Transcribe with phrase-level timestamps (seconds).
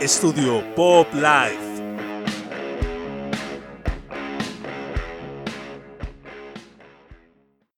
[0.00, 1.70] Estudio Pop Life.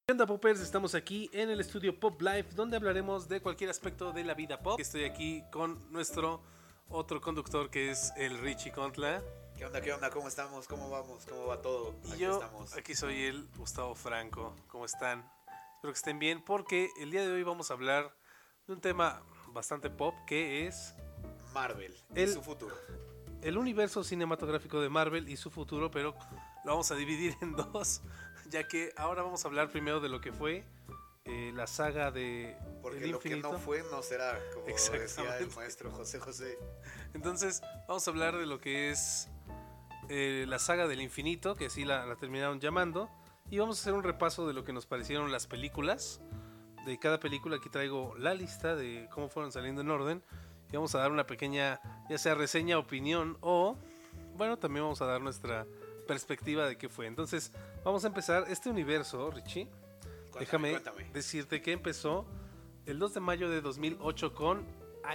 [0.06, 0.60] ¿Qué onda, Poppers?
[0.60, 4.60] Estamos aquí en el estudio Pop Life, donde hablaremos de cualquier aspecto de la vida
[4.60, 4.78] pop.
[4.80, 6.42] Estoy aquí con nuestro
[6.88, 9.22] otro conductor que es el Richie Contla.
[9.56, 10.10] ¿Qué onda, qué onda?
[10.10, 10.66] ¿Cómo estamos?
[10.66, 11.24] ¿Cómo vamos?
[11.26, 11.94] ¿Cómo va todo?
[12.04, 12.76] Y Aquí yo, estamos.
[12.76, 14.54] aquí soy el Gustavo Franco.
[14.68, 15.20] ¿Cómo están?
[15.76, 18.14] Espero que estén bien, porque el día de hoy vamos a hablar
[18.66, 20.94] de un tema bastante pop que es
[21.52, 22.74] Marvel El- y su futuro.
[23.42, 26.14] el universo cinematográfico de Marvel y su futuro, pero
[26.64, 28.02] lo vamos a dividir en dos,
[28.50, 30.64] ya que ahora vamos a hablar primero de lo que fue
[31.24, 33.52] eh, la saga de Porque El lo que Infinito.
[33.52, 36.58] no fue no será, como decía el maestro José José.
[37.14, 39.28] Entonces, vamos a hablar de lo que es
[40.08, 43.08] eh, la saga del infinito, que así la, la terminaron llamando,
[43.50, 46.20] y vamos a hacer un repaso de lo que nos parecieron las películas.
[46.86, 50.24] De cada película aquí traigo la lista de cómo fueron saliendo en orden.
[50.72, 53.76] Y vamos a dar una pequeña, ya sea reseña, opinión o,
[54.36, 55.66] bueno, también vamos a dar nuestra
[56.06, 57.06] perspectiva de qué fue.
[57.06, 57.52] Entonces,
[57.84, 59.68] vamos a empezar este universo, Richie.
[60.30, 61.10] Cuéntame, Déjame cuéntame.
[61.12, 62.26] decirte que empezó
[62.86, 64.66] el 2 de mayo de 2008 con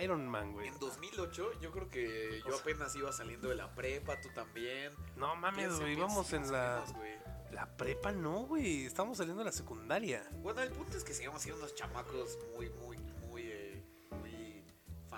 [0.02, 0.68] Iron Man, güey.
[0.68, 4.94] En 2008 yo creo que yo apenas iba saliendo de la prepa, tú también.
[5.16, 7.14] No mames, güey, íbamos en la, menos, güey.
[7.52, 8.86] la prepa, no, güey.
[8.86, 10.30] Estamos saliendo de la secundaria.
[10.44, 12.98] Bueno, el punto es que seguimos siendo unos chamacos muy, muy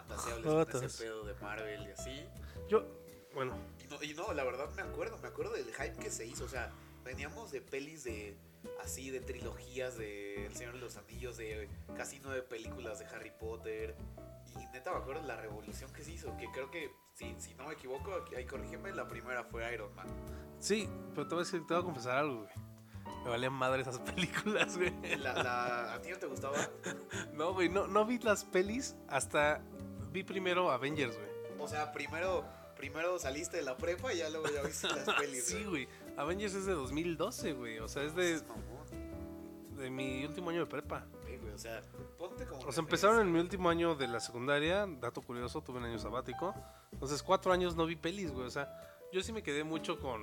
[0.09, 2.25] fantaseables con ese pedo de Marvel y así.
[2.67, 2.85] Yo,
[3.33, 6.25] bueno, Y no, y no, la verdad me acuerdo, me acuerdo del hype que se
[6.25, 6.45] hizo.
[6.45, 6.71] O sea,
[7.03, 8.37] veníamos de pelis de
[8.83, 13.31] así, de trilogías de El Señor de los Anillos, de casi nueve películas de Harry
[13.39, 13.95] Potter.
[14.59, 16.35] Y neta me acuerdo de la revolución que se hizo.
[16.37, 20.07] Que creo que, si, si no me equivoco, ahí corrígeme, la primera fue Iron Man.
[20.59, 22.49] sí, pero te voy a decir, te voy a confesar algo, güey.
[23.23, 24.91] Me valían madre esas películas, güey.
[25.17, 26.57] La, la- ¿A ti no te gustaba?
[27.33, 29.61] No, güey, no, no vi las pelis hasta
[30.11, 31.29] vi primero Avengers, güey.
[31.59, 35.45] O sea, primero, primero saliste de la prepa y ya luego ya viste las pelis.
[35.45, 35.87] Sí, güey.
[36.17, 37.79] Avengers es de 2012, güey.
[37.79, 38.41] O sea, es de,
[39.77, 41.05] de mi último año de prepa.
[41.27, 41.81] eh, güey, O sea,
[42.17, 42.61] ponte como.
[42.67, 44.85] O sea, empezaron en mi último año de la secundaria.
[44.87, 46.53] Dato curioso, tuve un año sabático.
[46.91, 48.47] Entonces, cuatro años no vi pelis, güey.
[48.47, 48.69] O sea,
[49.11, 50.21] yo sí me quedé mucho con,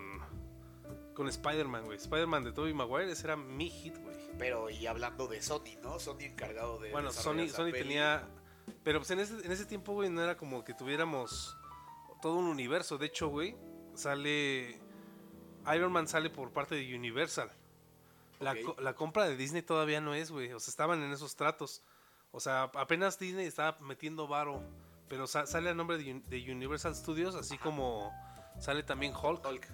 [1.15, 1.97] con Spider-Man, güey.
[1.99, 4.17] Spider-Man de Tobey Maguire, ese era mi hit, güey.
[4.39, 5.99] Pero y hablando de Sony, ¿no?
[5.99, 6.91] Sony encargado de.
[6.93, 7.79] Bueno, Sony, Sony peli.
[7.79, 8.29] tenía...
[8.83, 11.57] Pero pues en ese, en ese tiempo, güey, no era como que tuviéramos
[12.23, 12.99] todo un universo.
[12.99, 13.57] De hecho, güey,
[13.95, 14.81] sale...
[15.75, 17.51] Iron Man sale por parte de Universal.
[18.39, 20.53] La, co- la compra de Disney todavía no es, güey.
[20.53, 21.83] O sea, estaban en esos tratos.
[22.31, 24.63] O sea, apenas Disney estaba metiendo varo.
[25.09, 28.13] Pero sa- sale a nombre de, Un- de Universal Studios, así como
[28.61, 29.45] sale también Hulk.
[29.45, 29.67] Hulk.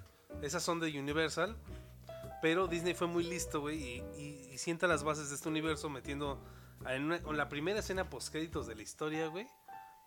[0.42, 1.56] Esas son de Universal.
[2.40, 5.88] Pero Disney fue muy listo, güey, y, y- y sienta las bases de este universo
[5.90, 6.40] metiendo
[6.88, 9.46] en, una- en la primera escena post créditos de la historia, güey,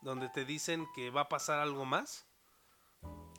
[0.01, 2.25] donde te dicen que va a pasar algo más.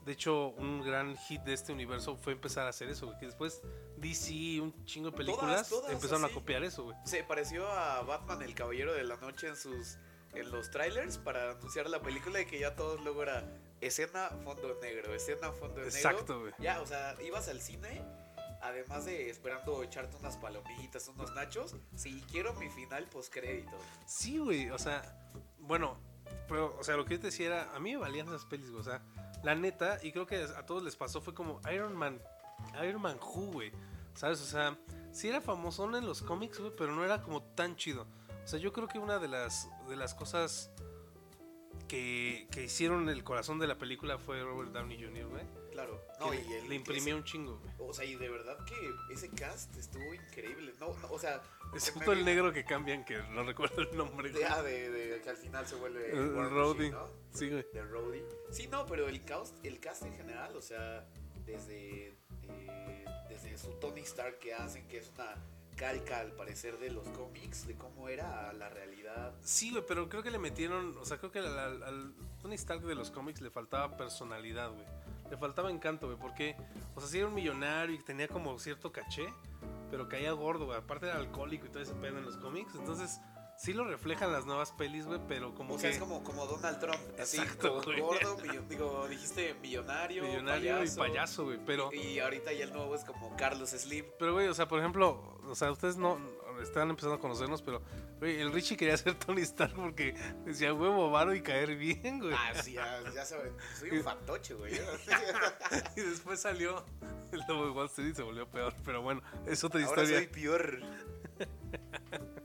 [0.05, 3.27] De hecho, un gran hit de este universo fue empezar a hacer eso, güey, que
[3.27, 3.61] después
[3.97, 6.33] DC y un chingo de películas todas empezaron así.
[6.33, 6.97] a copiar eso, güey.
[7.05, 9.99] Se pareció a Batman el Caballero de la Noche en sus
[10.35, 13.43] en los trailers para anunciar la película y que ya todos luego era
[13.81, 15.89] escena fondo negro, escena fondo negro.
[15.89, 16.53] Exacto, güey.
[16.59, 18.05] Ya, o sea, ibas al cine
[18.67, 23.77] además de esperando echarte unas palomitas, unos nachos, si quiero mi final post crédito.
[24.07, 25.99] Sí, güey, o sea, bueno,
[26.49, 28.71] pero, o sea, lo que yo te decía era, a mí me valían esas pelis,
[28.71, 29.03] güey, o sea,
[29.43, 32.21] la neta, y creo que a todos les pasó, fue como Iron Man,
[32.83, 33.73] Iron Man Who, güey,
[34.15, 34.41] ¿sabes?
[34.41, 34.79] O sea,
[35.13, 38.07] sí era famosón en los cómics, güey, pero no era como tan chido.
[38.45, 40.71] O sea, yo creo que una de las, de las cosas
[41.89, 45.66] que, que hicieron el corazón de la película fue Robert Downey Jr., güey.
[45.77, 46.03] Claro.
[46.21, 47.73] No, le, y el, le imprimió ese- un chingo, güey.
[47.79, 48.75] O sea, y de verdad que
[49.13, 50.73] ese cast estuvo increíble.
[50.81, 51.43] No, no, o sea,
[51.75, 55.29] Excepto el negro que cambian, que no recuerdo el nombre, de, ah, de, de que
[55.31, 56.91] al final se vuelve El Rhodey.
[56.91, 57.09] Machine, ¿no?
[57.33, 57.67] Sí, güey.
[57.73, 58.25] de Rhodey.
[58.51, 61.07] Sí, no, pero el cast, el cast en general, o sea,
[61.45, 65.35] desde, eh, desde su Tony Stark que hacen, que es una
[65.77, 69.35] calca al parecer de los cómics, de cómo era la realidad.
[69.43, 72.55] Sí, güey, pero creo que le metieron, o sea, creo que al, al- al Tony
[72.55, 74.87] Stark de los cómics le faltaba personalidad, güey.
[75.31, 76.57] Le faltaba encanto, güey, porque,
[76.95, 79.27] o sea, sí era un millonario y tenía como cierto caché,
[79.91, 80.79] pero caía gordo, güey.
[80.79, 83.21] Aparte era alcohólico y todo ese pedo en los cómics, entonces
[83.59, 86.47] sí lo reflejan las nuevas pelis, güey, pero como O que sea, es como, como
[86.47, 88.37] Donald Trump, así, Exacto, como gordo,
[88.69, 91.93] digo, dijiste millonario, millonario y payaso, güey, pero...
[91.93, 94.05] Y ahorita ya el nuevo es como Carlos Slim.
[94.19, 96.19] Pero, güey, o sea, por ejemplo, o sea, ustedes no
[96.63, 97.83] están empezando a conocernos, pero,
[98.19, 100.15] güey, el Richie quería ser Tony Stark porque
[100.45, 102.35] decía huevo, varo y caer bien, güey.
[102.35, 104.75] Ah, sí, ya, ya saben, soy un fantoche, güey.
[105.97, 106.85] Y después salió
[107.33, 108.75] el lobo de Wall Street y se volvió peor.
[108.85, 110.19] Pero bueno, es otra Ahora historia.
[110.19, 110.81] soy peor.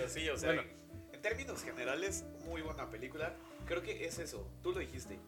[0.00, 0.70] Pero sí, o sea, Bueno.
[1.12, 3.36] en, términos generales, muy buena película.
[3.66, 4.50] creo que es eso.
[4.62, 5.20] Tú lo dijiste.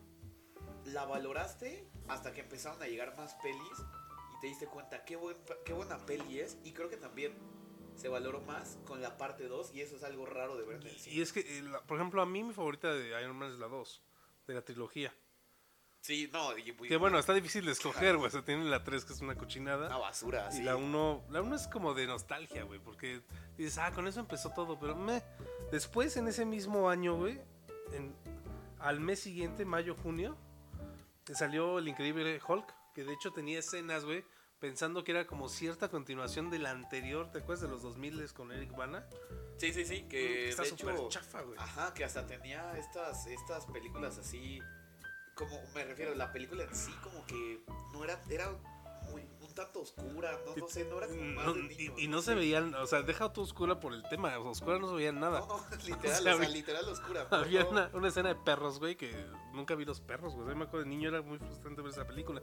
[0.86, 3.78] La valoraste hasta que empezaron a llegar más pelis
[4.34, 5.36] y te diste cuenta qué, buen,
[5.66, 6.56] qué buena peli es.
[6.64, 7.34] Y creo que también
[7.96, 10.86] se valoró más con la parte 2 y eso es algo raro de ver en
[10.86, 11.16] el cine.
[11.16, 13.68] Y es que, eh, por ejemplo, a mí mi favorita de Iron Man es la
[13.68, 14.02] 2,
[14.46, 15.14] de la trilogía.
[16.02, 18.26] Sí, no, y- y- Que bueno, está difícil de escoger, güey.
[18.26, 19.86] O sea, tiene la 3 que es una cochinada.
[19.86, 20.62] una basura, Y sí.
[20.64, 23.22] la 1, la 1 es como de nostalgia, güey, porque
[23.56, 25.22] dices, ah, con eso empezó todo, pero me
[25.70, 27.40] después en ese mismo año, güey,
[28.80, 30.36] al mes siguiente, mayo, junio,
[31.32, 34.24] salió el increíble Hulk, que de hecho tenía escenas, güey,
[34.58, 38.50] pensando que era como cierta continuación de la anterior, ¿te acuerdas de los 2000 con
[38.50, 39.06] Eric Bana?
[39.56, 41.56] Sí, sí, sí, que Está de súper hecho, chafa, güey.
[41.60, 44.60] Ajá, que hasta tenía estas, estas películas así,
[45.34, 48.50] como me refiero, la película en sí como que no era, era
[49.10, 52.22] muy, un tanto oscura, no, no sé, no era como más No, de y, no
[52.22, 54.94] se veían, o sea, deja todo oscura por el tema, o sea, oscura no se
[54.94, 55.40] veían nada.
[55.40, 57.26] No, no, literal, O sea, o sea, literal oscura.
[57.30, 59.12] Había una, una escena de perros, güey, que
[59.52, 60.48] nunca vi los perros, güey.
[60.48, 62.42] Yo me acuerdo de niño, era muy frustrante ver esa película.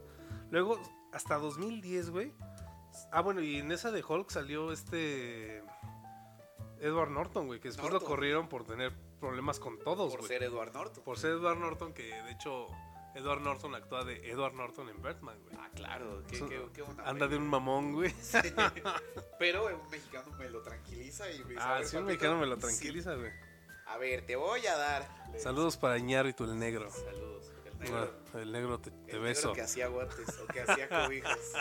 [0.51, 0.79] Luego,
[1.13, 2.33] hasta 2010, güey.
[3.11, 5.63] Ah, bueno, y en esa de Hulk salió este.
[6.79, 10.73] Edward Norton, güey, que después lo corrieron por tener problemas con todos, por ser Edward
[10.73, 11.03] Norton.
[11.03, 12.67] Por ser Edward Norton, que de hecho
[13.15, 15.55] Edward Norton actúa de Edward Norton en Batman, güey.
[15.59, 18.13] Ah, claro, qué, qué, qué buena Anda de un mamón, güey.
[19.39, 22.45] Pero un mexicano me lo tranquiliza y me dice, Ah, ver, sí, un mexicano me
[22.45, 23.31] lo sí, tranquiliza, güey.
[23.87, 25.07] A ver, te voy a dar.
[25.31, 26.89] Le Saludos para Iñárritu el negro.
[26.91, 27.51] Saludos.
[27.65, 28.39] El Ah, negro.
[28.41, 29.53] El negro te, el te negro beso.
[29.53, 31.39] que hacía guantes o que hacía cobijas.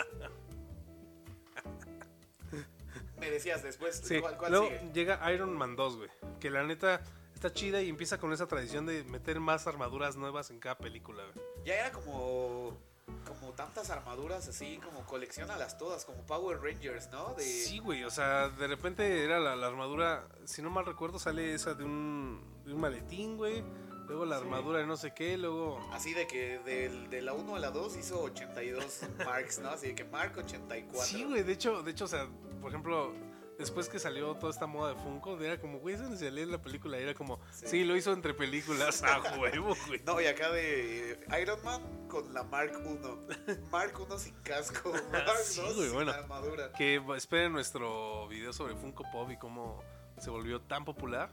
[3.19, 4.91] Me decías después, Sí, ¿cuál, cuál luego sigue?
[4.93, 6.09] llega Iron Man 2, güey.
[6.39, 7.01] Que la neta
[7.39, 11.23] está chida y empieza con esa tradición de meter más armaduras nuevas en cada película.
[11.63, 12.77] Ya era como
[13.25, 17.33] como tantas armaduras así, como coleccionalas todas, como Power Rangers, ¿no?
[17.33, 21.17] De, Sí, güey, o sea, de repente era la, la armadura, si no mal recuerdo,
[21.17, 23.63] sale esa de un, de un maletín, güey.
[24.07, 24.43] Luego la Sí.
[24.43, 25.79] armadura de no sé qué, luego...
[25.91, 29.69] Así de que del- de la 1 a la 2 hizo 82 marks, ¿no?
[29.69, 31.01] Así de que Mark 84.
[31.03, 32.27] Sí, güey, de hecho, de hecho, o sea,
[32.61, 33.13] por ejemplo,
[33.59, 36.41] después que salió toda esta moda de Funko, era como, güey, eso ni se lee
[36.41, 37.67] en la película, y era como, Sí.
[37.67, 40.01] sí, lo hizo entre películas, a huevo, güey.
[40.03, 43.27] No, y acá de Iron Man con la Mark 1.
[43.71, 44.91] Mark 1 sin casco.
[45.11, 46.11] Mark Sí, 2 güey, sin bueno.
[46.11, 46.71] armadura.
[46.73, 49.83] Que esperen nuestro video sobre Funko Pop y cómo
[50.17, 51.29] se volvió tan popular,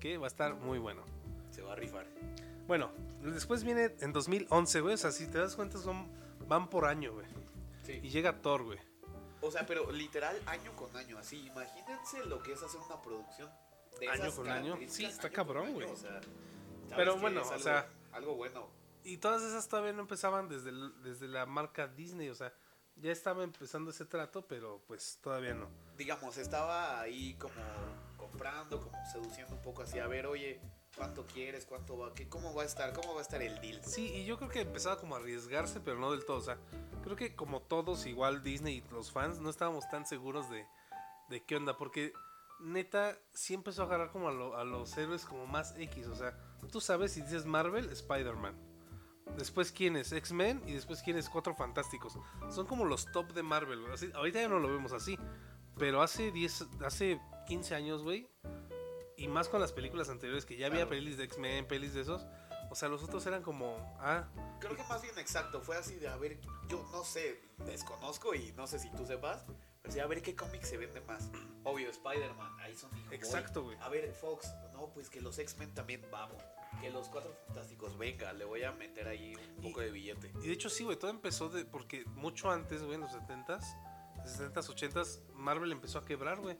[0.00, 1.04] que va a estar muy bueno.
[1.50, 2.06] Se va a rifar.
[2.66, 2.90] Bueno,
[3.22, 6.08] después viene en 2011, güey, o sea, si te das cuenta, son,
[6.46, 7.26] van por año, güey.
[7.26, 8.10] Y Sí.
[8.10, 8.78] llega Thor, güey.
[9.40, 11.46] O sea, pero literal año con año, así.
[11.46, 13.50] Imagínense lo que es hacer una producción
[14.00, 14.78] de Año esas con año.
[14.88, 15.86] Sí, está año cabrón, año, güey.
[15.90, 18.68] O sea, ¿sabes Pero bueno, es o algo- sea- Algo bueno.
[19.04, 22.52] Y todas esas todavía no empezaban desde, el- desde la marca Disney, o sea,
[22.96, 25.68] ya estaba empezando ese trato, pero pues todavía no.
[25.96, 27.54] digamos, estaba ahí como
[28.16, 30.60] comprando, como seduciendo un poco así, a ver, oye,
[30.98, 31.64] ¿cuánto quieres?
[31.64, 32.12] ¿Cuánto va?
[32.12, 32.92] ¿Qué, ¿Cómo va a estar?
[32.92, 33.82] ¿Cómo va a estar el deal?
[33.84, 36.58] Sí, y yo creo que empezaba como a arriesgarse, pero no del todo, o sea,
[37.02, 40.66] creo que como todos, igual Disney y los fans, no estábamos tan seguros de,
[41.30, 42.12] de qué onda, porque
[42.60, 46.14] neta sí empezó a agarrar como a, lo- a los héroes como más X, o
[46.16, 46.36] sea,
[46.70, 48.54] tú sabes si dices Marvel, Spider-Man.
[49.36, 52.18] Después quién es X-Men y después quién es Cuatro Fantásticos.
[52.50, 53.84] Son como los top de Marvel.
[53.92, 55.18] Así- ahorita ya no lo vemos así.
[55.76, 58.26] Pero hace 10, hace 15 años, güey.
[59.18, 60.90] Y más con las películas anteriores, que ya había Claro.
[60.90, 62.24] pelis de X-Men, pelis de esos.
[62.70, 64.28] O sea, los otros eran como, ah,
[64.60, 68.52] Creo que más bien exacto, fue así de, a ver, yo no sé, desconozco y
[68.52, 69.44] no sé si tú sepas,
[69.82, 71.30] pero sí, a ver qué cómic se vende más.
[71.64, 73.12] Obvio, Spider-Man, ahí son dijo.
[73.12, 73.76] Exacto, güey.
[73.80, 76.42] A ver, Fox, no, pues que los X-Men también vamos.
[76.80, 80.30] Que los Cuatro Fantásticos, venga, le voy a meter ahí un Y- poco de billete.
[80.42, 83.64] Y de hecho sí, güey, todo empezó de porque mucho antes, güey, en los 70s,
[84.26, 86.58] 70s, 80s, Marvel empezó a quebrar, güey.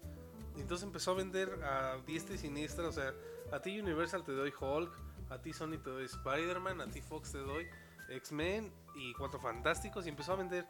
[0.58, 3.14] Y entonces empezó a vender a diestra y siniestra, o sea,
[3.52, 4.92] a ti Universal te doy Hulk,
[5.30, 7.68] a ti Sony te doy Spider-Man, a ti Fox te doy
[8.08, 10.66] X-Men y Cuatro Fantásticos y empezó a vender.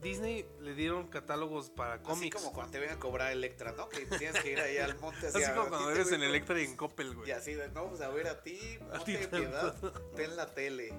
[0.00, 2.36] Disney le dieron catálogos para Así cómics.
[2.36, 3.90] como cuando te ven a cobrar Electra, ¿no?
[3.90, 6.58] Que tienes que ir ahí al monte Así hacia como cuando te eres en Electra
[6.60, 7.28] y en Coppel, güey.
[7.28, 8.58] Y así de, no, pues a ver, a ti,
[8.92, 9.76] A ti de piedad,
[10.14, 10.94] ten la tele.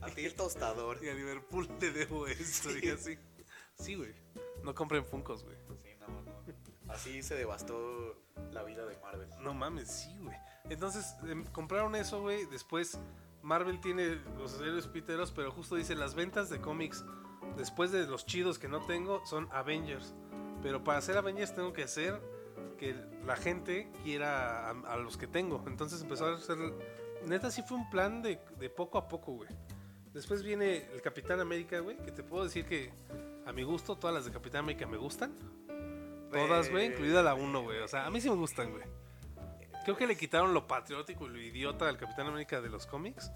[0.00, 0.98] A ti el tostador.
[1.04, 3.18] Y a Liverpool le debo esto y así.
[3.78, 4.14] Sí, güey.
[4.62, 5.56] No compren Funkos, güey.
[5.82, 5.87] Sí.
[6.88, 8.16] Así se devastó
[8.52, 9.28] la vida de Marvel.
[9.40, 10.36] No mames, sí, güey.
[10.70, 12.46] Entonces em, compraron eso, güey.
[12.46, 12.98] Después
[13.42, 17.04] Marvel tiene los héroes piteros, pero justo dice las ventas de cómics
[17.56, 20.14] después de los chidos que no tengo son Avengers.
[20.62, 22.20] Pero para hacer Avengers tengo que hacer
[22.78, 22.94] que
[23.26, 25.64] la gente quiera a, a los que tengo.
[25.66, 26.58] Entonces empezó a hacer...
[27.26, 29.50] Neta, sí fue un plan de, de poco a poco, güey.
[30.12, 32.92] Después viene el Capitán América, güey, que te puedo decir que
[33.46, 35.32] a mi gusto todas las de Capitán América me gustan.
[36.30, 37.78] Todas, güey, incluida la 1, güey.
[37.80, 38.84] O sea, a mí sí me gustan, güey.
[39.84, 43.30] Creo que le quitaron lo patriótico y lo idiota al Capitán América de los cómics.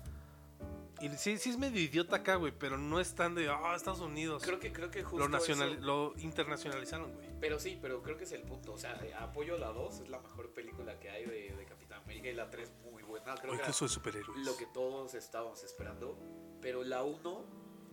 [1.00, 4.00] Y sí, sí es medio idiota acá, güey, pero no es tan de, ah, Estados
[4.00, 4.42] Unidos.
[4.44, 7.28] Creo que, creo que justo lo, nacional, eso- lo internacionalizaron, güey.
[7.40, 8.72] Pero sí, pero creo que es el punto.
[8.74, 12.02] O sea, eh, apoyo la 2, es la mejor película que hay de, de Capitán
[12.02, 13.34] América y la 3 muy buena.
[13.34, 14.46] Creo que soy superhéroes.
[14.46, 16.16] lo que todos estábamos esperando.
[16.60, 17.44] Pero la 1,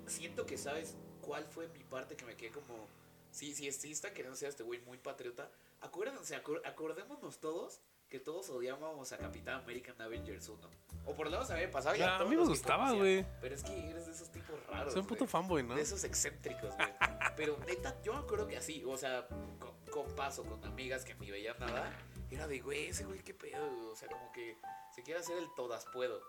[0.06, 2.88] siento que sabes cuál fue mi parte que me quedé como.
[3.32, 5.50] Sí, sí, sí está queriendo ser este güey muy patriota.
[5.82, 10.68] Acuérdense, acor- acordémonos todos que todos odiábamos a Capitán América en Avengers 1.
[11.06, 13.24] O por lo menos a mí me pasaba Ya, a mí me gustaba, güey.
[13.40, 14.94] Pero es que eres de esos tipos raros.
[14.94, 15.76] Soy un puto fanboy, ¿no?
[15.76, 16.90] De esos excéntricos, güey.
[17.38, 19.28] Pero neta, yo me acuerdo que así, o sea,
[19.60, 21.94] con, con paso, con amigas que ni veían nada,
[22.32, 23.86] era de, güey, ese güey, qué pedo, güey.
[23.92, 24.58] O sea, como que
[24.96, 26.20] se quiere hacer el todas puedo.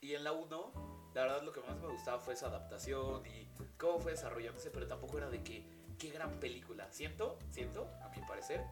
[0.00, 3.48] Y en la 1, la verdad, lo que más me gustaba fue su adaptación y
[3.76, 5.64] cómo fue desarrollándose, pero tampoco era de que,
[6.10, 6.90] qué gran película.
[6.90, 8.62] Siento, siento, a mi parecer,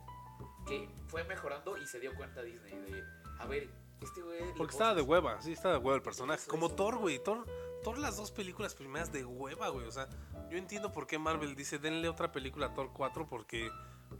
[0.66, 3.02] que fue mejorando y se dio cuenta Disney de,
[3.38, 3.68] a ver,
[4.00, 4.52] este güey.
[4.56, 6.46] Porque estaba de hueva, sí, estaba de hueva el personaje.
[6.48, 6.74] Como eso.
[6.76, 7.18] Thor, güey.
[7.22, 7.46] Thor,
[7.84, 9.86] Thor, las dos películas primeras de hueva, güey.
[9.86, 10.08] O sea,
[10.50, 13.70] yo entiendo por qué Marvel dice, denle otra película a Thor 4 porque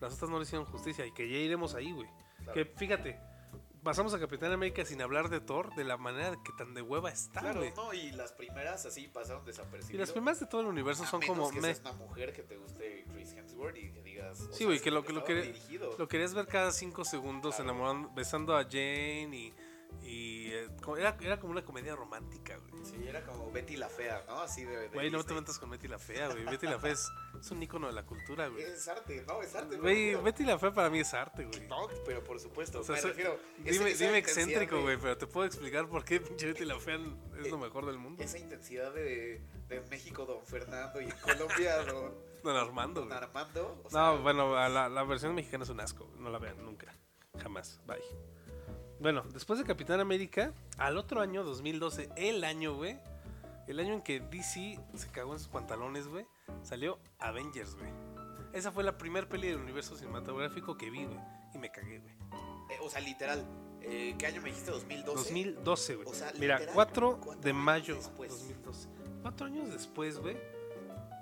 [0.01, 2.09] las otras no le hicieron justicia y que ya iremos ahí, güey.
[2.39, 2.55] Claro.
[2.55, 3.21] Que fíjate,
[3.83, 7.11] pasamos a Capitán América sin hablar de Thor de la manera que tan de hueva
[7.11, 7.73] está, Claro, güey.
[7.77, 9.95] no, y las primeras así pasaron desapercibidas.
[9.95, 11.51] Y las primeras de todo el universo A son menos como...
[11.51, 13.02] que me- seas una mujer que te guste
[13.69, 14.49] Hemsworth y que digas.
[14.53, 15.95] Sí, güey, que lo que lo dirigido.
[15.99, 17.71] Lo querías ver cada cinco segundos Claro.
[17.71, 19.55] enamorando, besando a Jane y...
[20.03, 22.85] y eh, era, era como una comedia romántica, güey.
[22.85, 24.41] Sí, era como Betty la Fea, ¿no?
[24.41, 24.77] Así de.
[24.77, 26.45] de Güey, no te metas con Betty la Fea, güey.
[26.45, 27.09] Betty la Fea es,
[27.41, 28.63] es un ícono de la cultura, güey.
[28.65, 29.77] Es arte, no, es arte.
[29.77, 30.15] Güey.
[30.17, 31.69] Betty la Fea para mí es arte, güey.
[31.69, 32.81] No, pero por supuesto.
[32.81, 33.39] O sea, me soy- refiero.
[33.59, 36.79] Dime, esa- dime excéntrico, de- güey, pero te puedo explicar por qué pinche Betty la
[36.81, 36.99] Fea
[37.41, 38.23] es lo mejor del mundo.
[38.23, 42.13] Esa intensidad de, de México, don Fernando, y Colombia, don,
[42.45, 43.13] Don Armando, don.
[43.13, 43.81] Armando.
[43.85, 46.09] o sea, No, bueno, la, la versión mexicana es un asco.
[46.19, 46.93] No la vean nunca.
[47.41, 47.81] Jamás.
[47.87, 47.99] Bye.
[49.01, 52.99] Bueno, después de Capitán América, al otro año, 2012, el año, güey.
[53.67, 56.27] El año en que DC se cagó en sus pantalones, güey.
[56.63, 57.91] Salió Avengers, güey.
[58.53, 61.19] Esa fue la primera peli del universo cinematográfico que vi, güey.
[61.55, 62.15] Y me cagué, güey.
[62.71, 63.45] eh, o sea, literal.
[63.81, 64.73] eh, ¿Qué año me dijiste?
[64.73, 65.05] ¿2012?
[65.05, 66.09] 2012, güey.
[66.09, 68.31] O sea, Mira, literal, 4 cuatro de mayo después.
[68.31, 68.89] 2012.
[69.23, 70.37] Cuatro años después, güey.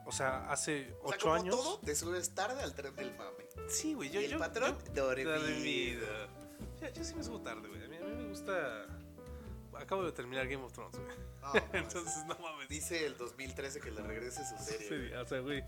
[0.06, 1.56] O sea, hace O sea, 8 como años.
[1.56, 3.46] todo, te subes tarde al tren del mame.
[3.68, 4.10] Sí, güey.
[4.10, 6.06] Yo, y el yo, patrón, yo- dormido.
[6.94, 7.84] yo sí me subo tarde, güey.
[7.84, 8.86] A mí, a mí me gusta.
[9.74, 11.16] Acabo de terminar Game of Thrones, güey.
[11.40, 12.68] No, no, Entonces, no mames.
[12.68, 14.88] Dice el 2013 que le regrese su serie.
[15.08, 15.64] Sí, o sea, güey.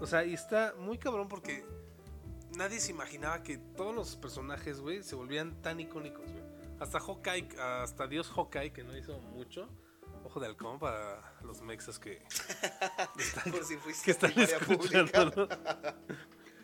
[0.00, 1.64] O sea, y está muy cabrón porque
[2.56, 6.44] nadie se imaginaba que todos los personajes, güey, se volvían tan icónicos, güey.
[6.80, 9.68] Hasta Hawkeye, hasta Dios Hawkeye, que no hizo mucho.
[10.26, 12.20] Ojo de halcón para los mexas que,
[13.50, 15.96] Por si fuiste que están primaria escuchando, pública.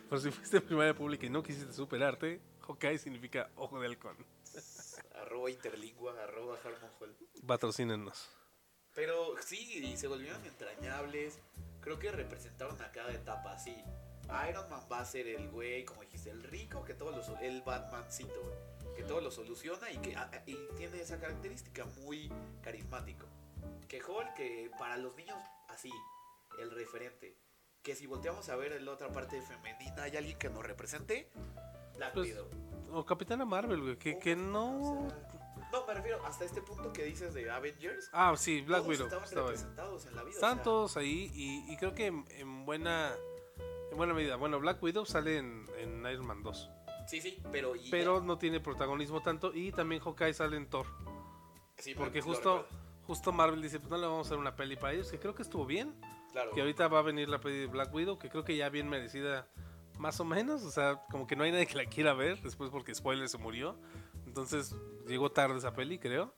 [0.09, 4.17] Por si fuiste en primaria pública y no quisiste superarte, Hawkeye significa ojo de halcón.
[5.15, 7.15] arroba interlingua, arroba Harmon.
[7.47, 8.29] Patrocínenos.
[8.95, 11.39] Pero sí, y se volvieron entrañables.
[11.79, 13.75] Creo que representaron a cada etapa así.
[14.49, 17.61] Iron Man va a ser el güey, como dijiste, el rico, que todo lo el
[17.61, 22.29] Batmancito, que todo lo soluciona y que a- a- y tiene esa característica muy
[22.61, 23.25] carismático.
[23.87, 25.37] Que Hulk, que para los niños,
[25.69, 25.91] así,
[26.59, 27.37] el referente.
[27.81, 31.29] Que si volteamos a ver la otra parte femenina, hay alguien que nos represente,
[31.97, 32.47] Black Pues, Widow.
[32.93, 34.79] O Capitana Marvel, güey, que, que no...
[35.05, 38.09] O sea, no, me refiero hasta este punto que dices de Avengers.
[38.13, 39.05] Ah, sí, Black Widow.
[39.07, 39.55] estaban estaba ahí.
[39.55, 40.31] representados en la vida.
[40.31, 43.11] o Están sea, todos ahí y, y creo que en, en buena
[43.91, 44.35] en buena medida.
[44.35, 46.69] Bueno, Black Widow sale en, en Iron Man 2,
[47.07, 47.75] Sí, sí, pero.
[47.75, 50.85] y- pero no tiene protagonismo tanto y también Hawkeye sale en Thor,
[51.77, 52.67] sí, porque justo.
[53.07, 55.33] Justo Marvel dice, pues no le vamos a hacer una peli para ellos, que creo
[55.35, 55.93] que estuvo bien,
[56.31, 56.51] Claro.
[56.53, 58.89] que ahorita va a venir la peli de Black Widow, que creo que ya bien
[58.89, 59.47] merecida
[59.99, 62.71] más o menos, o sea, como que no hay nadie que la quiera ver después
[62.71, 63.77] porque spoiler se murió.
[64.25, 64.75] Entonces,
[65.07, 66.33] llegó tarde esa peli, creo.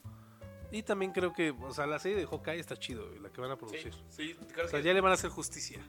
[0.71, 3.51] Y también creo que, o sea, la serie de Hawkeye está chido, la que van
[3.51, 3.93] a Sí, producir.
[4.09, 5.79] sí, creo O sea, que ya le van a hacer justicia.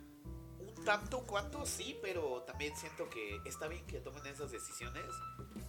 [0.61, 5.05] un tanto cuanto sí, pero también siento que está bien que tomen esas decisiones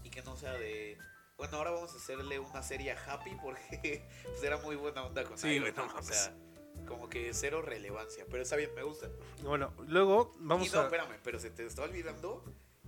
[0.03, 0.99] y que no sea de.
[1.37, 5.23] Bueno, ahora vamos a hacerle una serie a Happy porque pues, era muy buena onda
[5.23, 6.33] con Sí, Iron Man, O sea,
[6.87, 8.25] como que cero relevancia.
[8.29, 9.07] Pero está bien, me gusta.
[9.43, 10.83] Bueno, luego vamos y no, a...
[10.85, 12.43] espérame, pero se te está olvidando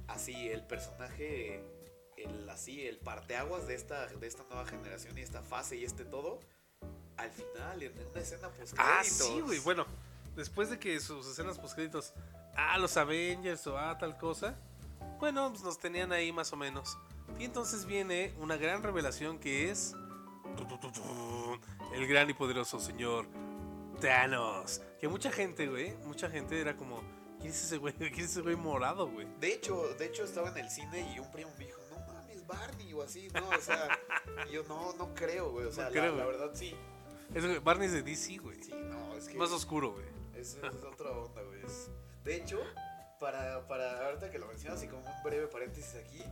[0.07, 1.63] así el personaje,
[2.17, 6.03] el así, el parteaguas de esta, de esta nueva generación y esta fase y este
[6.03, 6.39] todo.
[7.17, 9.59] Al final, en una escena post Ah, sí, güey.
[9.59, 9.85] Bueno,
[10.35, 12.13] después de que sus escenas postcréditos,
[12.55, 14.57] ah, los Avengers o ah, tal cosa,
[15.19, 16.97] bueno, pues nos tenían ahí más o menos.
[17.37, 19.95] Y entonces viene una gran revelación que es
[21.93, 23.27] el gran y poderoso señor
[24.01, 24.81] Thanos.
[24.99, 27.01] Que mucha gente, güey, mucha gente era como,
[27.39, 27.93] ¿quién es ese güey?
[27.97, 29.27] ¿Quién es ese güey morado, güey?
[29.39, 32.45] De hecho, de hecho estaba en el cine y un primo me dijo, no mames,
[32.45, 33.47] Barney o así, ¿no?
[33.49, 33.87] O sea,
[34.51, 35.65] yo no, no creo, güey.
[35.65, 36.37] O sea, No la, creo, la güey.
[36.37, 36.75] verdad sí.
[37.33, 38.61] Es, Barney es de DC, güey.
[38.63, 39.37] Sí, no, es que.
[39.37, 40.05] Más oscuro, güey.
[40.35, 41.59] Es, es otra onda, güey.
[42.23, 42.59] De hecho,
[43.19, 46.23] para, para ahorita que lo mencionas y como un breve paréntesis aquí,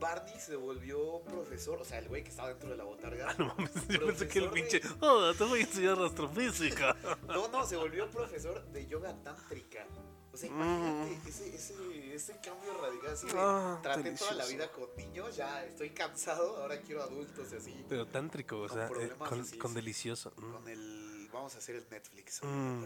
[0.00, 3.34] Barney se volvió profesor, o sea, el güey que estaba dentro de la botarga.
[3.34, 4.80] No mames, yo pensé que el de- pinche.
[5.00, 6.96] Oh, te voy a enseñar astrofísica.
[7.26, 9.86] No, no, se volvió profesor de yoga tántrica.
[10.32, 13.10] O sea, imagínate ese, ese, ese cambio radical.
[13.12, 17.52] Así de, Ah, traté toda la vida con niños, ya estoy cansado, ahora quiero adultos
[17.52, 17.84] y así.
[17.88, 20.32] Pero tántrico, o Con sea, eh, con, así, con delicioso.
[20.36, 20.52] Mm.
[20.52, 21.28] Con el.
[21.32, 22.40] Vamos a hacer el Netflix.
[22.44, 22.84] Mm.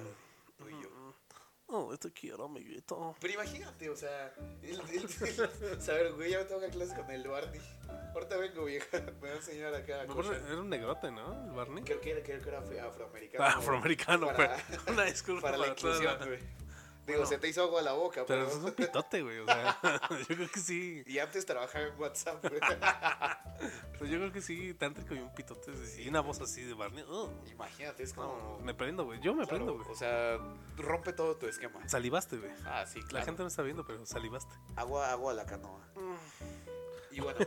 [0.59, 0.89] Tú y yo.
[1.75, 3.17] Oh, te quiero, amiguito.
[3.19, 4.31] Pero imagínate, o sea,
[4.63, 5.09] el, el,
[5.71, 7.61] el- saber, güey, ya me tengo que clase con el Barney.
[8.15, 10.03] Ahorita vengo, vieja, me va a enseñar acá.
[10.03, 11.45] era un negrote, ¿no?
[11.47, 11.83] El Barney.
[11.83, 13.45] Creo que era, creo que era afro- afroamericano.
[13.45, 14.93] Ah, afroamericano, para, fue.
[14.93, 16.62] Una disculpa para la para toda inclusión, la- güey.
[17.07, 18.59] Digo, Bueno, se te hizo agua a la boca, Pero pero.
[18.59, 19.39] es un pitote, güey.
[19.41, 19.79] O sea,
[20.29, 21.03] yo creo que sí.
[21.07, 22.61] Y antes trabajaba en WhatsApp, güey.
[23.99, 25.73] Pues yo creo que sí, tántrico y un pitote.
[26.03, 27.05] Y una voz así de Barney.
[27.09, 28.59] oh, Imagínate, es no, como.
[28.61, 29.21] me prendo, güey.
[29.21, 29.87] Yo me claro, prendo, güey.
[29.89, 30.39] O sea,
[30.77, 31.89] rompe todo tu esquema.
[31.89, 32.51] Salivaste, güey.
[32.67, 33.27] Ah, sí, La claro.
[33.27, 34.53] gente no está viendo, pero salivaste.
[34.77, 35.81] Agua, agua a la canoa.
[37.13, 37.39] Y bueno,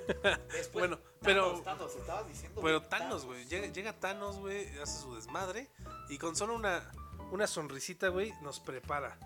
[0.51, 0.71] después.
[0.87, 2.61] Bueno, pero- Thanos, Thanos, estabas diciendo.
[2.61, 3.45] Pero Thanos, güey.
[3.47, 5.69] Llega, llega Thanos, güey, hace su desmadre.
[6.07, 6.89] Y con solo una,
[7.31, 9.17] una sonrisita, güey, nos prepara.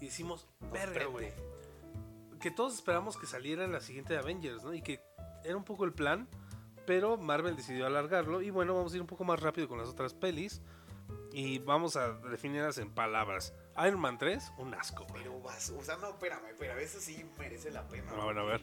[0.00, 1.32] Y decimos, verga, güey.
[2.40, 4.72] Que todos esperamos que saliera en la siguiente Avengers, ¿no?
[4.72, 5.00] Y que
[5.44, 6.28] era un poco el plan.
[6.86, 8.40] Pero Marvel decidió alargarlo.
[8.42, 10.62] Y bueno, vamos a ir un poco más rápido con las otras pelis.
[11.32, 13.52] Y vamos a definirlas en palabras.
[13.86, 15.22] Iron Man 3, un asco, güey.
[15.22, 18.10] Pero vas, o sea, no, espérame, pero a veces sí merece la pena.
[18.16, 18.60] Ah, bueno, a ver.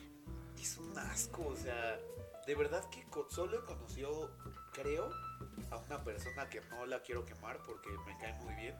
[0.59, 1.99] Es un asco, o sea,
[2.45, 4.31] de verdad que solo he conocido,
[4.73, 5.09] creo,
[5.71, 8.75] a una persona que no la quiero quemar porque me cae muy bien.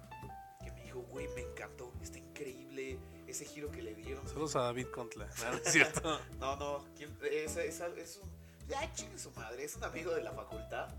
[0.64, 4.28] Que me dijo, güey, me encantó, está increíble ese giro que le dieron.
[4.28, 5.28] Saludos a David Contla.
[5.44, 6.20] No, no es cierto.
[6.40, 8.30] No, no, ¿quién- es, es, es un.
[8.68, 10.94] Ya, chingue su madre, es un amigo de la facultad.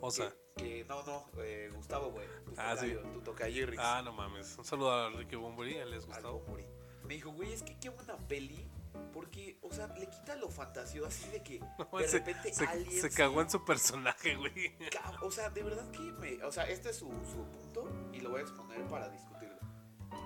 [0.00, 0.32] O sea.
[0.56, 2.26] Que, que- no, no, eh, Gustavo, güey.
[2.56, 2.96] Ah, sí.
[3.12, 4.56] Tu tocayo, Ah, no mames.
[4.58, 6.50] Un saludo a Ricky Bumburi, él les Algo gustó.
[6.50, 6.64] morí.
[7.04, 8.66] Me dijo, güey, es que qué buena peli.
[9.12, 11.58] Porque, o sea, le quita lo fantasioso así de que
[11.98, 13.00] de se, repente se- aliens.
[13.00, 14.74] se cagó en su personaje, güey.
[15.22, 16.42] O sea, de verdad que me.
[16.44, 19.58] O sea, este es su, su punto y lo voy a exponer para discutirlo.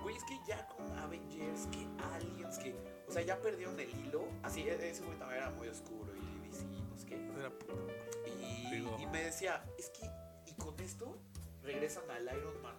[0.02, 2.74] Güey, es que ya con Avengers, que aliens, que.
[3.08, 4.26] O sea, ya perdieron el hilo.
[4.42, 7.14] Así, e- ese güey también era muy oscuro y DC, no sé qué.
[7.38, 7.86] Era puto.
[8.26, 10.10] Y, y me decía, es que,
[10.46, 11.18] y con esto
[11.62, 12.76] regresan al Iron Man,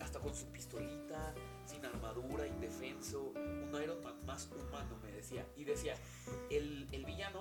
[0.00, 1.34] hasta con su pistolita,
[1.82, 5.46] sin armadura, indefenso, un Iron Man más humano, me decía.
[5.56, 5.94] Y decía,
[6.50, 7.40] el, el villano,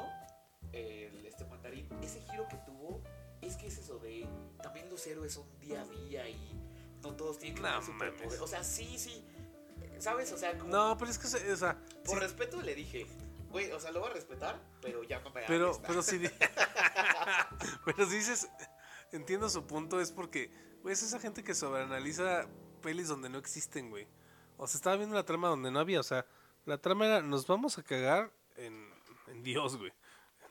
[0.71, 3.01] el, este mandarín, ese giro que tuvo,
[3.41, 4.27] es que es eso de,
[4.61, 6.59] también los héroes son día a día y
[7.01, 8.41] no todos tienen que No superpoder.
[8.41, 9.25] O sea, sí, sí,
[9.99, 10.31] ¿sabes?
[10.31, 13.07] O sea, como, No, pero es que, o sea, por sí, respeto le dije,
[13.49, 16.19] güey, o sea, lo voy a respetar, pero ya no me pero, pero si,
[17.85, 18.47] pero si dices,
[19.11, 20.51] entiendo su punto, es porque,
[20.81, 22.47] güey, es esa gente que sobreanaliza
[22.81, 24.07] pelis donde no existen, güey.
[24.61, 26.23] O sea, estaba viendo la trama donde no había, o sea,
[26.65, 28.87] la trama era, nos vamos a cagar en,
[29.25, 29.91] en Dios, güey.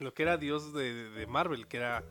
[0.00, 2.02] En Lo que era Dios de, de Marvel, que era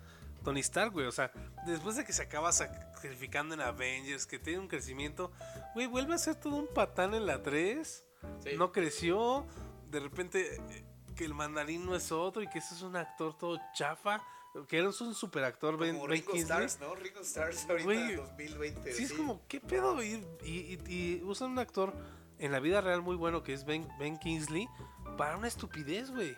[0.46, 1.08] Tony Stark, güey.
[1.08, 1.30] O sea,
[1.66, 5.34] después de que se acaba sacrificando en Avengers, que tiene un crecimiento,
[5.74, 8.06] güey, vuelve a ser todo un patán en la 3.
[8.46, 8.50] Sí.
[8.58, 9.46] No creció.
[9.92, 10.86] De repente, eh,
[11.18, 14.24] que el mandarín no es otro y que ese es un actor todo chafa.
[14.68, 16.66] Que era un super actor, Ben, Como Ben Ringo Kingsley.
[16.66, 16.96] Stars, ¿no?
[16.96, 18.94] Ringo Stars ahorita Güey, en 2020.
[18.94, 20.02] Sí, es como, ¿qué pedo?
[20.04, 21.94] Y, y- y usan un actor
[22.40, 24.68] en la vida real muy bueno que es Ben, ben Kingsley
[25.18, 26.36] para una estupidez, güey.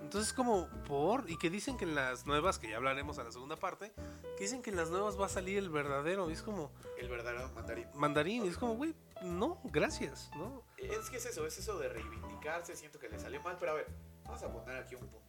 [0.00, 1.28] Entonces, como, por.
[1.28, 3.92] Y que dicen que en las nuevas, que ya hablaremos en la segunda parte,
[4.36, 6.30] que dicen que en las nuevas va a salir el verdadero.
[6.30, 7.86] Y es como, El verdadero mandarín.
[7.94, 8.44] mandarín.
[8.44, 10.62] Y es como, güey, no, gracias, ¿no?
[10.76, 12.76] Es que es eso, es eso de reivindicarse.
[12.76, 13.86] Siento que le salió mal, pero a ver,
[14.24, 15.27] vamos a poner aquí un punto.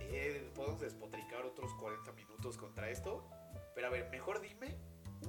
[0.00, 3.28] Eh, podemos despotricar otros 40 minutos contra esto.
[3.74, 4.76] Pero a ver, mejor dime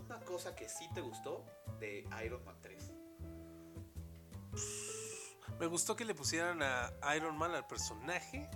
[0.06, 1.46] una cosa que sí te gustó
[1.80, 2.92] de Iron Man 3.
[5.60, 8.50] Me gustó que le pusieran a Iron Man al personaje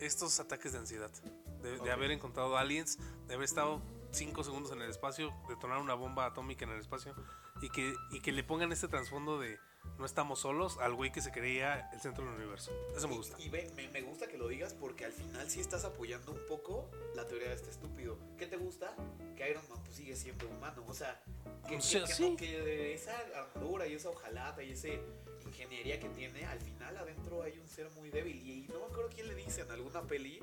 [0.00, 1.10] estos ataques de ansiedad.
[1.62, 6.26] De, haber encontrado aliens, de haber estado 5 segundos en el espacio, detonar una bomba
[6.26, 7.14] atómica en el espacio
[7.60, 9.58] y que, y que le pongan este trasfondo de
[9.98, 12.70] no estamos solos al güey que se creía el centro del universo.
[12.96, 13.36] Eso me gusta.
[13.40, 16.32] Y, y ve, me, me gusta que lo digas porque al final sí estás apoyando
[16.32, 18.18] un poco la teoría de este estúpido.
[18.36, 18.94] ¿Qué te gusta?
[19.36, 20.84] Que Iron Man pues, sigue siendo humano.
[20.86, 21.20] O sea,
[21.68, 22.30] que, O sea, que- que sí.
[22.30, 24.88] no- que esa armadura y esa hojalata y esa
[25.48, 28.36] ingeniería que tiene, al final adentro hay un ser muy débil.
[28.46, 30.40] Y, no me acuerdo quién le dice en alguna peli,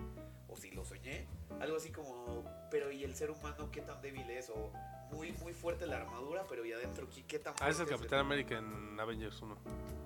[0.48, 1.28] o si lo soñé,
[1.60, 4.50] algo así como, pero ¿y el ser humano qué tan débil es?
[4.50, 4.72] O
[5.12, 8.00] muy, muy fuerte la armadura, pero ¿y adentro qué, qué tan Ah, es fuerte el
[8.00, 9.58] Capitán América en Avengers 1.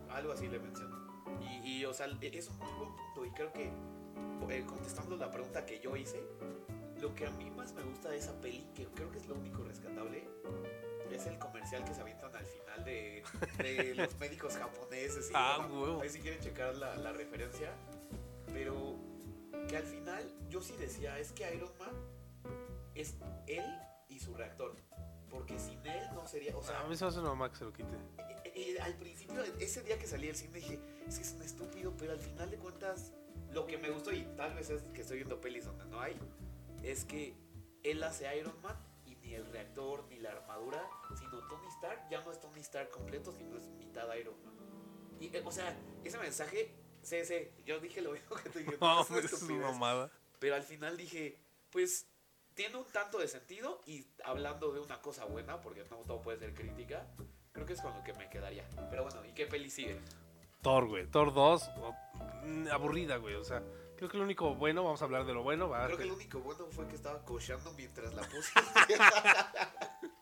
[0.09, 0.97] algo así le menciono.
[1.41, 3.25] Y, y, o sea, e- es un muy buen punto.
[3.25, 3.71] Y creo que
[4.49, 6.23] eh, contestando la pregunta que yo hice,
[7.01, 9.35] lo que a mí más me gusta de esa peli, que creo que es lo
[9.35, 10.27] único rescatable,
[11.15, 13.23] es el comercial que se avientan al final de,
[13.57, 15.29] de los médicos japoneses.
[15.29, 16.01] Y, Ah, bueno.
[16.01, 17.71] Ahí si quieren checar la, la referencia.
[18.53, 18.95] Pero
[19.67, 21.93] que al final yo sí decía, es que Iron Man
[22.95, 23.15] es
[23.47, 23.63] él
[24.09, 24.75] y su reactor.
[25.29, 27.57] Porque sin él no sería, o sea, a mí se me hace una mamá que
[27.57, 27.89] se lo quite.
[28.17, 31.43] eh, eh, al principio, ese día que salí del cine dije, es que es un
[31.43, 33.13] estúpido, pero al final de cuentas,
[33.51, 36.17] lo que me gustó, y tal vez es que estoy viendo pelis donde no hay,
[36.81, 37.35] es que
[37.83, 40.83] él hace Iron Man y ni el reactor ni la armadura,
[41.29, 44.55] sino Tony Stark ya no es Tony Stark completo, sino es mitad Iron Man.
[45.19, 48.77] Y, eh, o sea, ese mensaje, sí, sí, yo dije lo mismo que tú dije,
[48.81, 50.09] No, es mamada.
[50.39, 51.37] Pero al final dije,
[51.71, 52.07] pues
[52.53, 56.39] tiene un tanto de sentido y hablando de una cosa buena, porque no todo puede
[56.39, 57.05] ser crítica,
[57.51, 58.67] creo que es con lo que me quedaría.
[58.89, 59.99] Pero bueno, ¿y qué peli sigue?
[60.61, 61.07] Thor, güey.
[61.07, 61.95] Thor 2, o-
[62.43, 63.35] mm, aburrida, güey.
[63.35, 63.63] O sea,
[63.95, 65.85] creo que lo único bueno, vamos a hablar de lo bueno, va.
[65.85, 68.51] Creo que lo único bueno fue que estaba cochando mientras la puse.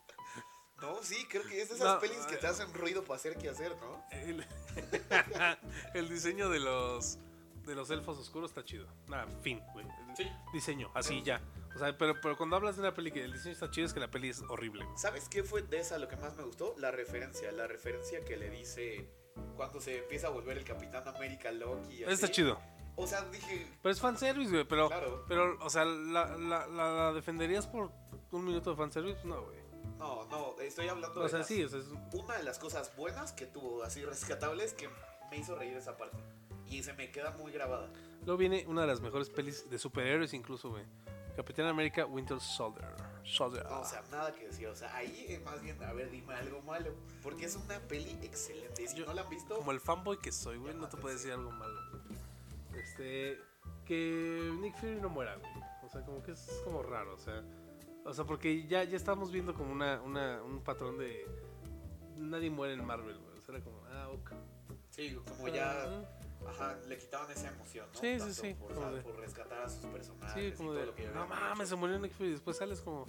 [0.80, 3.36] no, sí, creo que es de esas No, pelis que te hacen ruido para hacer
[3.36, 4.04] que hacer, ¿no?
[4.12, 4.44] El,
[5.94, 7.18] el diseño de los
[7.66, 8.86] de los elfos oscuros está chido.
[9.08, 9.84] Nada, fin, güey.
[10.16, 10.26] Sí.
[10.54, 11.42] Diseño, así ya.
[11.74, 13.92] O sea, pero, pero cuando hablas de una peli que el diseño está chido es
[13.92, 14.84] que la peli es horrible.
[14.86, 14.96] güey.
[14.96, 16.74] ¿Sabes qué fue de esa lo que más me gustó?
[16.78, 19.06] La referencia, la referencia que le dice
[19.54, 21.92] cuando se empieza a volver el Capitán América Loki.
[21.98, 22.36] y Está así.
[22.36, 22.58] chido.
[22.96, 24.64] O sea, dije, Pero es fanservice, güey.
[24.64, 25.24] Pero, Claro.
[25.28, 27.92] pero, o sea, ¿la, la, la, la defenderías por
[28.32, 29.20] un minuto de fanservice?
[29.24, 29.57] No, güey.
[29.98, 32.58] No, no, estoy hablando O de sea, las- sí, o sea, es- una de las
[32.58, 34.88] cosas buenas que tuvo así rescatables que
[35.30, 36.16] me hizo reír esa parte.
[36.68, 37.90] Y se me queda muy grabada.
[38.24, 40.84] Luego viene una de las mejores pelis de superhéroes incluso, güey.
[41.36, 42.88] Capitán América Winter Soldier.
[43.24, 43.64] Soldier.
[43.66, 44.66] No, o sea, nada que decir.
[44.66, 46.92] O sea, ahí eh, más bien, a ver, dime algo malo.
[47.22, 48.82] Porque es una peli excelente.
[48.82, 50.96] Y si Yo- no la han visto, Como el fanboy que soy, güey, no te
[50.96, 51.78] puedo decir algo malo.
[52.74, 53.38] Este.
[53.86, 55.50] Que Nick Fury no muera, güey.
[55.84, 57.42] O sea, como que es como raro, o sea.
[58.08, 61.26] O sea, porque ya, ya estamos viendo como una, una, un patrón de.
[62.16, 63.38] Nadie muere en Marvel, güey.
[63.38, 64.32] O sea, era como, ah, ok.
[64.90, 65.86] sí, como ya,
[66.48, 68.00] ajá, le quitaban esa emoción, ¿no?
[68.00, 70.86] Sí, sí, Tanto sí, Por, de- rescatar a sus personajes Sí, y como todo de.
[70.86, 71.66] lo que ya No mames, hecho.
[71.68, 72.30] se murió Nick Fury.
[72.32, 73.04] Después sales como.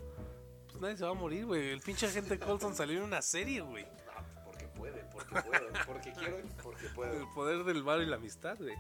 [0.67, 1.69] Pues nadie se va a morir, güey.
[1.71, 3.85] El pinche agente Colson salió en una serie, güey.
[4.15, 7.33] Ah, porque puede, porque puedo, porque quiero, porque El puedo.
[7.33, 8.75] poder del bar y la amistad, güey.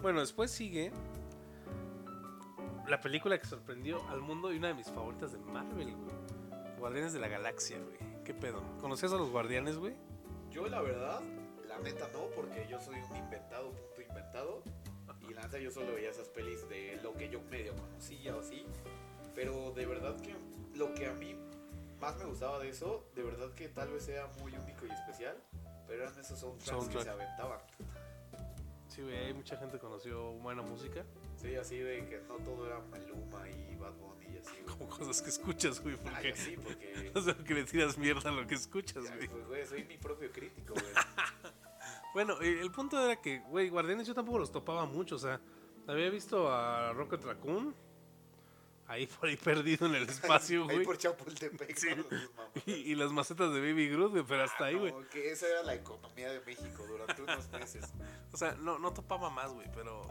[0.00, 0.90] bueno, después sigue
[2.90, 6.76] la película que sorprendió al mundo y una de mis favoritas de Marvel, güey.
[6.78, 7.98] Guardianes de la Galaxia, güey.
[8.24, 8.62] ¿Qué pedo?
[8.80, 9.94] ¿Conocías a los guardianes, güey?
[10.50, 11.20] Yo la verdad,
[11.68, 14.62] la neta no, porque yo soy un inventado, punto inventado.
[15.28, 18.40] Y la neta yo solo veía esas pelis de lo que yo medio conocía o
[18.40, 18.66] así.
[19.34, 20.34] Pero de verdad que
[20.76, 21.36] lo que a mí
[22.00, 25.36] más me gustaba de eso, de verdad que tal vez sea muy único y especial,
[25.86, 27.04] pero eran esos soundtracks que Soundtrack.
[27.04, 27.60] se aventaban.
[28.88, 31.04] Sí, güey, mucha gente conoció buena música.
[31.40, 34.64] Sí, así de que no todo era Maluma y Bad Bunny y así, güey.
[34.76, 36.28] Como cosas que escuchas, güey, Ah, porque...
[36.30, 39.28] yo sí, porque O sea, que le tiras mierda a lo que escuchas, ya, güey.
[39.28, 40.86] pues, güey, soy mi propio crítico, güey.
[42.12, 45.40] Bueno, eh, el punto era que, güey, Guardianes yo tampoco los topaba mucho, o sea,
[45.86, 47.72] había visto a Rocket Raccoon
[48.88, 50.84] ahí por ahí perdido en el espacio, Ahí güey.
[50.84, 51.88] por Chapultepec, Sí.
[52.66, 54.90] Y, y las macetas de Baby Groot, güey, pero hasta Ah, ahí, güey.
[54.90, 57.84] no, que esa era la economía de México durante unos meses.
[58.32, 60.02] O sea, no, no topaba más, güey, pero.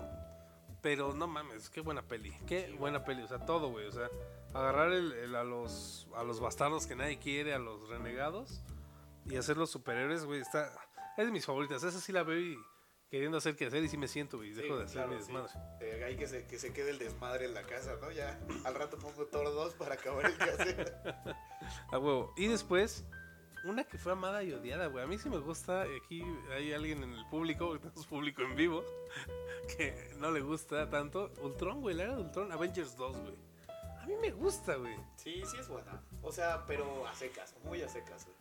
[0.81, 2.31] Pero no mames, qué buena peli.
[2.47, 3.21] Qué Sí, buena peli.
[3.23, 3.85] O sea, todo, güey.
[3.87, 4.09] O sea,
[4.53, 8.61] agarrar el, el a los a los bastardos que nadie quiere, a los renegados,
[9.25, 10.39] y hacer los superhéroes, güey.
[10.41, 10.71] Está.
[11.17, 11.83] Es de mis favoritas.
[11.83, 12.57] Esa sí la veo y
[13.11, 14.51] queriendo hacer que hacer y sí me siento, güey.
[14.51, 15.23] y Sí, Dejo de hacer claro, mi sí.
[15.23, 15.51] desmadre.
[15.81, 18.09] Eh, ahí que se, que se quede el desmadre en la casa, ¿no?
[18.11, 20.95] Ya al rato pongo Thor 2 para acabar el quehacer.
[21.91, 22.33] A huevo.
[22.37, 23.03] Y después,
[23.65, 25.03] una que fue amada y odiada, güey.
[25.03, 25.83] A mí sí me gusta.
[25.83, 26.23] Aquí
[26.55, 28.83] hay alguien en el público, tenemos público en vivo,
[29.75, 31.32] que no le gusta tanto.
[31.41, 32.51] Ultron, güey, la era de Ultron.
[32.51, 33.36] Avengers 2, güey.
[34.01, 34.95] A mí me gusta, güey.
[35.15, 36.01] Sí, sí es buena.
[36.21, 38.38] O sea, pero a secas, muy a secas, güey.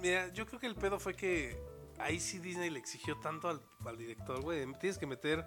[0.00, 1.56] Mira, yo creo que el pedo fue que
[1.98, 4.64] ahí sí Disney le exigió tanto al, al director, güey.
[4.80, 5.46] Tienes que meter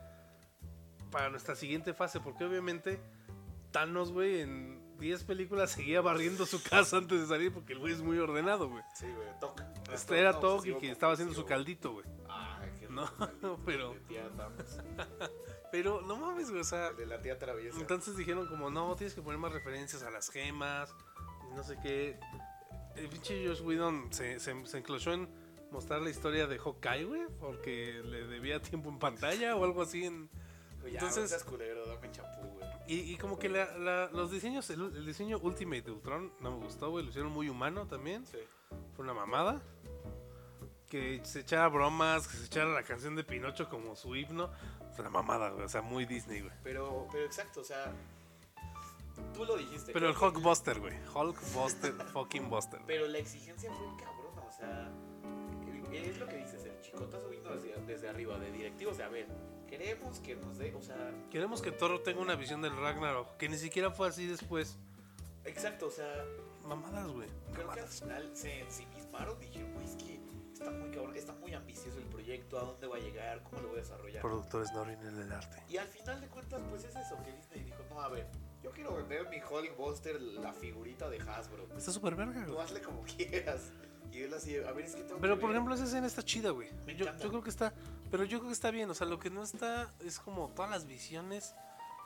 [1.11, 2.99] para nuestra siguiente fase, porque obviamente
[3.71, 7.93] Thanos, güey, en 10 películas seguía barriendo su casa antes de salir porque el güey
[7.93, 8.83] es muy ordenado, güey.
[8.95, 9.61] Sí, güey, Toc.
[9.93, 12.05] Este era No, Tog y que estaba haciendo su caldito, güey.
[13.41, 14.29] No, pero- de tía
[15.71, 17.77] Pero no mames, güey, o sea, El de la tía traviesa.
[17.79, 20.93] entonces dijeron como, no, tienes que poner más referencias a las gemas,
[21.53, 22.17] no sé qué.
[22.95, 25.27] El pinche Josh Whedon se, se, se enclochó en
[25.71, 30.05] mostrar la historia de Hawkeye, güey, porque le debía tiempo en pantalla o algo así.
[30.05, 30.29] En,
[30.83, 32.07] ya, entonces- culero, dame
[32.53, 32.65] güey.
[32.87, 36.51] y, y como que la- la- los diseños, el, el diseño Ultimate de Ultron no
[36.57, 38.25] me gustó, güey, lo hicieron muy humano también.
[38.27, 38.37] Sí.
[38.95, 39.61] Fue una mamada.
[40.95, 44.49] Que se echara bromas, que se echara la canción de Pinocho como su himno.
[44.97, 45.65] la mamada, güey.
[45.65, 46.53] O sea, muy Disney, güey.
[46.63, 47.91] Pero, pero exacto, o sea,
[49.33, 49.91] tú lo dijiste.
[49.91, 50.93] Pero el creo que- Hulkbuster, güey.
[51.13, 52.79] Hulkbuster, fucking Buster.
[52.87, 54.89] Pero la exigencia fue cabrona, o sea,
[55.91, 59.09] el- es lo que dices, el chicotazo vino desde, desde arriba, de directivos, de a
[59.09, 59.27] ver,
[59.67, 63.49] queremos que nos dé, o sea, Queremos que Thor tenga una visión del Ragnarok, que
[63.49, 64.77] ni siquiera fue así después.
[65.43, 66.23] exacto, o sea,
[66.65, 67.27] Mamadas, güey.
[67.53, 70.14] creo que al final se ensimismaron dijeron, güey, es que
[70.65, 73.67] está muy cabrón, está muy ambicioso el proyecto, a dónde va a llegar, cómo lo
[73.69, 74.21] voy a desarrollar.
[74.21, 75.61] Productores no arruinen el arte.
[75.69, 78.27] Y al final de cuentas, pues es eso, que Disney dijo, no, a ver,
[78.63, 81.67] yo quiero vender mi Hulkbuster, la figurita de Hasbro.
[81.77, 83.71] Está súper verga, Tú hazle como quieras.
[84.11, 85.55] Y él así, a ver, es que tengo Pero que por ver".
[85.57, 86.69] ejemplo, esa escena está chida, güey.
[86.97, 87.73] Yo creo que está.
[88.09, 88.89] Pero yo creo que está bien.
[88.89, 91.53] O sea, lo que no está es como todas las visiones.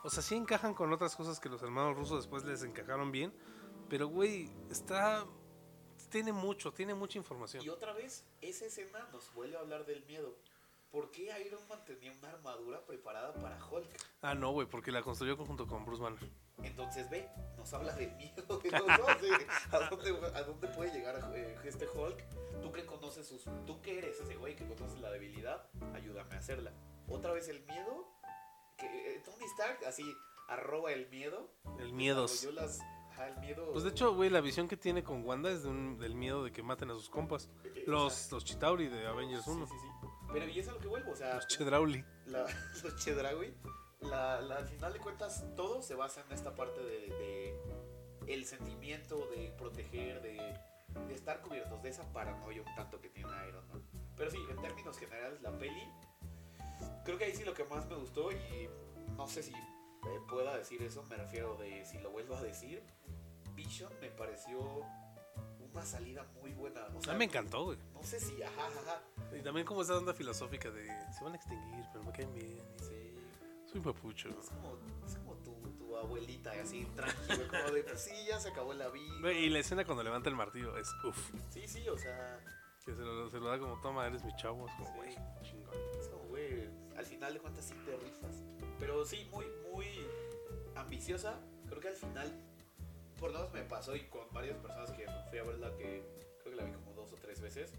[0.02, 3.32] O sea, sí encajan con otras cosas que los hermanos rusos después les encajaron bien.
[3.88, 5.24] Pero, güey, está.
[6.10, 7.64] Tiene mucho, tiene mucha información.
[7.64, 10.34] Y otra vez, esa escena nos vuelve a hablar del miedo.
[10.90, 13.88] ¿Por qué Iron Man tenía una armadura preparada para Hulk?
[14.22, 16.28] Ah, no, güey, porque la construyó junto con Bruce Banner.
[16.64, 20.92] Entonces ve, nos habla del miedo de los dos, de a dónde, a dónde puede
[20.92, 22.24] llegar eh, este Hulk.
[22.60, 26.38] Tú que conoces sus, tú que eres ese güey que conoces la debilidad, ayúdame a
[26.38, 26.72] hacerla.
[27.08, 28.08] Otra vez el miedo,
[28.76, 30.04] que eh, Tony Stark así
[30.48, 31.48] arroba el miedo.
[31.78, 32.32] El miedos.
[32.32, 32.80] Desarrolló las,
[33.20, 33.70] ajá, el miedo.
[33.72, 36.44] Pues de hecho, güey, la visión que tiene con Wanda es de un- del miedo
[36.44, 37.48] de que maten a sus compas.
[37.86, 39.66] Los, los Chitauri de Avengers sí, 1.
[39.66, 40.08] sí, sí.
[40.32, 42.04] Pero y es a lo que vuelvo, o sea, Los Chedrauli.
[42.26, 42.44] la,
[42.84, 43.54] los Chedraui,
[44.00, 47.60] la, la- al final de cuentas todo se basa en esta parte de, de
[48.32, 50.36] el sentimiento de proteger, de,
[51.08, 53.82] de estar cubiertos, de esa paranoia un tanto que tiene Iron Man.
[54.16, 55.82] Pero sí, en términos generales, la peli,
[57.04, 58.68] creo que ahí sí lo que más me gustó y
[59.16, 59.52] no sé si
[60.06, 62.82] eh, pueda decir eso, me refiero de si lo vuelvo a decir,
[63.54, 64.60] Vision me pareció
[65.72, 66.86] una salida muy buena.
[66.96, 67.78] O sea, me encantó, güey.
[67.94, 69.02] No sé si, ajá, ajá,
[69.36, 70.86] Y también como esa onda filosófica de
[71.16, 72.60] se van a extinguir, pero me caen bien.
[72.78, 73.14] sí.
[73.66, 74.28] Soy un papucho.
[74.30, 78.48] Es como, es como tu, tu abuelita, así, tranquilo, como de, pues sí, ya se
[78.48, 79.32] acabó la vida.
[79.32, 81.30] Y la escena cuando levanta el martillo es uff.
[81.50, 82.40] Sí, sí, o sea,
[82.84, 84.66] Que se lo, se lo da como, toma, eres mi chavo.
[84.66, 84.96] Es como, Sí.
[84.96, 85.74] güey, chingón.
[86.00, 88.42] es como, güey, al final de cuentas sí te rifas.
[88.80, 89.86] Pero sí, muy, muy
[90.74, 91.38] ambiciosa.
[91.68, 92.32] Creo que al final,
[93.18, 96.02] por lo menos me pasó y con varias personas que fui a verla, que
[96.42, 97.72] creo que la vi como dos o tres veces,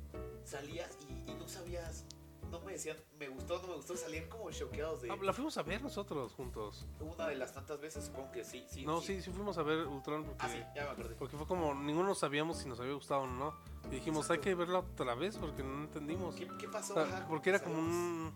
[0.45, 2.05] salías y, y no sabías,
[2.49, 5.57] no me decían, me gustó, no me gustó, salían como choqueados de Ah, la fuimos
[5.57, 6.85] a ver nosotros juntos.
[6.99, 8.85] una de las tantas veces, supongo que sí, sí.
[8.85, 11.15] No, sí, sí fuimos a ver Ultron porque, Ah, sí, ya me acordé.
[11.15, 13.53] porque fue como, ninguno sabíamos si nos había gustado o no.
[13.87, 14.41] Y dijimos, hay Exacto.
[14.43, 16.35] que verla otra vez porque no entendimos.
[16.35, 16.93] ¿Qué, qué pasó?
[16.95, 18.33] O sea, porque era como un...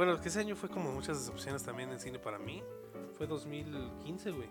[0.00, 2.62] Bueno, que ese año fue como muchas decepciones también en cine para mí.
[3.18, 4.48] Fue 2015, güey.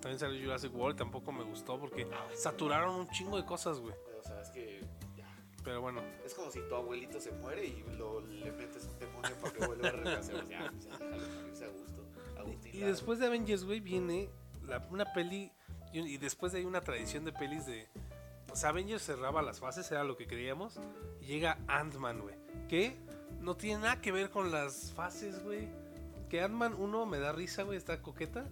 [0.00, 3.92] También salió Jurassic World, tampoco me gustó porque saturaron un chingo de cosas, güey.
[4.20, 4.82] O sea, es que
[5.16, 5.26] ya.
[5.64, 9.34] Pero bueno, Es como si tu abuelito se muere y lo, le metes un demonio
[9.40, 10.46] para que vuelva a renacer.
[10.48, 12.04] Ya, pues, ya, déjalo morirse a gusto.
[12.38, 12.92] Agustín Y Lara.
[12.92, 14.30] después de Avengers, güey, viene
[14.62, 15.50] la- una peli.
[15.92, 17.88] Y, y después de ahí una tradición de pelis de.
[18.52, 20.78] O sea, Avengers cerraba las fases, era lo que creíamos.
[21.20, 22.36] Y llega Ant-Man, güey.
[22.68, 22.96] Que
[23.44, 25.68] no tiene nada que ver con las fases, güey.
[26.28, 28.46] Que Ant-Man 1 me da risa, güey, está coqueta.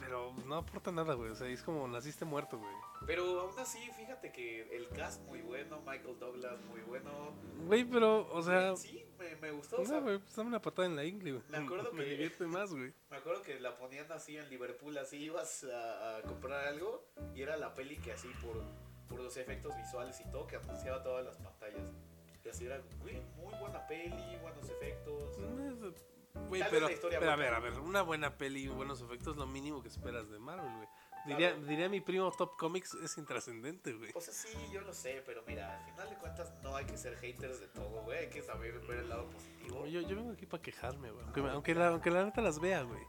[0.00, 1.30] Pero no aporta nada, güey.
[1.30, 2.70] O sea, es como naciste muerto, güey.
[3.06, 7.10] Pero aún así, fíjate que el cast muy bueno, Michael Douglas muy bueno.
[7.66, 8.76] Güey, pero, o sea.
[8.76, 9.80] sí, me, me gustó.
[9.80, 11.44] o sea, güey, pues dame una patada en la ingle, güey.
[11.48, 12.92] Me acuerdo Me que- divierte más, güey.
[13.10, 17.42] me acuerdo que la ponían así en Liverpool, así ibas a, a comprar algo y
[17.42, 18.62] era la peli que así por,
[19.08, 21.90] por los efectos visuales y todo, que anunciaba todas las pantallas.
[22.44, 25.38] Y así era, güey, muy buena peli, buenos efectos.
[26.48, 29.36] Güey, Tal vez pero, a ver, a ver, una buena peli y buenos efectos es
[29.36, 30.88] lo mínimo que esperas de Marvel, güey.
[31.26, 31.66] Diría, Claro.
[31.66, 34.12] diría mi primo Top Comics es intrascendente, güey.
[34.14, 36.96] O sea, sí, yo lo sé, pero mira, al final de cuentas no hay que
[36.96, 38.18] ser haters de todo, güey.
[38.18, 39.84] Hay que saber ver el lado positivo.
[39.86, 41.24] Yo, yo vengo aquí para quejarme, güey.
[41.24, 43.02] Aunque, aunque, la, aunque la neta las vea, güey.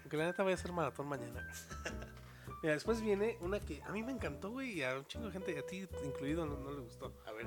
[0.00, 1.46] Aunque la neta vaya a ser maratón mañana.
[2.62, 5.32] Mira, después viene una que a mí me encantó, güey, y a un chingo de
[5.32, 7.12] gente, a ti incluido, no, no le gustó.
[7.26, 7.46] A ver.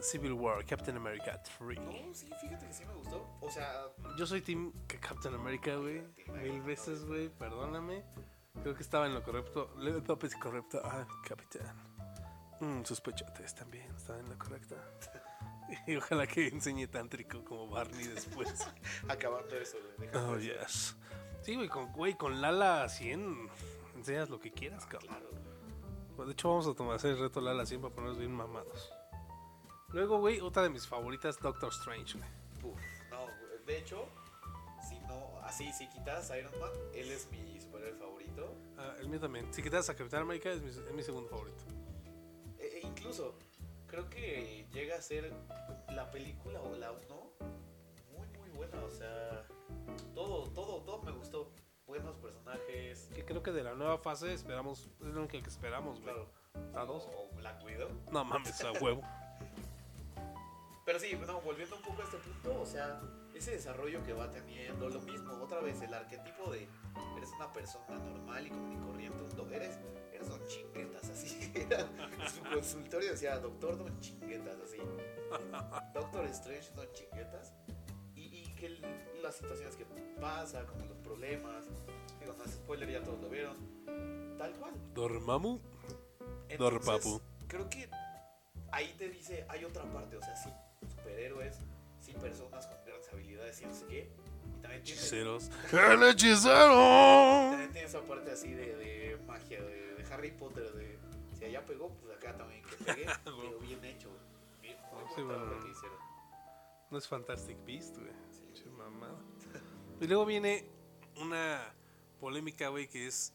[0.00, 1.78] Civil War, Captain America 3.
[1.80, 3.26] No, sí, fíjate que sí me gustó.
[3.40, 3.84] O sea,
[4.16, 6.02] Yo soy Team Captain America, güey.
[6.42, 7.28] Mil veces, güey.
[7.28, 8.04] Perdóname.
[8.62, 9.74] Creo que estaba en lo correcto.
[9.78, 10.80] Le López correcto.
[10.84, 11.74] Ah, capitán.
[12.60, 14.76] Mm, sus pechotes también estaban en lo correcto.
[15.86, 18.66] Y ojalá que enseñe tántrico como Barney después.
[19.08, 20.08] acabando eso, güey.
[20.14, 20.40] Oh, eso.
[20.40, 20.96] yes.
[21.42, 23.48] Sí, güey, con, güey, con Lala 100
[23.94, 25.08] enseñas lo que quieras, cabrón.
[25.08, 25.30] Claro.
[26.16, 28.92] Pues, De hecho, vamos a tomar el reto Lala 100 para ponernos bien mamados.
[29.92, 32.72] Luego, güey, otra de mis favoritas, Doctor Strange, güey.
[32.72, 33.64] Uf, no, güey.
[33.66, 34.06] de hecho,
[34.88, 38.54] si no, así, si quitas a Iron Man, él es mi superhéroe favorito.
[38.78, 39.52] Ah, el mío también.
[39.52, 41.64] Si quitas a Capitán América, es mi, es mi segundo favorito.
[42.58, 43.34] E- e incluso,
[43.86, 45.32] creo que llega a ser
[45.88, 47.32] la película o la 1
[48.16, 48.82] muy, muy buena.
[48.84, 49.44] o sea,
[50.14, 51.50] todo, todo, todo me gustó.
[51.86, 56.00] Buenos personajes, Que creo que de la nueva fase esperamos, es lo único que esperamos,
[56.00, 56.14] güey.
[56.14, 56.30] claro.
[56.76, 57.08] ¿A dos?
[57.12, 57.88] O Black Widow.
[58.12, 59.02] No mames, a huevo.
[60.84, 63.00] Pero sí, no, volviendo un poco a este punto, o sea,
[63.34, 66.66] ese desarrollo que va teniendo, lo mismo, otra vez, el arquetipo de
[67.16, 69.78] eres una persona normal y común y corriente, un do- eres,
[70.12, 71.52] eres don chinguetas, así.
[71.54, 71.86] Era,
[72.28, 74.78] su consultorio decía, doctor don chinguetas, así.
[75.94, 77.52] Doctor Strange don chinguetas.
[78.16, 78.82] Y, y que el-
[79.22, 79.84] las situaciones que
[80.20, 81.66] pasa, como los problemas,
[82.18, 83.56] digo, no es spoiler, ya todos lo vieron,
[84.38, 84.74] tal cual.
[86.48, 87.20] Entonces, Dorpapu.
[87.46, 87.88] Creo que
[88.72, 90.50] ahí te dice, hay otra parte, o sea, sí,
[90.88, 91.58] superhéroes,
[92.00, 94.10] sí, personas con grandes habilidades y no sé qué.
[94.58, 95.50] Y también tiene, Hechiceros.
[95.72, 96.74] ¡El hechicero!
[97.50, 100.98] también tiene esa parte así de, de magia, de, de Harry Potter, de
[101.38, 104.10] si allá pegó, pues acá también que pegue, pero bien hecho.
[104.60, 105.60] Bien, muy Sí, bueno.
[105.60, 105.98] que hicieron.
[106.90, 108.10] No es Fantastic Beast, güey.
[108.52, 108.64] Sí.
[108.68, 109.18] Mamada.
[110.00, 110.66] Y luego viene
[111.16, 111.72] una
[112.18, 113.32] polémica, güey, que es.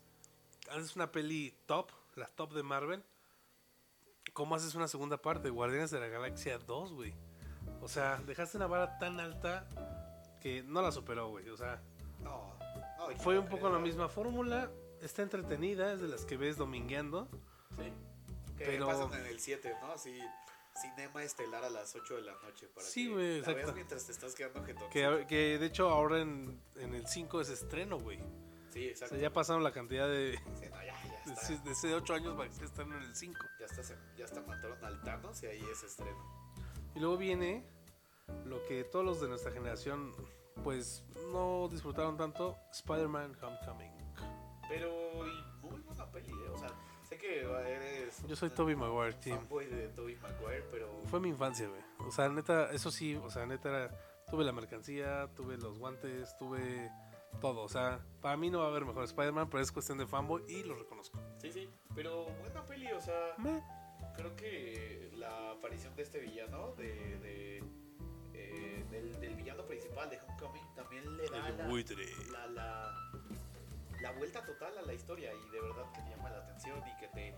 [0.70, 3.04] Haces una peli top, la top de Marvel.
[4.34, 5.50] ¿Cómo haces una segunda parte?
[5.50, 7.14] Guardianes de la Galaxia 2, güey.
[7.86, 9.68] O sea, dejaste una vara tan alta
[10.42, 11.48] que no la superó, güey.
[11.50, 11.80] O sea,
[12.20, 12.58] No,
[13.20, 14.72] fue un poco la misma fórmula.
[15.02, 17.28] Está entretenida, es de las que ves domingueando.
[17.78, 17.94] Sí.
[18.58, 19.92] Que Pero- pasan en el 7, ¿no?
[19.92, 20.20] Así,
[20.82, 22.68] cinema estelar a las 8 de la noche.
[22.74, 23.56] Para Sí, que güey, exacto.
[23.58, 24.90] veas mientras te estás quedando jetón.
[24.90, 28.18] Que, que de hecho ahora en, en el 5 es estreno, güey.
[28.72, 29.14] Sí, O exacto.
[29.16, 31.64] sea, ya pasaron la cantidad de, Sí, no, ya, ya de, está.
[31.64, 33.40] de ese 8 años que estén en el 5.
[33.60, 36.18] Ya se- ya hasta mataron al Thanos y ahí es estreno.
[36.96, 37.64] Y luego viene
[38.46, 40.14] lo que todos los de nuestra generación
[40.64, 43.92] pues no disfrutaron tanto, Spider-Man Homecoming.
[44.68, 46.50] Pero y muy buena peli, ¿eh?
[46.54, 46.70] O sea,
[47.08, 48.26] sé que eres.
[48.28, 50.90] Yo soy Toby Maguire, fanboy de Tobey Maguire, pero.
[51.06, 51.82] Fue mi infancia, güey.
[52.08, 56.36] O sea, neta, eso sí, o sea, neta era, tuve la mercancía, tuve los guantes,
[56.38, 56.90] tuve
[57.42, 57.62] todo.
[57.62, 60.44] O sea, para mí no va a haber mejor Spider-Man, pero es cuestión de fanboy
[60.48, 61.20] y lo reconozco.
[61.38, 61.70] Sí, sí.
[61.94, 63.36] Pero buena peli, o sea.
[64.16, 67.20] Creo que la aparición de este villano, de.
[67.20, 67.85] de
[68.56, 71.68] eh, del, del villano principal de Homecoming, también le da la,
[72.32, 72.94] la, la,
[74.02, 77.00] la vuelta total a la historia y de verdad que te llama la atención y
[77.00, 77.36] que te,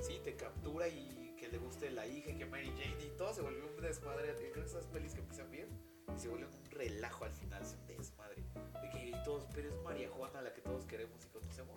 [0.00, 3.34] sí, te captura y que le guste la hija y que Mary Jane y todo
[3.34, 4.34] se volvió un desmadre.
[4.52, 5.68] Creo esas pelis que empiezan bien
[6.14, 8.42] y se vuelven un relajo al final, es un desmadre.
[8.80, 11.76] De que todos, pero es María Juana la que todos queremos y conocemos.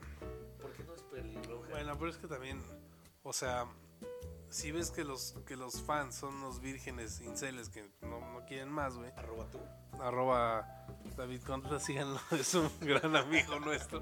[0.61, 1.69] ¿Por qué no es pelirroja?
[1.69, 2.61] Bueno, pero es que también,
[3.23, 3.67] o sea,
[4.49, 8.69] si ves que los que los fans son unos vírgenes inceles que no, no quieren
[8.69, 9.11] más, güey.
[9.15, 9.59] Arroba tú.
[10.01, 14.01] Arroba David Contra, síganlo, es un gran amigo nuestro.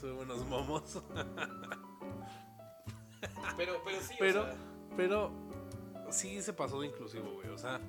[0.00, 1.02] Tuve buenos momos.
[3.56, 4.56] Pero, pero sí, Pero, o sea,
[4.96, 5.30] pero
[6.10, 7.48] sí se pasó de inclusivo, güey.
[7.48, 7.80] O sea,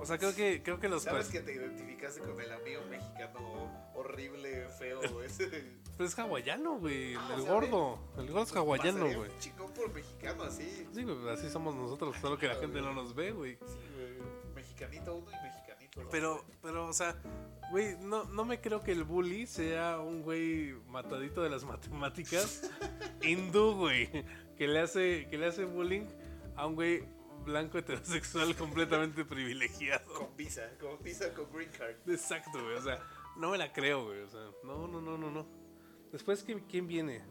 [0.00, 3.90] o sea, creo que creo que los sabes que te identificaste con el amigo mexicano
[3.94, 5.48] horrible, feo, ese.
[5.96, 7.14] pero es hawaiano, güey.
[7.14, 9.30] Ah, o el sea, gordo, el gordo es hawaiano, Pasaría güey.
[9.38, 10.88] Chingón por mexicano, así.
[10.92, 13.58] Sí, güey, así somos nosotros, solo que la gente no nos ve, güey.
[13.66, 14.54] Sí, güey.
[14.54, 16.08] Mexicanito uno y mexicanito dos.
[16.10, 17.16] Pero, pero, o sea,
[17.70, 22.70] güey, no, no me creo que el bully sea un güey matadito de las matemáticas
[23.22, 24.10] hindú, güey,
[24.56, 26.06] que le hace, que le hace bullying
[26.56, 27.04] a un güey
[27.44, 30.12] blanco heterosexual completamente privilegiado.
[30.14, 31.96] Con visa, con visa, con green card.
[32.08, 33.02] Exacto, güey, o sea,
[33.36, 35.46] no me la creo, güey, o sea, no, no, no, no, no.
[36.12, 37.22] Después, ¿quién, quién viene?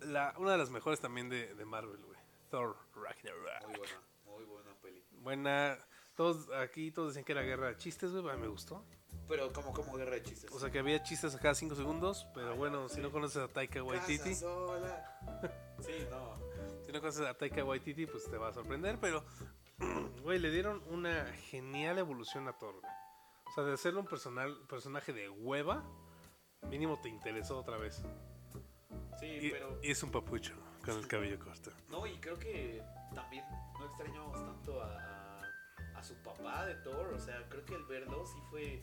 [0.00, 2.18] La, una de las mejores también de, de Marvel, güey,
[2.50, 3.68] Thor Ragnarok.
[3.68, 5.04] Muy buena, muy buena peli.
[5.12, 5.78] Buena,
[6.16, 8.84] todos aquí todos decían que era guerra de chistes, güey, me gustó.
[9.28, 10.50] Pero como, como guerra de chistes.
[10.52, 12.96] O sea que había chistes a cada 5 segundos, pero bueno, sí.
[12.96, 15.18] si no conoces a Taika Casa Waititi, sola.
[15.80, 16.51] Sí, no.
[16.92, 19.24] Si no conoces a Taika Waititi, pues te va a sorprender, pero
[20.22, 22.92] güey, le dieron una genial evolución a Thor, güey.
[23.46, 25.82] O sea, de ser un personal, personaje de hueva,
[26.68, 28.02] mínimo te interesó otra vez.
[29.18, 29.78] Sí, Y, pero.
[29.82, 31.70] y es un papucho con el cabello corto.
[31.88, 32.82] No, y creo que
[33.14, 33.44] también
[33.78, 35.40] no extrañamos tanto a,
[35.94, 37.14] a, su papá de Thor.
[37.14, 38.82] O sea, creo que el verlo sí fue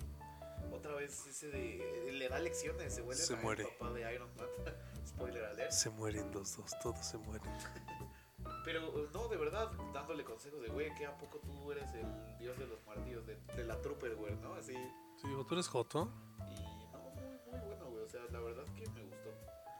[0.71, 2.09] otra vez ese de.
[2.11, 3.63] Le da lecciones, se vuelve Se a muere.
[3.63, 4.47] el papá de Iron Man.
[5.19, 5.71] Spoiler alert.
[5.71, 7.51] Se mueren los dos, todos se mueren.
[8.65, 8.81] Pero
[9.13, 12.05] no, de verdad, dándole consejos de, güey, que a poco tú eres el
[12.37, 14.53] dios de los martillos, de, de la Trooper, güey, ¿no?
[14.53, 14.73] Así.
[15.17, 16.11] Sí, digo, tú eres Joto.
[16.39, 18.03] Y no, muy, muy bueno, güey.
[18.03, 19.29] O sea, la verdad que me gustó.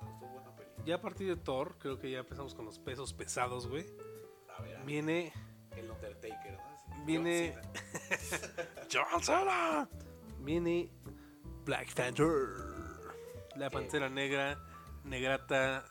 [0.02, 0.70] Me gustó buena peli.
[0.86, 3.86] Ya a partir de Thor, creo que ya empezamos con los pesos pesados, güey.
[4.58, 5.34] A ver, a ver, Viene
[5.76, 6.94] el Undertaker, ¿no?
[6.94, 7.72] Así, Viene- John
[8.20, 8.68] Cena.
[8.92, 9.90] John Cena.
[10.40, 10.90] Viene
[11.66, 12.26] Black Panther.
[13.56, 13.74] La ¿Qué?
[13.74, 14.58] Pantera Negra,
[15.04, 15.86] negrata,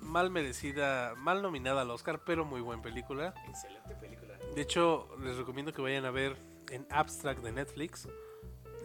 [0.00, 3.34] mal merecida, mal nominada al Oscar, pero muy buena película.
[3.48, 4.36] Excelente película.
[4.54, 6.36] De hecho, les recomiendo que vayan a ver
[6.70, 8.08] en Abstract de Netflix.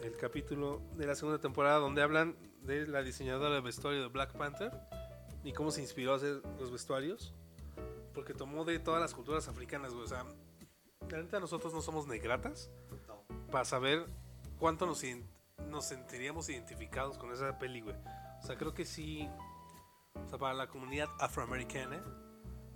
[0.02, 4.32] El capítulo de la segunda temporada donde hablan de la diseñadora de vestuario de Black
[4.36, 4.72] Panther
[5.44, 7.34] y cómo se inspiró a hacer los vestuarios.
[8.12, 10.04] Porque tomó de todas las culturas africanas, güey.
[10.04, 10.24] O sea,
[11.08, 12.70] la nosotros no somos negratas
[13.06, 13.24] No.
[13.50, 14.06] para saber
[14.58, 15.02] cuánto nos,
[15.68, 17.96] nos sentiríamos identificados con esa peli, güey.
[18.42, 19.28] O sea, creo que sí.
[20.24, 22.02] O sea, para la comunidad afroamericana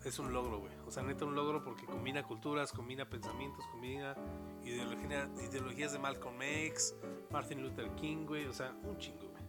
[0.05, 0.73] es un logro, güey.
[0.87, 4.15] O sea, neta un logro porque combina culturas, combina pensamientos, combina
[4.63, 6.95] ideología- ideologías de Malcolm X,
[7.31, 8.47] Martin Luther King, güey.
[8.47, 9.43] O sea, un chingo, güey.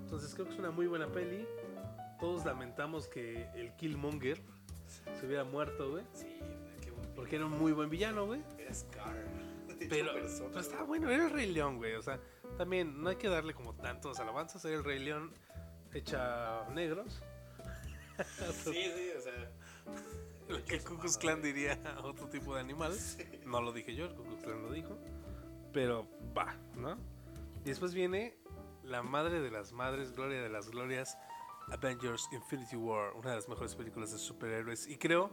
[0.00, 1.46] Entonces creo que es una muy buena peli.
[2.20, 4.40] Todos lamentamos que el Killmonger
[5.18, 6.04] se hubiera muerto, güey.
[6.12, 6.38] Sí,
[6.80, 8.42] qué buen Porque era un muy buen villano, güey.
[8.58, 9.14] Era Scar.
[9.88, 11.00] Pero, persona, pero güey.
[11.00, 11.94] bueno, era el Rey León, güey.
[11.94, 12.20] O sea,
[12.56, 14.64] también no hay que darle como tantos alabanzas.
[14.64, 15.32] Era el Rey León
[15.94, 17.22] hecha negros.
[18.52, 19.50] Sí, sí, o sea.
[20.48, 22.96] Lo que el Ku Klux Klan diría otro tipo de animal.
[23.46, 24.98] No lo dije yo, el Ku Klux Klan lo dijo.
[25.72, 26.98] Pero va, ¿no?
[27.64, 28.36] Y después viene
[28.84, 31.16] la madre de las madres, gloria de las glorias,
[31.68, 34.86] Avengers Infinity War, una de las mejores películas de superhéroes.
[34.86, 35.30] Y creo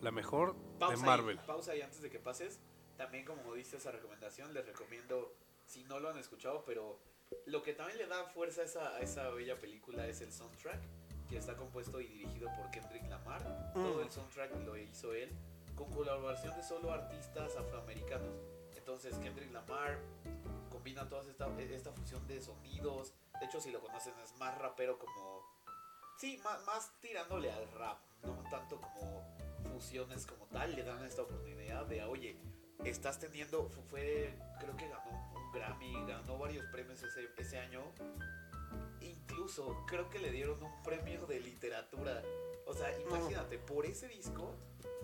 [0.00, 1.38] la mejor Pausa de ahí, Marvel.
[1.40, 2.60] pausa y antes de que pases,
[2.96, 5.34] también como diste esa recomendación, les recomiendo,
[5.66, 7.00] si no lo han escuchado, pero
[7.46, 10.80] lo que también le da fuerza a esa, a esa bella película es el soundtrack,
[11.28, 13.42] que está compuesto y dirigido por Kendrick Lamar.
[13.72, 14.02] Todo Mm.
[14.02, 15.30] el soundtrack lo hizo él,
[15.76, 18.34] con colaboración de solo artistas afroamericanos.
[18.76, 19.98] Entonces Kendrick Lamar
[20.70, 23.12] combina toda esta, esta fusión de sonidos.
[23.40, 25.42] De hecho, si lo conocen, es más rapero como...
[26.18, 29.22] Sí, más, más tirándole al rap, no tanto como
[29.72, 32.36] fusiones como tal, le dan esta oportunidad de, oye,
[32.84, 37.82] estás teniendo, fu- fue, creo que ganó un Grammy, ganó varios premios ese, ese año.
[39.00, 42.22] Incluso creo que le dieron un premio de literatura.
[42.66, 44.54] O sea, imagínate, por ese disco,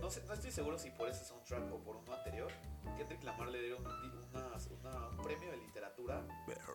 [0.00, 2.50] no, sé, no estoy seguro si por ese soundtrack o por uno anterior,
[2.96, 6.24] Kendrick Lamar le dieron un, una- premio de literatura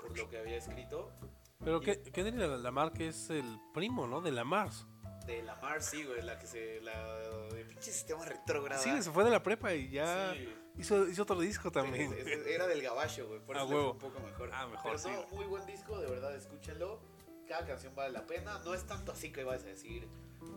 [0.02, 1.12] por lo que había escrito.
[1.64, 4.20] Pero que Kendrick Lamar que es el primo, ¿no?
[4.22, 4.70] De Lamar.
[5.26, 6.82] De Lamar, sí, güey, la que se.
[6.82, 8.84] La de pinche sistema retrógrado.
[8.84, 10.54] Sí, se fue de la prepa y ya Sí.
[10.78, 12.14] Hizo, hizo otro disco también.
[12.14, 13.40] Es- es- Era del gabacho, güey.
[13.40, 14.50] Por A eso fue un poco mejor.
[14.54, 15.36] Ah, mejor, Pero no, sí.
[15.36, 17.00] muy buen disco, de verdad, escúchenlo.
[17.48, 18.60] Cada canción vale la pena.
[18.60, 20.08] No es tanto así que vas a decir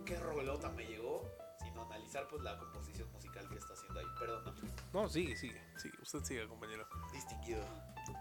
[0.04, 1.28] qué rolota me llegó,
[1.62, 4.06] sino analizar pues la composición musical que está haciendo ahí.
[4.18, 4.44] Perdón,
[4.92, 5.02] no.
[5.02, 5.94] No, sigue, sigue, sigue.
[6.00, 6.86] Usted sigue, compañero.
[7.12, 7.64] Distinguido.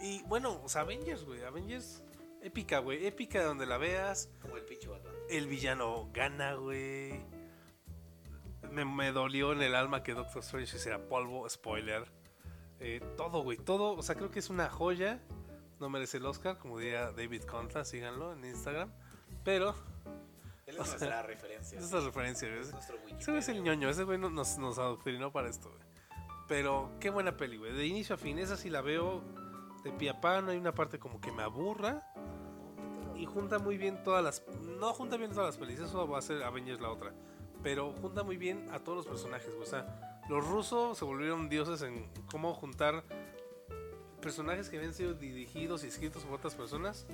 [0.02, 1.44] Y bueno, o sea, Avengers, güey.
[1.44, 2.04] Avengers,
[2.42, 3.06] épica, güey.
[3.06, 4.30] Épica de donde la veas.
[4.42, 5.14] Como el pinche Batman.
[5.30, 7.24] El villano gana, güey.
[8.72, 11.48] Me, me dolió en el alma que Doctor Strange hiciera polvo.
[11.50, 12.06] Spoiler.
[12.80, 13.58] Eh, todo, güey.
[13.58, 13.94] Todo.
[13.96, 15.20] O sea, creo que es una joya.
[15.80, 17.84] No merece el Oscar, como diría David Conta.
[17.86, 18.92] Síganlo en Instagram.
[19.44, 19.76] Pero,
[20.66, 21.78] Él O es sea, nuestra referencia.
[21.80, 22.62] es la referencia, güey.
[22.62, 25.70] Es nuestro Ese güey es el ñoño, ese güey no- nos, nos adoctrinó para esto,
[25.70, 25.82] güey.
[26.48, 27.74] Pero qué buena peli, güey.
[27.74, 29.24] De inicio a fin, esa sí la veo
[29.84, 32.12] de pie a pa, no hay una parte como que me aburra.
[33.16, 34.44] Y junta muy bien todas las...
[34.80, 37.14] No junta bien todas las pelis, eso va a ser Avengers la otra.
[37.66, 39.52] Pero junta muy bien a todos los personajes.
[39.60, 43.04] O sea, los rusos se volvieron dioses en cómo juntar
[44.22, 47.08] personajes que habían sido dirigidos y escritos por otras personas,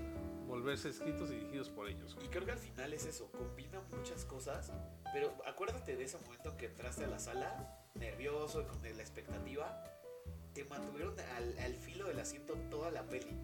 [0.47, 2.18] volverse escritos y dirigidos por ellos.
[2.22, 4.74] Y creo que al final es eso, combina muchas cosas,
[5.14, 9.86] pero acuérdate de ese momento en que entraste a la sala, nervioso con la expectativa,
[10.54, 13.38] te mantuvieron al, al filo del asiento toda la peli.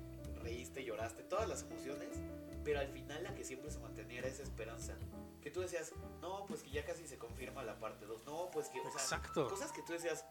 [0.44, 2.20] Reíste, lloraste, todas las emociones,
[2.66, 4.98] pero al final la que siempre se mantenía era esa esperanza.
[5.48, 8.68] Que tú decías, no, pues que ya casi se confirma la parte 2, no, pues
[8.68, 10.26] que, o sea, cosas que tú decías,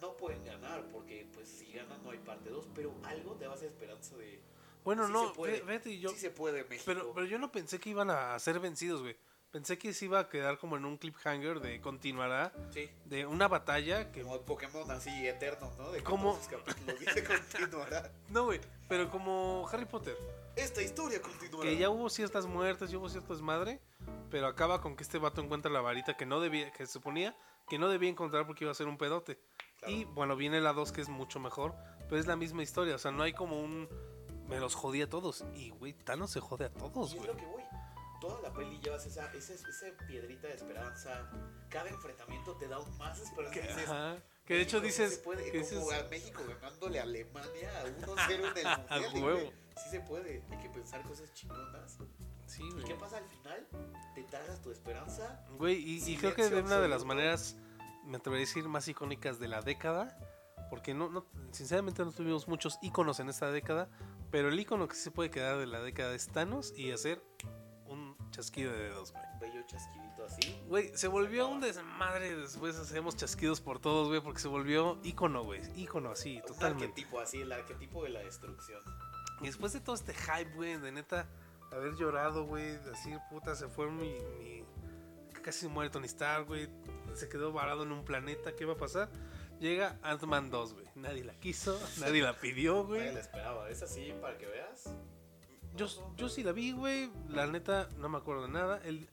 [0.00, 3.52] no pueden ganar, porque pues si ganan no hay parte 2, pero algo te va
[3.52, 4.40] a esperanza de,
[4.82, 5.60] Bueno, Sí no, se puede.
[5.60, 6.08] fíjate, yo...
[6.08, 6.84] sí se puede México.
[6.86, 9.14] Pero, pero yo no pensé que iban a ser vencidos, güey.
[9.52, 12.88] Pensé que se iba a quedar como en un cliffhanger de continuará, sí.
[13.04, 14.22] de una batalla que...
[14.22, 15.90] Como Pokémon así eterno, ¿no?
[15.92, 16.38] De ¿Cómo?
[16.38, 18.10] 14 capítulos dice continuará.
[18.30, 20.16] No, güey, pero como Harry Potter,
[20.56, 21.68] Esta historia continuará.
[21.68, 23.78] que ya hubo ciertas muertes, ya hubo cierto desmadre,
[24.30, 27.36] pero acaba con que este vato encuentra la varita que no debía, que se suponía
[27.68, 29.38] que no debía encontrar porque iba a ser un pedote.
[29.78, 29.94] Claro.
[29.94, 31.74] Y bueno, viene la 2 que es mucho mejor,
[32.08, 33.88] pero es la misma historia, o sea, no hay como un...
[34.48, 35.44] Me los jodí a todos.
[35.54, 37.28] Y, güey, Thanos se jode a todos, Y es güey.
[37.32, 37.62] lo que voy.
[38.22, 41.28] Toda la peli llevas esa, esa, esa piedrita de esperanza.
[41.68, 43.52] Cada enfrentamiento te da aún más esperanza.
[43.60, 45.18] Que, Dices, ajá, que de hecho "México sí dices...
[45.18, 48.86] puede", que como dices- a México ganándole a Alemania a 1-0 en el mundial.
[48.88, 49.52] A güey, huevo.
[49.82, 50.44] Sí se puede.
[50.50, 51.98] Hay que pensar cosas chingonas.
[52.46, 52.84] Sí, ¿Y güey.
[52.84, 53.66] qué pasa al final?
[54.14, 55.44] Te tragas tu esperanza.
[55.58, 57.56] Güey, y, y creo que de una de las maneras,
[58.04, 60.16] me atrevería a decir, más icónicas de la década,
[60.70, 63.88] porque no, no, sinceramente no tuvimos muchos iconos en esta década,
[64.30, 67.22] pero el icono que sí se puede quedar de la década es Thanos y hacer
[68.32, 69.24] chasquido de dedos, güey.
[69.40, 70.60] Bello chasquidito así.
[70.66, 72.34] Güey, se volvió un desmadre.
[72.36, 75.60] Después hacemos chasquidos por todos, güey, porque se volvió ícono, güey.
[75.80, 76.86] Ícono así, Un totalmente.
[76.86, 78.80] arquetipo así, el arquetipo de la destrucción.
[79.40, 81.28] Y después de todo este hype, güey, de neta
[81.70, 84.64] haber llorado, güey, así, puta, se fue mi, mi-
[85.42, 86.68] Casi muere Tony Stark, güey.
[87.14, 88.54] Se quedó varado en un planeta.
[88.54, 89.10] ¿Qué va a pasar?
[89.58, 90.86] Llega Ant-Man 2, güey.
[90.94, 93.14] Nadie la quiso, nadie la pidió, Nadie güey.
[93.14, 93.68] la esperaba.
[93.68, 94.94] Es así para que veas.
[95.76, 97.10] Yo, yo sí la vi, güey.
[97.28, 98.80] La neta, no me acuerdo de nada.
[98.84, 99.08] El,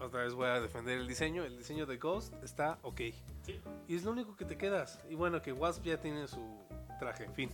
[0.00, 1.44] otra vez voy a defender el diseño.
[1.44, 3.00] El diseño de Ghost está ok.
[3.42, 3.60] Sí.
[3.88, 5.00] Y es lo único que te quedas.
[5.10, 6.40] Y bueno, que Wasp ya tiene su
[6.98, 7.50] traje, en fin.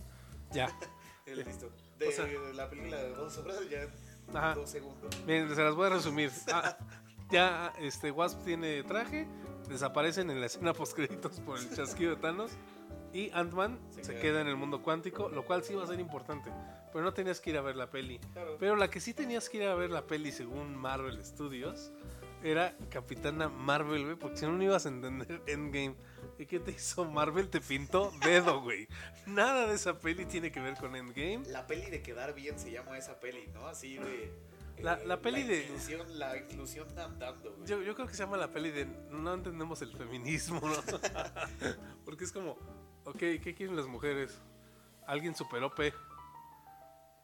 [0.51, 0.69] Ya.
[1.25, 1.69] El listo.
[1.97, 3.87] De O sea- la película de dos horas ya
[4.37, 4.55] Ajá.
[4.55, 5.25] dos segundos.
[5.25, 6.31] Bien, se las voy a resumir.
[6.51, 6.77] Ah,
[7.29, 9.25] ya este Wasp tiene traje,
[9.69, 12.51] desaparecen en la escena post créditos por el chasquido de Thanos
[13.13, 14.21] y Ant-Man se, Se queda.
[14.21, 14.41] queda.
[14.41, 16.51] en el mundo cuántico, lo cual sí va a ser importante,
[16.91, 18.19] pero no tenías que ir a ver la peli.
[18.33, 18.57] Claro.
[18.59, 21.91] Pero la que sí tenías que ir a ver la peli según Marvel Studios
[22.43, 25.95] era Capitana Marvel, güey, porque si no no ibas a entender Endgame.
[26.39, 27.49] ¿Y qué te hizo Marvel?
[27.49, 28.87] Te pintó dedo, güey.
[29.27, 31.43] Nada de esa peli tiene que ver con Endgame.
[31.49, 33.67] La peli de quedar bien se llama esa peli, ¿no?
[33.67, 34.23] Así de.
[34.25, 34.31] eh,
[34.81, 37.67] La- la peli de- Inclusión, la inclusión andando, güey.
[37.67, 40.71] Yo, yo creo que se llama la peli de no entendemos el feminismo, ¿no?
[42.05, 42.57] Porque es como,
[43.05, 44.41] ok, ¿qué quieren las mujeres?
[45.07, 45.79] Alguien super OP.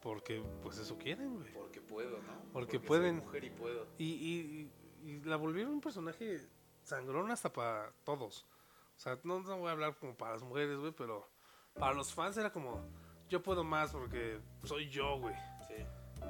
[0.02, 1.52] Porque pues eso quieren, güey.
[1.54, 2.52] Porque puedo, ¿no?
[2.54, 3.18] Porque soy pueden.
[3.18, 3.88] mujer y puedo.
[3.98, 4.72] Y, y-
[5.04, 6.40] y- y la volvieron un personaje
[6.84, 8.46] sangrón hasta para todos.
[8.96, 11.30] O sea, no, no voy a hablar como para las mujeres, güey, pero
[11.74, 12.82] para los fans era como,
[13.30, 15.36] yo puedo más porque soy yo, güey.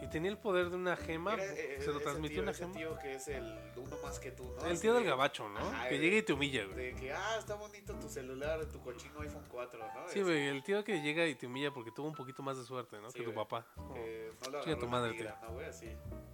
[0.01, 2.73] Y tenía el poder de una gema, Era, eh, se lo transmitió tío, una gema.
[2.73, 3.43] tío que es el
[3.75, 4.65] uno más que tú, ¿no?
[4.67, 5.59] El tío del de- gabacho, ¿no?
[5.59, 6.75] Ajá, que llega y te humilla, güey.
[6.77, 10.07] De que, ah, está bonito tu celular, tu cochino iPhone 4, ¿no?
[10.09, 12.63] Sí, güey, el tío que llega y te humilla porque tuvo un poquito más de
[12.63, 13.09] suerte, ¿no?
[13.11, 13.65] Sí, que tu papá.
[13.75, 15.29] Como, que no lo tu madre.
[15.67, 15.89] Así.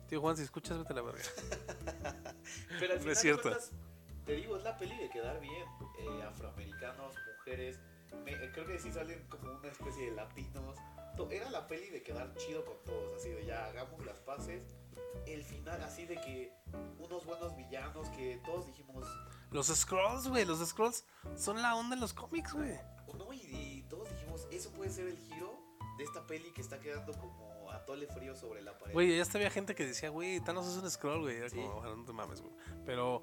[0.07, 1.21] Tío Juan, si escuchas, vete a la verga.
[2.79, 3.41] Pero al No final es cierto.
[3.43, 3.71] cuentas,
[4.25, 5.65] te digo, es la peli de quedar bien.
[5.99, 7.79] Eh, afroamericanos, mujeres.
[8.25, 10.77] me- eh, creo que sí salen como una especie de latinos.
[11.31, 14.63] Era la peli de quedar chido con todos, así de ya hagamos las paces.
[15.27, 16.51] El final, así de que
[16.99, 19.05] unos buenos villanos que todos dijimos,
[19.51, 21.05] Los Scrolls, güey, los Scrolls
[21.35, 22.75] son la onda en los cómics, güey.
[23.17, 25.59] no, y, y todos dijimos, eso puede ser el giro
[25.97, 28.93] de esta peli que está quedando como atole frío sobre la pared.
[28.93, 31.37] Güey, ya hasta había gente que decía, güey, Thanos es un Scroll, güey.
[31.37, 31.57] Era Sí.
[31.57, 32.53] como, no te mames, güey.
[32.85, 33.21] Pero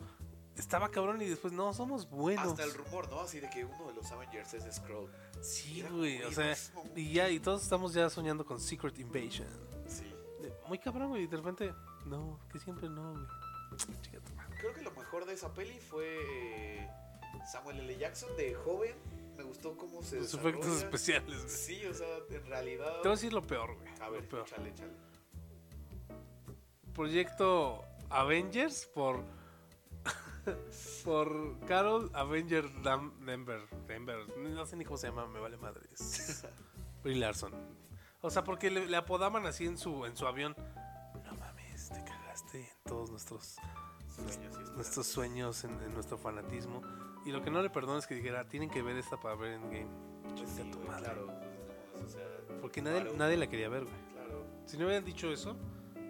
[0.57, 2.47] estaba cabrón y después, no, somos buenos.
[2.47, 3.21] Hasta el rumor, ¿no?
[3.21, 5.11] Así de que uno de los Avengers es Skrull.
[5.41, 6.55] Sí, güey, o sea,
[6.95, 9.49] y ya, y todos estamos ya soñando con Secret Invasion.
[9.89, 10.05] Sí.
[10.43, 11.73] De- Muy cabrón, güey, y de repente,
[12.07, 13.27] no, que siempre no, güey.
[14.59, 16.19] Creo que lo mejor de esa peli fue
[16.83, 16.91] eh,
[17.51, 17.97] Samuel L.
[17.97, 18.95] Jackson de joven.
[19.37, 21.49] Me gustó cómo se Los efectos especiales, güey.
[21.49, 22.93] Sí, o sea, en realidad.
[23.01, 23.89] Te voy a decir lo peor, güey.
[24.03, 24.47] A ver, lo peor.
[24.47, 24.93] échale, échale.
[26.95, 29.25] Proyecto Avengers por
[31.05, 36.45] por Carol Avenger Denver, Denver, no sé ni cómo se llama, me vale madres.
[37.03, 37.53] Brie Larson.
[38.23, 40.55] O sea, porque le, le apodaban así en su en su avión.
[41.25, 43.57] No mames, te cagaste en todos nuestros
[44.09, 46.83] Sueños nuestros sueños, en, en nuestro fanatismo.
[47.25, 49.53] Y lo que no le perdono es que dijera, tienen que ver esta para ver
[49.55, 49.87] Endgame.
[50.23, 51.27] Pues Chinga sí, güey, claro.
[51.93, 52.27] pues, o sea,
[52.61, 53.17] Porque nadie, Claro.
[53.17, 53.97] nadie la quería ver, güey.
[54.13, 54.45] claro.
[54.67, 55.57] Si no hubieran dicho eso,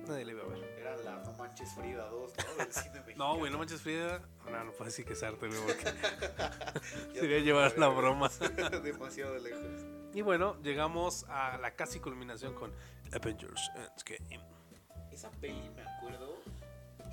[0.08, 0.69] nadie la iba a ver.
[1.10, 2.54] La No Manches Frida 2, ¿no?
[2.64, 3.32] Del cine mexicano.
[3.32, 4.22] No, güey, no manches Frida.
[4.50, 5.84] No, no puedes decir que es arte, güey, porque
[7.18, 8.30] sería llevar la broma.
[8.82, 9.66] Demasiado lejos.
[10.14, 12.72] Y bueno, llegamos a la casi culminación con
[13.12, 14.40] Avengers Endgame.
[15.10, 16.36] Esa peli me acuerdo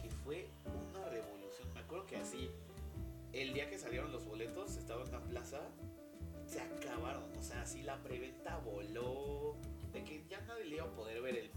[0.01, 0.47] que fue
[0.93, 1.73] una revolución.
[1.73, 2.51] Me acuerdo que así,
[3.33, 5.61] el día que salieron los boletos, estaba en una plaza,
[6.45, 7.23] se acabaron.
[7.37, 9.57] O sea, así la preventa voló.
[9.91, 11.49] De que ya nadie le iba a poder ver el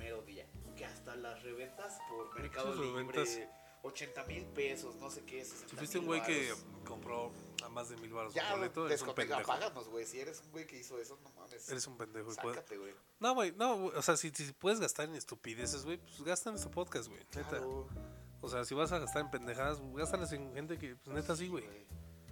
[1.10, 3.38] hasta las reventas por Mercado Libre, reventas.
[3.82, 6.52] 80 mil pesos, no sé qué, 60 Si fuiste un güey que
[6.84, 7.32] compró
[7.64, 9.40] a más de mil baros Ya, un boleto, eres un pendejo.
[9.40, 10.04] apáganos, güey.
[10.04, 11.66] Si eres un güey que hizo eso, no mames.
[11.70, 12.30] Eres un pendejo.
[12.30, 12.94] Sácate, güey.
[13.20, 16.56] No, güey, no, o sea, si, si puedes gastar en estupideces, güey, pues gasta en
[16.56, 17.48] este podcast, güey, neta.
[17.48, 17.88] Claro.
[18.42, 21.48] O sea, si vas a gastar en pendejadas, gástalas en gente que, pues neta, sí,
[21.48, 21.64] güey.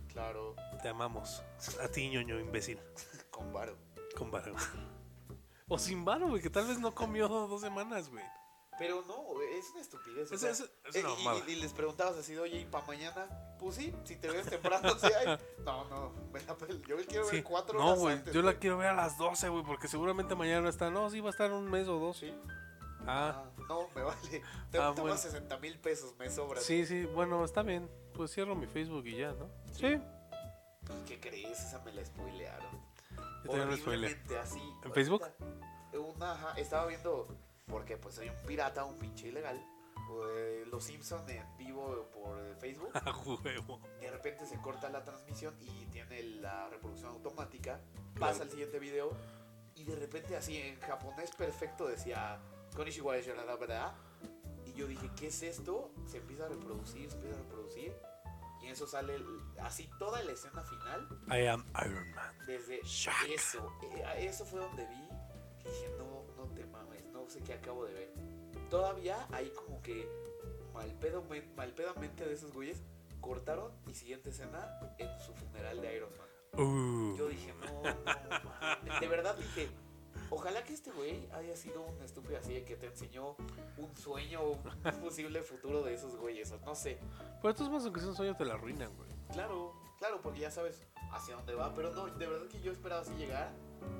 [0.09, 1.43] Claro, Te amamos.
[1.83, 2.79] A ti, ñoño, imbécil.
[3.31, 3.76] con varo.
[4.16, 4.55] Con varo.
[5.68, 8.24] O sin varo, güey, que tal vez no comió dos semanas, güey.
[8.79, 10.31] Pero no, güey, es una estupidez.
[10.31, 11.05] o Es- sea, es- es eh,
[11.47, 13.26] y- y, y les preguntabas así, oye, ¿y para mañana?
[13.59, 15.39] Pues sí, si te ves temprano, sí hay.
[15.64, 16.41] No, no, la
[16.87, 17.43] yo quiero ver Sí.
[17.43, 20.35] cuatro No, horas güey, antes, yo la quiero ver a las 12, güey, porque seguramente
[20.35, 20.91] mañana no está.
[20.91, 22.16] No, sí va a estar un mes o dos.
[22.18, 22.33] Sí.
[23.07, 24.43] Ah, Ah, no, me vale.
[24.70, 25.16] Te Ah, bueno.
[25.16, 26.61] 60 mil pesos, me sobra.
[26.61, 27.91] sí, sí, bueno, está bien.
[28.14, 29.51] Pues cierro mi Facebook y ya, ¿no?
[29.72, 30.01] Sí.
[31.07, 31.61] ¿Qué crees?
[31.61, 32.81] Esa me la spoilearon.
[33.45, 34.07] Yo también spoileé.
[34.14, 34.62] Horriblemente así.
[34.85, 35.22] ¿En Facebook?
[35.93, 37.29] Una, ajá, estaba viendo,
[37.69, 39.57] porque pues soy un pirata, un pinche ilegal.
[40.27, 42.91] eh, Los Simpson en vivo por Facebook.
[42.95, 43.81] A huevo.
[44.01, 47.81] de repente se corta la transmisión y tiene la reproducción automática.
[48.14, 48.33] Claro.
[48.33, 49.11] Pasa al siguiente video
[49.75, 52.41] y de repente así en japonés perfecto decía
[52.75, 53.14] Konnichiwa
[53.61, 53.93] verdad
[54.66, 55.93] y yo dije, ¿qué es esto?
[56.07, 57.93] Se empieza a reproducir, se empieza a reproducir
[58.61, 62.35] y en eso sale el- así toda la escena final I am Iron Man.
[62.47, 63.73] desde eso.
[63.83, 65.09] eh, eso fue donde vi
[65.62, 66.97] que dije, no, no te mames,
[67.29, 68.11] no sé qué acabo de ver.
[68.70, 70.09] Todavía hay como que
[70.72, 71.22] malpedo,
[71.57, 72.81] malpedamente de esos güeyes
[73.20, 76.66] cortaron y siguiente escena en su funeral de Iron Man.
[76.66, 77.16] Uh.
[77.18, 79.01] Yo dije, no, no, mames.
[79.01, 79.68] De verdad dije,
[80.31, 83.37] ojalá que este güey haya sido un estúpido así que te enseñó
[83.76, 86.51] un sueño, un posible futuro de esos güeyes.
[86.53, 86.99] o No sé.
[87.43, 89.11] Pero todos modos, aunque sea un sueño, te la arruinan, güey.
[89.33, 90.81] Claro, claro, porque ya sabes
[91.12, 91.74] hacia dónde va.
[91.74, 93.53] Pero no, de verdad que yo esperaba así llegar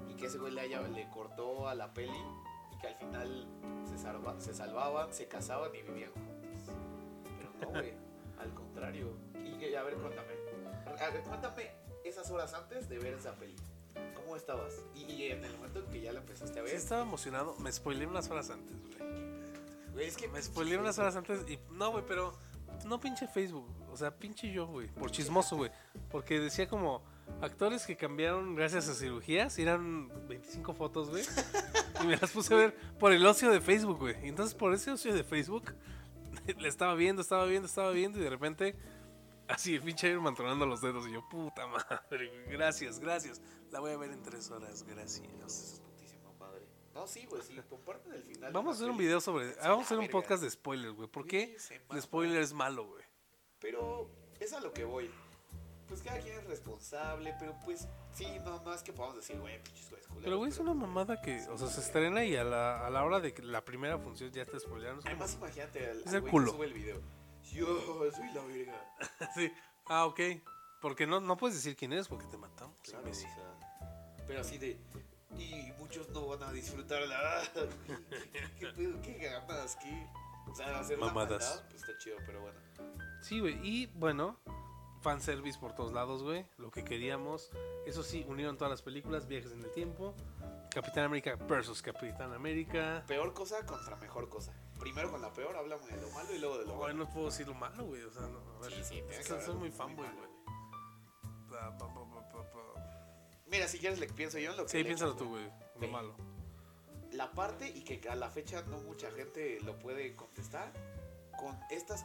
[0.09, 2.25] y que ese güey le, haya, le cortó a la peli
[2.81, 3.47] que al final
[3.89, 6.75] se, salva- se salvaban, se casaban y vivían juntos.
[7.39, 7.93] Pero no, güey,
[8.39, 9.13] al contrario.
[9.45, 10.29] Y que, a ver, cuéntame.
[11.01, 11.71] A ver, cuéntame
[12.05, 13.57] esas horas antes de ver esa peli.
[14.15, 14.83] ¿Cómo estabas?
[14.95, 16.75] Y, y en el momento en que ya la empezaste a Sí, ver.
[16.77, 17.55] estaba emocionado.
[17.59, 18.99] Me spoileé unas horas antes, güey.
[19.93, 21.59] Güey, es que Me spoileé unas horas antes y...
[21.73, 22.33] No, güey, pero...
[22.87, 23.67] No pinche Facebook.
[23.91, 24.87] O sea, pinche yo, güey.
[24.89, 25.71] Por chismoso, güey.
[26.11, 27.03] Porque decía como...
[27.41, 29.59] Actores que cambiaron gracias a cirugías.
[29.59, 31.25] Eran 25 fotos, güey.
[32.03, 34.17] Y me las puse a ver por el ocio de Facebook, güey.
[34.25, 35.75] Y entonces por ese ocio de Facebook...
[36.59, 38.19] Le estaba viendo, estaba viendo, estaba viendo.
[38.19, 38.77] Y de repente...
[39.49, 41.07] Así, el pinche Iron tronando los dedos.
[41.09, 43.41] Y yo, puta madre, gracias, gracias.
[43.71, 45.83] La voy a ver en tres horas, gracias.
[46.99, 47.57] No, sí, güey, sí.
[47.69, 48.53] Comparte del final.
[48.53, 49.55] Vamos a hacer un video sobre.
[49.63, 51.09] Vamos a hacer un podcast de spoilers, güey.
[51.09, 51.57] ¿Por qué
[51.91, 53.05] el spoiler es malo, güey?
[53.61, 54.11] Pero
[54.41, 55.09] es a lo que voy.
[55.99, 60.07] Pues cada quien es responsable, pero pues sí, es que podamos decir, güey, pinches güeyes
[60.07, 60.25] culeros.
[60.25, 61.41] Pero, güey, es una mamada que.
[61.49, 64.31] O sea, se estrena y a la, a la hora de que la primera función
[64.33, 66.47] ya es como- Además, imagínate al, Es el güey culo.
[66.53, 67.01] que sube el video.
[67.53, 67.67] Yo
[68.13, 68.95] soy la verga.
[69.35, 69.53] sí.
[69.87, 70.21] Ah, ok.
[70.81, 72.77] Porque no, no puedes decir quién eres porque te matamos.
[72.83, 73.55] Claro, o sea,
[74.27, 74.79] pero así de.
[75.37, 77.43] Y muchos no van a disfrutarla.
[78.59, 79.01] ¿Qué, pedo?
[79.03, 79.77] ¿Qué ganas?
[79.77, 80.07] ¿Qué?
[80.51, 81.43] O sea, hacer una Mamadas.
[81.43, 82.59] maldad, pues está chido, pero bueno.
[83.21, 83.59] Sí, güey.
[83.67, 84.39] Y bueno,
[85.01, 86.45] fanservice por todos lados, güey.
[86.59, 87.51] Lo que queríamos.
[87.87, 90.15] Eso sí, unieron todas las películas, viajes en el tiempo.
[90.71, 93.03] Capitán América versus Capitán América.
[93.07, 94.53] Peor cosa contra mejor cosa.
[94.79, 97.05] Primero con la peor hablamos de lo malo y luego de lo Bueno, bueno.
[97.05, 98.03] no puedo decir lo malo, güey.
[98.03, 98.39] O sea, no.
[98.57, 98.73] A ver.
[98.73, 100.29] Sí, sí, tiene que soy, muy fanboy, güey.
[103.47, 105.45] Mira, si quieres le pienso yo en lo que Sí, piénsalo tú, güey.
[105.47, 105.89] Lo Ve.
[105.89, 106.15] malo.
[107.13, 110.71] la parte y que a la fecha no mucha gente lo puede contestar
[111.39, 112.05] con estas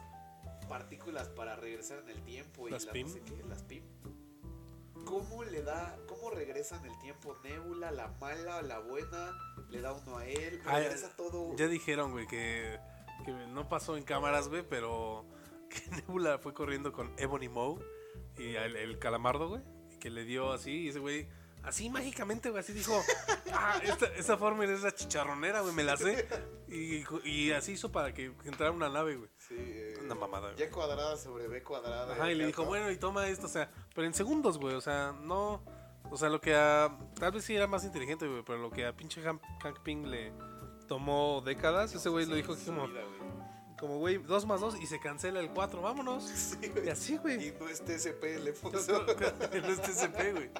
[0.68, 3.06] partículas para regresar en el tiempo y Las PIM.
[3.06, 3.82] no sé qué, las PIM.
[5.04, 9.36] ¿Cómo le da, cómo regresa en el tiempo Nebula, la mala, la buena?
[9.68, 11.54] Le da uno a él, Ah, regresa todo.
[11.56, 12.78] Ya dijeron, güey, que,
[13.24, 15.26] que no pasó en cámaras, güey, pero
[15.68, 17.84] que Nebula fue corriendo con Ebony Moe
[18.38, 19.62] y el, el calamardo, güey,
[20.00, 21.28] que le dio así, y ese güey,
[21.64, 22.98] así mágicamente, güey, así dijo,
[23.52, 26.26] ah, esta, esta fórmula es la chicharronera, güey, me la sé.
[26.68, 29.30] Y, y así hizo para que entrara una nave, güey.
[29.36, 30.64] Sí, eh, Una mamada, güey.
[30.66, 32.12] Y cuadrada sobre B cuadrada.
[32.14, 32.68] Ajá, y le dijo, ¿no?
[32.68, 35.62] bueno, y toma esto, o sea, pero en segundos, güey, o sea, no.
[36.10, 36.96] O sea, lo que a.
[37.18, 40.04] Tal vez sí era más inteligente, güey, pero lo que a pinche Hank, Hank Pym
[40.04, 40.32] le
[40.86, 43.76] tomó décadas, ese güey lo dijo Sí, como, su vida, güey.
[43.78, 46.22] como, güey, dos más dos y se cancela el cuatro, vámonos.
[46.34, 47.48] Sí, Y así, güey.
[47.48, 49.04] Y no es TCP, le puso.
[49.52, 50.50] en este CP, güey.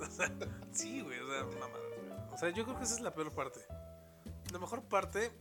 [0.00, 0.32] O sea,
[0.72, 2.32] sí, güey, o sea, mamadas, güey.
[2.32, 3.60] O sea, yo creo que esa es la peor parte.
[4.52, 5.32] La mejor parte,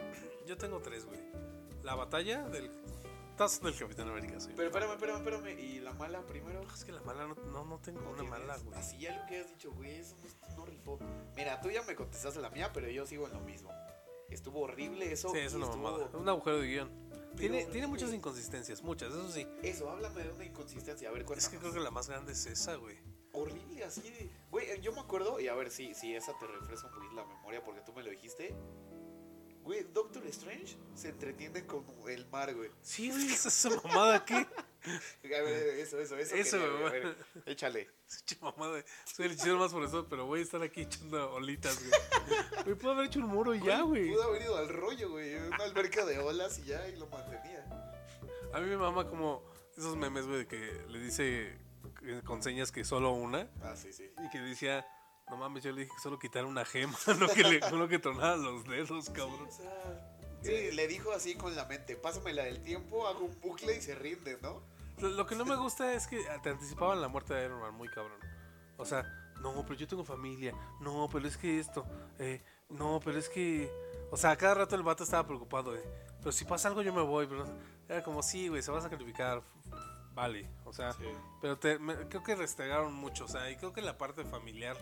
[0.48, 1.20] yo tengo tres, güey.
[1.84, 2.72] La batalla del.
[3.42, 4.52] Tazo del Capitán América, sí.
[4.56, 5.60] Pero espérame, espérame, espérame.
[5.60, 6.62] ¿Y la mala primero?
[6.74, 8.78] Es que la mala no, no, no tengo una mala, güey.
[8.78, 10.16] Así algo que has dicho, güey, eso
[10.50, 11.00] no, no rifó.
[11.36, 13.72] Mira, tú ya me contestaste la mía, pero yo sigo en lo mismo.
[14.30, 15.30] Estuvo horrible eso.
[15.32, 16.10] Sí, es una estuvo- mamada.
[16.14, 16.90] Un agujero de guion.
[17.36, 17.72] Tiene, horrible.
[17.72, 19.48] tiene muchas inconsistencias, muchas, eso sí.
[19.64, 21.10] Eso, háblame de una inconsistencia.
[21.10, 21.44] A ver, cuéntame.
[21.48, 22.98] Es que creo que la más grande es esa, güey.
[23.34, 24.30] Horrible, así de.
[24.52, 27.14] Güey, eh, yo me acuerdo, y a ver si, si esa te refresca un poquito
[27.14, 28.54] la memoria porque tú me lo dijiste.
[29.64, 32.72] Güey, Doctor Strange se entretiene con el mar, güey.
[32.82, 34.34] Sí, güey, esa, esa mamada aquí.
[34.34, 34.48] A
[35.24, 36.36] ver, eso, eso, eso.
[36.36, 36.86] Eso, quería, güey.
[36.86, 37.90] A ver, échale.
[38.42, 38.84] Mamada.
[39.06, 42.66] Soy el hechicero más por eso, pero voy a estar aquí echando olitas, güey.
[42.66, 44.10] Me puedo haber hecho un muro y ya, güey.
[44.10, 45.36] Pudo haber ido al rollo, güey.
[45.36, 47.64] Una alberca de olas y ya, y lo mantenía.
[48.54, 49.44] A mí me mama como
[49.78, 51.58] esos memes, güey, que le dice
[52.04, 53.48] eh, con señas que solo una.
[53.62, 54.12] Ah, sí, sí.
[54.24, 54.86] Y que decía,
[55.32, 57.98] no mames, yo le dije que solo quitar una gema, no que, le, no que
[57.98, 59.48] tronara los dedos, cabrón.
[59.48, 63.40] O sea, sí, le dijo así con la mente, pásame la del tiempo, hago un
[63.42, 64.62] bucle y se rinde, ¿no?
[65.00, 67.74] Lo, lo que no me gusta es que te anticipaban la muerte de Iron Man
[67.74, 68.20] muy cabrón.
[68.78, 69.04] O sea,
[69.42, 70.54] no, pero yo tengo familia.
[70.80, 71.86] No, pero es que esto.
[72.20, 73.72] eh, no, pero es que.
[74.12, 75.82] O sea, a cada rato el vato estaba preocupado de.
[76.20, 77.26] Pero si pasa algo, yo me voy.
[77.26, 77.46] Pero
[77.90, 79.42] era como, sí, güey, se va a sacrificar.
[80.14, 81.06] Vale, o sea, Sí.
[81.42, 84.76] pero te- me- creo que restregaron mucho, o sea, y creo que la parte familiar,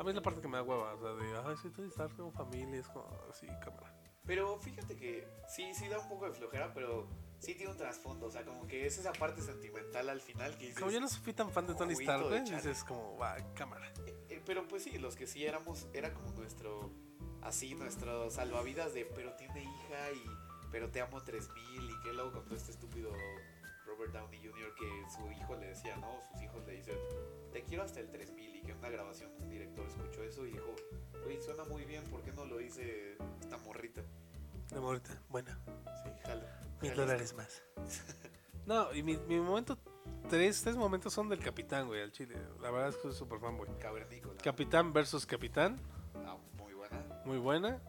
[0.00, 1.88] a mí es la parte que me da hueva, o sea, de, ay, sí, Tony
[1.88, 3.94] Stark con familia, es como, así, cámara.
[4.24, 7.06] Pero fíjate que sí, sí da un poco de flojera, pero
[7.38, 8.26] sí tiene un trasfondo.
[8.26, 10.78] O sea, como que es esa parte sentimental al final que dices.
[10.78, 13.92] Como yo no fui tan fan de Tony Stark, dices como, va, cámara.
[14.06, 16.90] Eh, eh, pero pues sí, los que sí éramos, era como nuestro,
[17.42, 20.24] así, nuestro salvavidas de, pero tiene hija y,
[20.70, 23.12] pero te amo 3000 y que luego con todo este estúpido
[23.84, 24.74] Robert Downey Jr.
[24.76, 26.20] que su hijo le decía, ¿no?
[26.32, 26.96] Sus hijos le dicen,
[27.52, 30.52] te quiero hasta el 3000 y que en una grabación un director escuchó eso y
[30.52, 30.74] dijo,
[31.26, 34.02] oye, suena muy bien, ¿por qué no lo dice esta morrita?
[34.70, 35.50] De morita, bueno,
[36.04, 36.60] Sí, jala.
[36.80, 37.62] mil dólares más.
[38.66, 39.76] no, y mi, mi momento,
[40.28, 42.36] tres, tres momentos son del Capitán, güey, al chile.
[42.60, 43.70] La verdad es que soy súper fan, güey.
[43.78, 44.40] Cavernícola.
[44.42, 45.76] Capitán versus Capitán,
[46.24, 47.22] Ah, muy buena.
[47.24, 47.80] muy buena.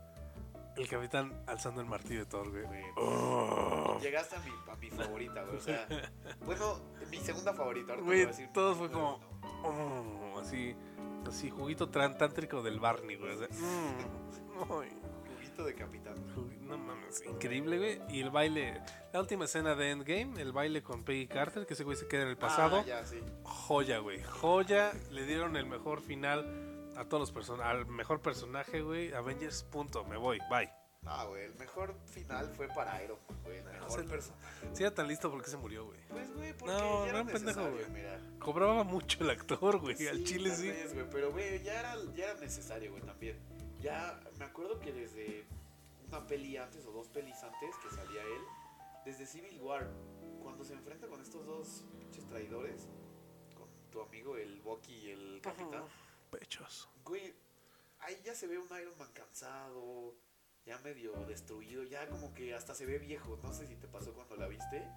[0.78, 2.66] El Capitán alzando el martillo de Thor, güey.
[2.98, 3.98] Oh.
[4.02, 5.58] Llegaste a mi, a mi favorita, güey.
[5.58, 5.88] O sea,
[6.46, 7.96] bueno, mi segunda favorita.
[7.96, 9.20] Güey, decir todo fue como-.
[9.64, 10.76] Oh, así,
[11.28, 13.34] así, juguito tántrico del Barney, güey.
[13.34, 14.62] o sea, mm,
[15.36, 16.16] Juguito de capitán.
[16.62, 18.02] no mames, increíble, güey.
[18.10, 21.84] Y el baile, la última escena de Endgame, el baile con Peggy Carter, que ese
[21.84, 22.78] güey se queda en el pasado.
[22.78, 23.20] Ah, ya, sí.
[23.44, 24.24] Joya, güey.
[24.24, 24.94] Joya.
[25.10, 27.72] Le dieron el mejor final a todos los personajes.
[27.72, 29.14] Al mejor personaje, güey.
[29.14, 30.04] Avengers, punto.
[30.06, 30.40] Me voy.
[30.50, 30.70] Bye.
[31.04, 33.58] Ah, güey, el mejor final fue para Iron Man, güey.
[33.58, 34.70] El mejor personaje.
[34.74, 36.00] Si era tan listo, ¿por qué se murió, güey?
[36.10, 37.90] Pues, güey, porque No, ya no era pendejo, güey.
[37.90, 38.20] mira.
[38.38, 39.96] Cobraba mucho el actor, güey.
[40.08, 40.68] Al Sí, chile tal sí.
[40.70, 43.36] vez, güey, pero, güey, ya era, ya era necesario, güey, también.
[43.80, 45.48] Ya, me acuerdo que desde
[46.08, 48.42] una peli antes o dos pelis antes que salía él,
[49.04, 49.90] desde Civil War,
[50.44, 52.88] cuando se enfrenta con estos dos pinches traidores,
[53.56, 55.84] con tu amigo el Bucky y el Capitán,
[56.32, 56.90] Pechos.
[57.06, 57.34] güey,
[58.00, 60.16] ahí ya se ve un Iron Man cansado,
[60.66, 63.38] ya medio destruido, ya como que hasta se ve viejo.
[63.44, 64.88] No sé si te pasó cuando la viste,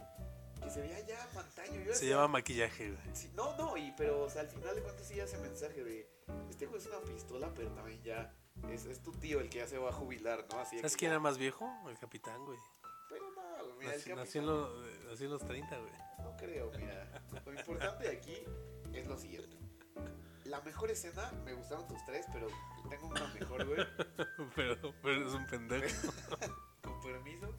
[0.62, 1.72] que se veía ya pantallo.
[1.74, 3.14] Yo Se decía, llama maquillaje, güey.
[3.16, 6.08] Sí, no, no, y, pero o sea, al final de cuentas sí hace mensaje de,
[6.48, 8.32] este güey es una pistola, pero también ya
[8.70, 10.60] es, es tu tío el que ya se va a jubilar, ¿no?
[10.60, 11.68] Así ¿Sabes quién ya- era más viejo?
[11.88, 12.58] El capitán, güey.
[13.08, 15.92] Pero no, güey, mira, el Nació, capitán, nació en los, nació en los 30, güey.
[16.20, 17.26] no creo, mira.
[17.44, 18.38] Lo importante de aquí
[18.92, 19.56] es lo siguiente.
[20.44, 22.48] La mejor escena, me gustaron tus tres, pero
[22.90, 23.78] tengo una mejor, güey.
[24.56, 26.12] pero, pero es un pendejo.
[26.82, 27.54] Con permiso.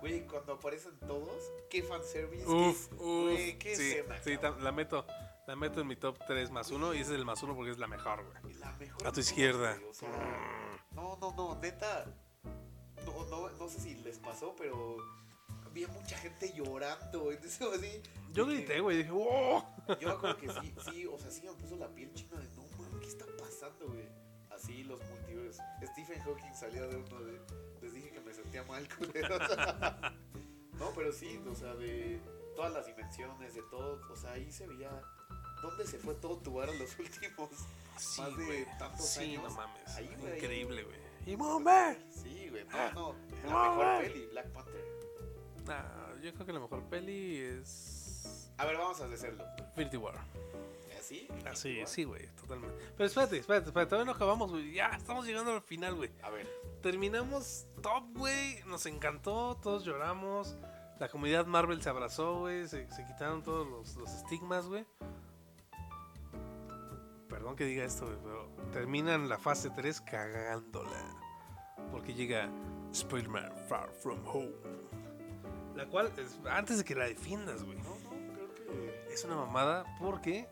[0.00, 2.46] Güey, cuando aparecen todos, qué fanservice.
[2.46, 3.00] Uf, qué, uf.
[3.00, 4.22] güey, qué sí, escena.
[4.22, 5.06] sí, la meto.
[5.46, 7.72] La meto en mi top 3 más 1 y ese es el más 1 porque
[7.72, 8.54] es la mejor, güey.
[8.54, 9.74] La mejor A tu izquierda.
[9.74, 10.08] güey, o sea,
[10.92, 12.06] no, no, no, neta.
[13.04, 14.96] No, no, no sé si les pasó, pero
[15.72, 17.32] había mucha gente llorando.
[17.32, 18.02] Entonces, así.
[18.32, 18.98] Yo grité, güey.
[18.98, 19.64] Dije, ¡wow!
[20.00, 22.48] Yo me acuerdo que sí, sí, o sea, sí me puso la piel china de
[22.56, 24.08] no mames, ¿qué está pasando, güey?
[24.50, 25.62] Así los multiversos.
[25.92, 27.40] Stephen Hawking salió de uno de.
[27.82, 29.40] Les dije que me sentía mal, culeros.
[30.78, 32.20] no, pero sí, o sea, de
[32.54, 34.00] todas las dimensiones, de todo.
[34.10, 34.90] O sea, ahí se veía.
[35.62, 37.50] ¿Dónde se fue todo tu bar los últimos?
[37.98, 38.64] Sí, Más de güey.
[38.78, 39.44] tantos Sí, años.
[39.44, 39.88] no mames.
[39.96, 40.34] Ahí, güey.
[40.36, 40.96] Increíble, güey.
[41.26, 41.94] ¡Y bomba!
[42.10, 42.64] Sí, güey.
[42.64, 43.14] No, no.
[43.44, 44.91] La mejor peli, Black Panther.
[45.66, 48.52] Nah, yo creo que la mejor peli es.
[48.58, 49.44] A ver, vamos a hacerlo.
[49.58, 50.14] Infinity War.
[50.98, 51.26] ¿Así?
[51.44, 52.76] Ah, sí, sí, güey, totalmente.
[52.96, 54.72] Pero espérate, espérate, espérate, todavía no acabamos, güey.
[54.72, 56.10] Ya, estamos llegando al final, güey.
[56.22, 56.48] A ver.
[56.80, 58.62] Terminamos top, güey.
[58.66, 60.56] Nos encantó, todos lloramos.
[61.00, 62.68] La comunidad Marvel se abrazó, güey.
[62.68, 64.86] Se, se quitaron todos los, los estigmas, güey.
[67.28, 71.16] Perdón que diga esto, güey, pero terminan la fase 3 cagándola.
[71.90, 72.50] Porque llega
[72.92, 74.52] Spider-Man Far From Home.
[75.76, 77.78] La cual, es- antes de que la defiendas, güey.
[77.78, 79.12] No, no, creo que.
[79.12, 80.46] Es una mamada porque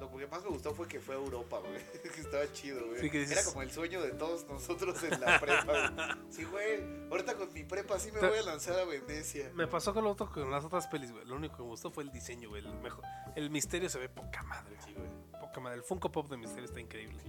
[0.00, 1.74] Lo que más me gustó fue que fue a Europa, güey.
[2.02, 3.00] que estaba chido, güey.
[3.00, 6.16] Sí, que dices- Era como el sueño de todos nosotros en la prepa, güey.
[6.30, 6.82] Sí, güey.
[7.10, 9.50] Ahorita con mi prepa sí me Te- voy a lanzar a Venecia.
[9.54, 11.24] Me pasó con lo otro con las otras pelis, güey.
[11.26, 12.66] Lo único que me gustó fue el diseño, güey.
[12.66, 13.04] El, mejor.
[13.36, 15.08] el misterio se ve poca madre, Sí, güey.
[15.40, 15.76] Poca madre.
[15.78, 17.22] El Funko Pop de misterio está increíble.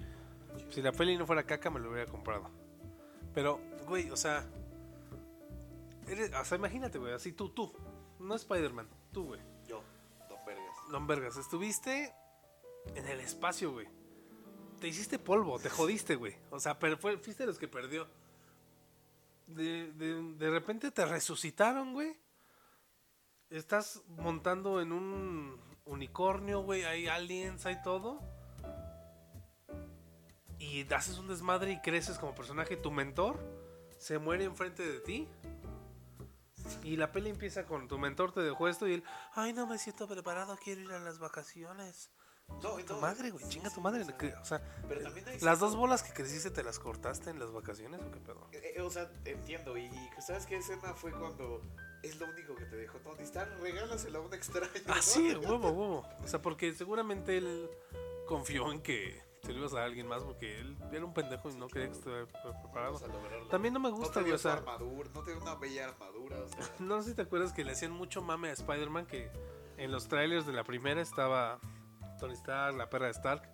[0.71, 2.49] Si la peli no fuera caca, me lo hubiera comprado.
[3.33, 4.43] Pero, güey, o sea.
[6.13, 7.13] Eres- o sea, imagínate, güey.
[7.13, 7.73] Así tú, tú.
[8.19, 8.87] No Spider-Man.
[9.11, 9.41] Tú, güey.
[9.67, 9.83] Yo,
[10.29, 10.75] Don Vergas.
[10.91, 11.37] Don Vergas.
[11.37, 12.13] Estuviste
[12.95, 13.87] en el espacio, güey.
[14.79, 16.35] Te hiciste polvo, te jodiste, güey.
[16.51, 18.07] O sea, pero fue, fuiste de los que perdió.
[19.47, 22.17] De, de, de repente te resucitaron, güey.
[23.49, 26.83] Estás montando en un unicornio, güey.
[26.83, 28.19] Hay aliens, hay todo.
[30.57, 32.75] Y haces un desmadre y creces como personaje.
[32.75, 33.39] Tu mentor
[33.97, 35.27] se muere enfrente de ti.
[36.83, 39.03] Y la peli empieza con tu mentor te dejó esto y él,
[39.33, 42.09] ay, no me siento preparado, quiero ir a las vacaciones.
[42.61, 44.03] No, Tu madre, güey, chinga tu madre.
[44.03, 47.51] o sea, pero también hay las dos bolas que creciste te las cortaste en las
[47.51, 48.47] vacaciones o qué pedo.
[48.51, 49.75] Eh, eh, o sea, entiendo.
[49.77, 51.63] Y, y ¿sabes qué escena fue cuando
[52.03, 53.49] es lo único que te dejó Tony Stark?
[53.61, 54.69] Regálasela a un extraño.
[54.87, 55.01] Ah, ¿no?
[55.01, 56.07] sí, huevo, huevo.
[56.23, 57.67] O sea, porque seguramente él
[58.27, 61.67] confió en que lo ibas a alguien más porque él era un pendejo y no
[61.67, 62.99] quería que estuviera pre- preparado.
[63.49, 66.37] También no me no gusta, te dio armadura, no dio una bella armadura.
[66.39, 69.29] O sea, no sé si te acuerdas que le hacían mucho mame a Spider-Man que
[69.77, 71.59] en los trailers de la primera estaba
[72.19, 73.49] Tony Stark, la perra de Stark.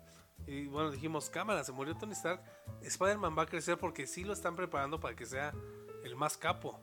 [0.46, 2.42] Y bueno, dijimos, cámara, se murió Tony Stark.
[2.82, 5.52] Spider-Man va a crecer porque sí lo están preparando para que sea
[6.04, 6.80] el más capo.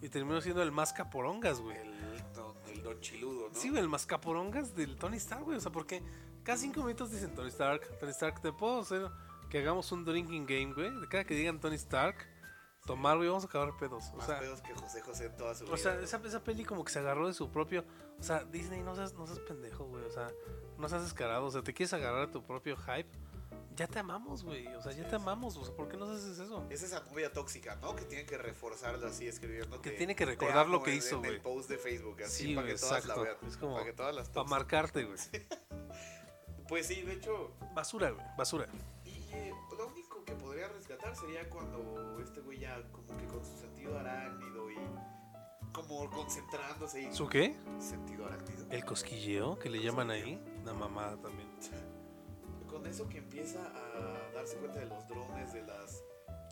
[0.00, 1.76] Y terminó siendo el más caporongas, güey.
[1.76, 3.54] el, don, el don chiludo, ¿no?
[3.54, 5.56] Sí, el más caporongas del Tony Stark, güey.
[5.56, 6.02] O sea, porque
[6.48, 9.10] cada cinco minutos dicen Tony Stark, Tony Stark, ¿te puedo hacer
[9.50, 10.98] que hagamos un drinking game, güey?
[10.98, 12.16] De cada que digan Tony Stark,
[12.86, 14.04] tomar, güey, vamos a acabar pedos.
[14.14, 15.74] O Más sea, pedos que José José en toda su vida.
[15.74, 17.84] o sea esa, esa peli como que se agarró de su propio...
[18.18, 20.02] O sea, Disney, no seas, no seas pendejo, güey.
[20.04, 20.30] O sea,
[20.78, 21.44] no seas descarado.
[21.44, 23.10] O sea, te quieres agarrar a tu propio hype.
[23.76, 24.68] Ya te amamos, güey.
[24.68, 25.54] O sea, ya te amamos.
[25.58, 26.66] O sea, ¿por qué no haces eso?
[26.70, 27.94] Es esa novia tóxica, ¿no?
[27.94, 29.82] Que tiene que reforzarlo así escribiendo.
[29.82, 31.42] Que tiene que recordar lo que hizo, En el güey.
[31.42, 33.36] post de Facebook, así Sí, para güey, que todas la vean.
[33.46, 35.18] Es como para que todas las Para marcarte, güey.
[36.68, 38.24] Pues sí, de hecho, Basura, güey.
[38.36, 38.66] Basura.
[39.04, 43.44] Y eh, lo único que podría rescatar sería cuando este güey ya como que con
[43.44, 44.76] su sentido arácnido y
[45.72, 47.56] como concentrándose y ¿Su qué?
[47.78, 48.66] sentido arácnido.
[48.70, 50.42] El cosquilleo que le llaman ahí.
[50.62, 51.48] Una mamada también.
[52.68, 56.02] Con eso que empieza a darse cuenta de los drones, de las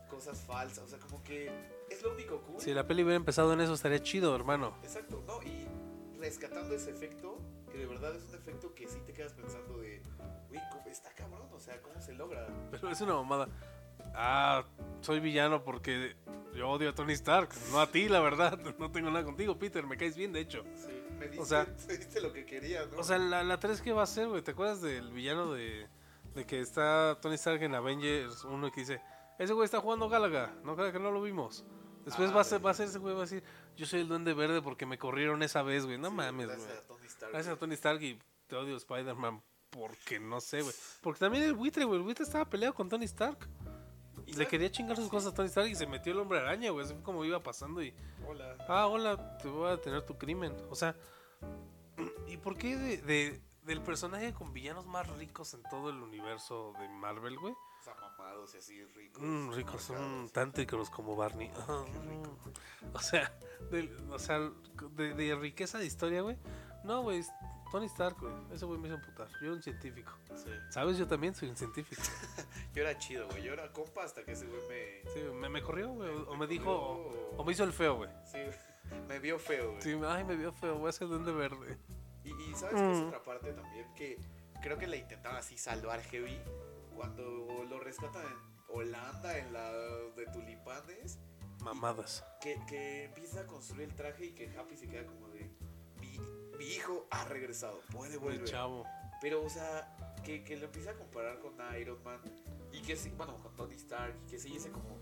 [0.09, 1.51] cosas falsas, o sea, como que
[1.91, 2.61] es lo único cool.
[2.61, 4.75] Si la peli hubiera empezado en eso estaría chido, hermano.
[4.83, 5.43] Exacto, ¿no?
[5.43, 5.67] Y
[6.19, 7.39] rescatando ese efecto,
[7.77, 10.03] que de verdad es un efecto que sí te quedas pensando de,
[10.51, 10.59] uy,
[10.91, 12.47] está cabrón, o sea, ¿cómo se logra?
[12.71, 13.49] Pero es una mamada.
[14.15, 14.65] Ah,
[15.03, 16.17] soy villano porque
[16.55, 17.51] yo odio a Tony Stark.
[17.71, 18.59] No a ti, la verdad.
[18.79, 19.87] No tengo nada contigo, Peter.
[19.87, 20.65] Me caes bien, de hecho.
[20.75, 22.99] Sí, me diste, sea- me diste lo que quería, ¿no?
[22.99, 24.43] O sea, la, la 3 que va a ser, güey.
[24.43, 25.87] ¿Te acuerdas del villano de,
[26.35, 29.01] de que está Tony Stark en Avengers 1 y que dice,
[29.39, 30.55] ese güey está jugando Gálaga?
[30.65, 31.65] No creo que no lo vimos.
[32.05, 32.65] Después Ah, va, a ser, güey.
[32.67, 33.43] va a ser ese güey, va a decir,
[33.77, 35.99] yo soy el duende verde porque me corrieron esa vez, güey.
[35.99, 36.59] No Sí, mames, güey.
[37.15, 37.33] A Tony Stark.
[37.33, 40.75] Gracias a Tony Stark y te odio Spider-Man porque no sé, güey.
[41.01, 41.99] Porque también el buitre, güey.
[41.99, 43.49] El buitre estaba peleado con Tony Stark.
[44.27, 46.71] ¿Y Le quería chingar sus cosas a Tony Stark y se metió el hombre araña,
[46.71, 46.85] güey.
[46.85, 47.95] Así fue como iba pasando y.
[48.27, 48.57] Hola.
[48.69, 50.57] Ah, hola, te voy a detener tu crimen.
[50.71, 50.97] O sea.
[52.27, 56.73] ¿Y por qué de, de- del personaje con villanos más ricos en todo el universo
[56.79, 57.55] de Marvel, güey?
[57.95, 59.23] Mamados y así ricos.
[59.23, 60.33] Mm, ricos, son marcados.
[60.33, 61.51] tan ricos como Barney.
[61.69, 62.95] Ah, mm.
[62.95, 63.33] O sea,
[63.71, 64.39] de, o sea
[64.97, 66.37] de, de riqueza de historia, güey.
[66.85, 67.23] No, güey,
[67.73, 68.33] Tony Stark, güey.
[68.53, 69.29] Ese güey me hizo amputar.
[69.41, 70.13] Yo era un científico.
[70.37, 70.51] Sí.
[70.71, 70.97] ¿Sabes?
[70.99, 72.01] Yo también soy un científico.
[72.75, 73.43] Yo era chido, güey.
[73.43, 75.11] Yo era compa hasta que ese güey me.
[75.13, 76.11] Sí, me, me corrió, güey.
[76.29, 78.11] O, me Me dijo, o, o me hizo el feo, güey.
[78.25, 78.39] Sí,
[79.09, 79.83] me vio feo, güey.
[79.83, 81.77] Sí, ay, me vio feo, voy a ser duende verde.
[82.25, 83.07] Y, y sabes que es Mm.
[83.09, 84.19] otra parte también que
[84.63, 86.39] creo que le intentaban así salvar heavy
[86.97, 88.37] cuando lo rescatan en
[88.69, 91.19] Holanda, en la de tulipanes,
[91.61, 92.25] Mamadas.
[92.41, 95.51] que, que empieza a construir el traje y que Happy se queda como de.
[96.01, 96.19] Mi,
[96.59, 98.45] mi hijo ha regresado, puede El volver.
[98.45, 98.85] chavo.
[99.21, 102.21] Pero, o sea, que, que lo empieza a comparar con Iron Man
[102.73, 104.99] y que sí, bueno, con Tony Stark, y que sí dice como,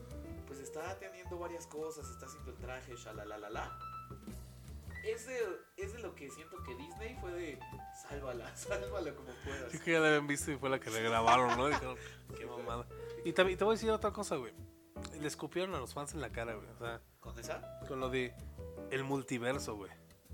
[0.47, 3.77] pues está teniendo varias cosas, está haciendo el traje, shalalalala.
[5.05, 5.39] Es de,
[5.77, 7.59] es de lo que siento que Disney fue de,
[8.09, 9.69] sálvala, sálvala como puedas.
[9.69, 11.69] Creo que ya la habían visto y fue la que le grabaron, ¿no?
[11.69, 11.97] Dijeron,
[12.39, 12.87] qué mamada.
[13.25, 14.55] Y también te voy a decir otra cosa, güey.
[15.21, 16.67] Le escupieron a los fans en la cara, güey.
[16.69, 17.81] O sea, ¿Con esa?
[17.87, 18.35] con lo de
[18.91, 19.91] el multiverso, güey.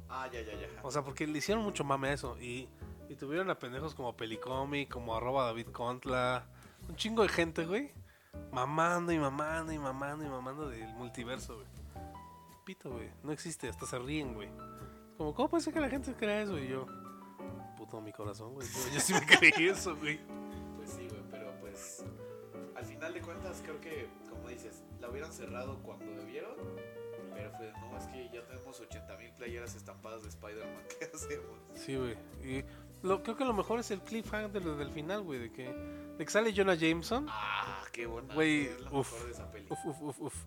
[0.08, 0.68] Ah, ya, ya, ya.
[0.82, 2.38] O sea, porque le hicieron mucho mame a eso.
[2.40, 2.68] Y,
[3.08, 6.46] y tuvieron a pendejos como Pelicomi, como arroba David Contla.
[6.88, 7.92] Un chingo de gente, güey.
[8.52, 11.66] Mamando y mamando y mamando y mamando del multiverso, güey.
[12.70, 13.10] Pito, güey.
[13.24, 14.48] No existe, hasta se ríen, güey.
[15.18, 16.56] Como, ¿cómo puede ser que la gente crea eso?
[16.56, 16.86] Y yo,
[17.76, 18.68] puto mi corazón, güey.
[18.68, 20.20] Yo, yo sí me creí eso, güey.
[20.76, 22.04] Pues sí, güey, pero pues
[22.76, 26.54] al final de cuentas creo que, como dices, la hubieran cerrado cuando debieron.
[27.34, 31.58] Pero fue, no, es que ya tenemos 80 mil playeras estampadas de Spider-Man, ¿qué hacemos?
[31.74, 32.16] Sí, güey.
[32.44, 32.64] Y
[33.02, 35.40] lo, creo que lo mejor es el cliffhanger del, del final, güey.
[35.40, 37.26] De que, de que sale Jonah Jameson.
[37.28, 38.32] Ah, qué buena.
[38.32, 39.12] Güey, uf.
[39.12, 39.66] mejor de esa peli.
[39.70, 40.44] Uf, uf, uf, uf.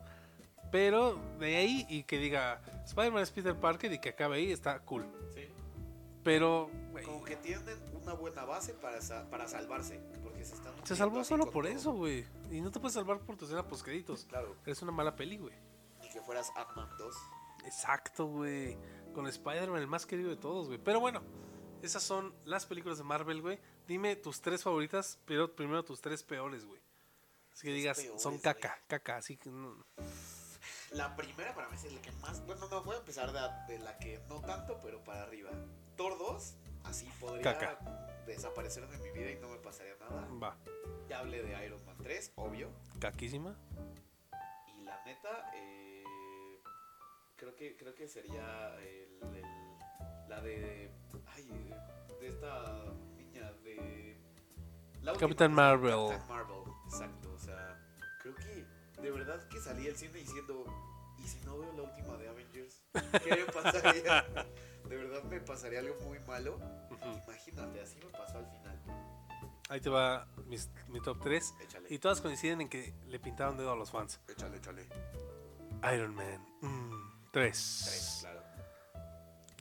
[0.73, 4.79] Pero de ahí y que diga Spider-Man es Peter Parker y que acabe ahí está
[4.79, 5.05] cool.
[5.35, 5.47] Sí.
[6.23, 9.99] Pero, güey, Como que tienen una buena base para, sa- para salvarse.
[10.23, 10.73] Porque se están.
[10.83, 11.75] se salvó solo por todo.
[11.75, 12.25] eso, güey.
[12.49, 14.25] Y no te puedes salvar por tu escena post créditos.
[14.25, 14.55] Claro.
[14.65, 15.53] Eres una mala peli, güey.
[16.03, 17.15] Y que fueras Ant-Man 2.
[17.65, 18.75] Exacto, güey.
[19.13, 20.79] Con Spider-Man, el más querido de todos, güey.
[20.79, 21.21] Pero bueno,
[21.83, 23.59] esas son las películas de Marvel, güey.
[23.87, 26.81] Dime tus tres favoritas, pero primero tus tres peores, güey.
[27.51, 29.51] Así que digas, peores, son caca, caca, así que...
[29.51, 29.85] no-
[30.93, 32.45] La primera para mí es la que más.
[32.45, 35.49] Bueno, no, voy a empezar de, de la que no tanto, pero para arriba.
[35.97, 37.79] Thor 2, así podría Caca.
[38.27, 40.27] desaparecer de mi vida y no me pasaría nada.
[40.41, 40.55] Va.
[41.09, 42.69] Ya hablé de Iron Man 3, obvio.
[42.99, 43.55] Caquísima.
[44.67, 46.03] Y la neta, eh,
[47.35, 49.73] creo que creo que sería el, el-
[50.29, 50.91] la de
[51.27, 51.43] ay,
[52.19, 52.83] de esta
[53.17, 54.17] niña de
[55.01, 55.91] la Capitán Marvel.
[56.09, 57.77] Capitán Marvel, exacto, o sea,
[58.21, 58.65] creo que
[59.01, 60.65] de verdad que salí al cine diciendo,
[61.17, 62.83] ¿y si no veo la última de Avengers?
[63.23, 64.25] ¿Qué me pasaría?
[64.89, 66.59] De verdad me pasaría algo muy malo.
[67.25, 68.81] Imagínate, así me pasó al final.
[69.69, 71.53] Ahí te va mis- mi top 3.
[71.61, 71.87] Échale.
[71.89, 74.19] Y todas coinciden en que le pintaron dedo a los fans.
[74.27, 74.85] Échale, échale.
[75.95, 76.45] Iron Man.
[77.31, 77.81] 3.
[77.85, 78.43] Tres, claro.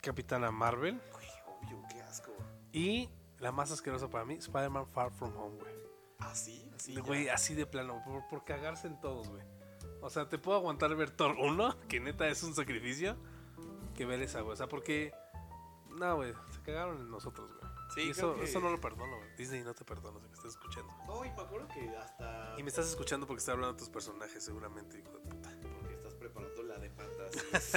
[0.01, 0.95] Capitana Marvel.
[1.17, 2.33] Uy, obvio, qué asco.
[2.73, 3.09] Y
[3.39, 5.73] la más asquerosa para mí, Spider-Man Far From Home, güey.
[6.31, 6.71] ¿Así?
[6.75, 6.97] ¿Así?
[6.97, 9.43] Güey, así de plano, por, por cagarse en todos, güey.
[10.01, 13.17] O sea, te puedo aguantar ver Thor 1, que neta es un sacrificio,
[13.95, 14.55] que ver esa, güey.
[14.55, 15.13] O sea, porque.
[15.91, 17.73] No, güey, se cagaron en nosotros, güey.
[17.95, 19.37] Sí, y eso, que- eso no lo perdono, güey.
[19.37, 20.91] Disney no te perdono si me estás escuchando.
[21.07, 22.55] No, y me acuerdo que hasta.
[22.59, 25.51] Y me estás escuchando porque estoy hablando de tus personajes, seguramente, hijo de puta.
[25.79, 27.27] Porque estás preparando la demanda.
[27.53, 27.77] así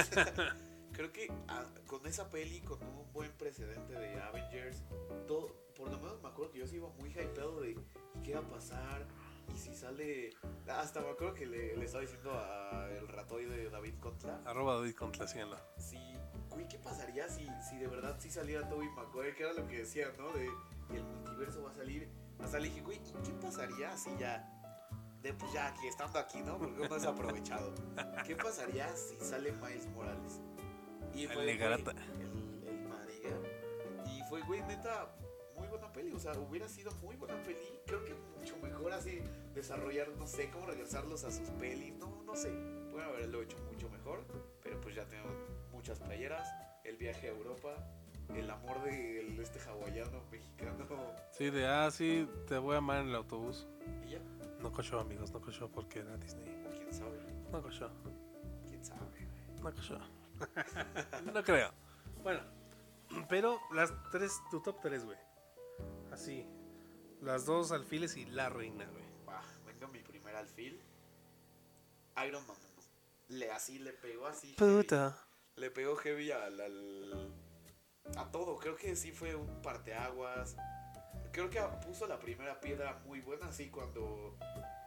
[0.92, 4.82] Creo que ah, con esa peli, con un buen precedente de Avengers,
[5.28, 8.34] todo, por lo menos me acuerdo que yo sí iba muy hypeado de ¿y qué
[8.34, 9.06] va a pasar.
[9.54, 10.30] Y si sale.
[10.66, 14.40] Hasta me acuerdo que le, le estaba diciendo a el ratoide David Contra.
[14.44, 15.56] Arroba David Contra, síganlo.
[15.78, 15.98] Si,
[16.50, 19.34] güey, ¿qué pasaría si, si de verdad sí saliera Tobey Maguire?
[19.36, 20.32] Que era lo que decían, ¿no?
[20.32, 20.48] De
[20.94, 22.08] el multiverso va a salir.
[22.40, 24.52] Hasta le dije, güey, ¿y qué pasaría si ya.
[25.22, 26.58] De pues ya aquí, estando aquí, ¿no?
[26.58, 27.74] Porque uno es aprovechado.
[28.26, 30.40] ¿Qué pasaría si sale Miles Morales?
[31.14, 31.92] Y El güey, Negrata.
[31.92, 33.36] El, el Mariga.
[34.06, 35.16] Y fue, güey, neta,
[35.76, 36.12] buena peli.
[36.12, 37.80] O sea, hubiera sido muy buena peli.
[37.86, 39.20] Creo que mucho mejor así
[39.54, 41.94] desarrollar, no sé, cómo regresarlos a sus pelis.
[41.94, 42.50] No, no sé.
[42.90, 44.24] Pueden haberlo hecho mucho mejor.
[44.62, 45.28] Pero pues ya tengo
[45.72, 46.48] muchas playeras.
[46.84, 47.74] El viaje a Europa.
[48.34, 50.86] El amor de este hawaiano mexicano.
[51.30, 53.68] Sí, de ah, sí, te voy a amar en el autobús.
[54.04, 54.18] Y ya.
[54.60, 56.44] No cochó, amigos, no cochó porque era Disney.
[56.76, 57.18] Quién sabe.
[57.52, 57.88] No cochó,
[58.68, 59.28] Quién sabe,
[59.62, 59.98] no cochó.
[61.32, 61.70] no creo.
[62.22, 62.40] Bueno,
[63.28, 65.18] pero las tres, tu top 3, güey.
[66.12, 66.46] Así.
[67.20, 69.04] Las dos alfiles y la reina, güey.
[69.66, 70.80] Venga mi primer alfil.
[72.26, 72.56] Iron Man
[73.28, 73.38] 1.
[73.38, 74.54] Le, así le pegó así.
[74.58, 74.76] heavy.
[74.82, 75.18] Puta.
[75.56, 77.34] Le pegó heavy al, al-
[78.16, 78.56] a todo.
[78.58, 80.56] Creo que sí fue un parteaguas.
[81.32, 83.48] Creo que puso la primera piedra muy buena.
[83.48, 84.38] Así cuando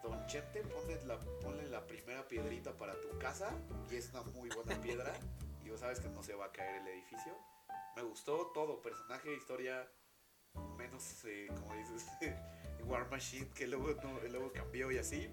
[0.04, 3.52] Don Chente pone la, ponle la primera piedrita para tu casa.
[3.92, 5.14] Y es una muy buena piedra.
[5.66, 7.36] y vos sabes que no se va a caer el edificio.
[7.96, 8.82] Me gustó todo.
[8.82, 9.88] Personaje, historia.
[10.78, 12.06] Menos, eh, como dices,
[12.86, 13.48] War Machine.
[13.50, 15.30] Que luego, no- luego cambió y así.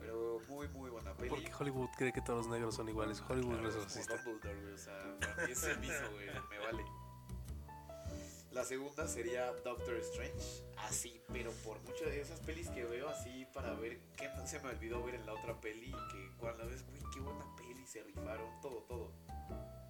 [0.00, 1.30] Pero muy, muy buena peli.
[1.30, 3.22] Porque Hollywood cree que todos los negros son iguales.
[3.28, 6.84] Hollywood es Claro, como Dumbledore, o sea, para mí es el mismo, güey, me vale.
[8.50, 13.46] La segunda sería Doctor Strange, así, pero por muchas de esas pelis que veo así
[13.54, 16.70] para ver qué no se me olvidó ver en la otra peli que cuando la
[16.70, 19.12] ves, güey, qué buena peli, se rifaron, todo, todo.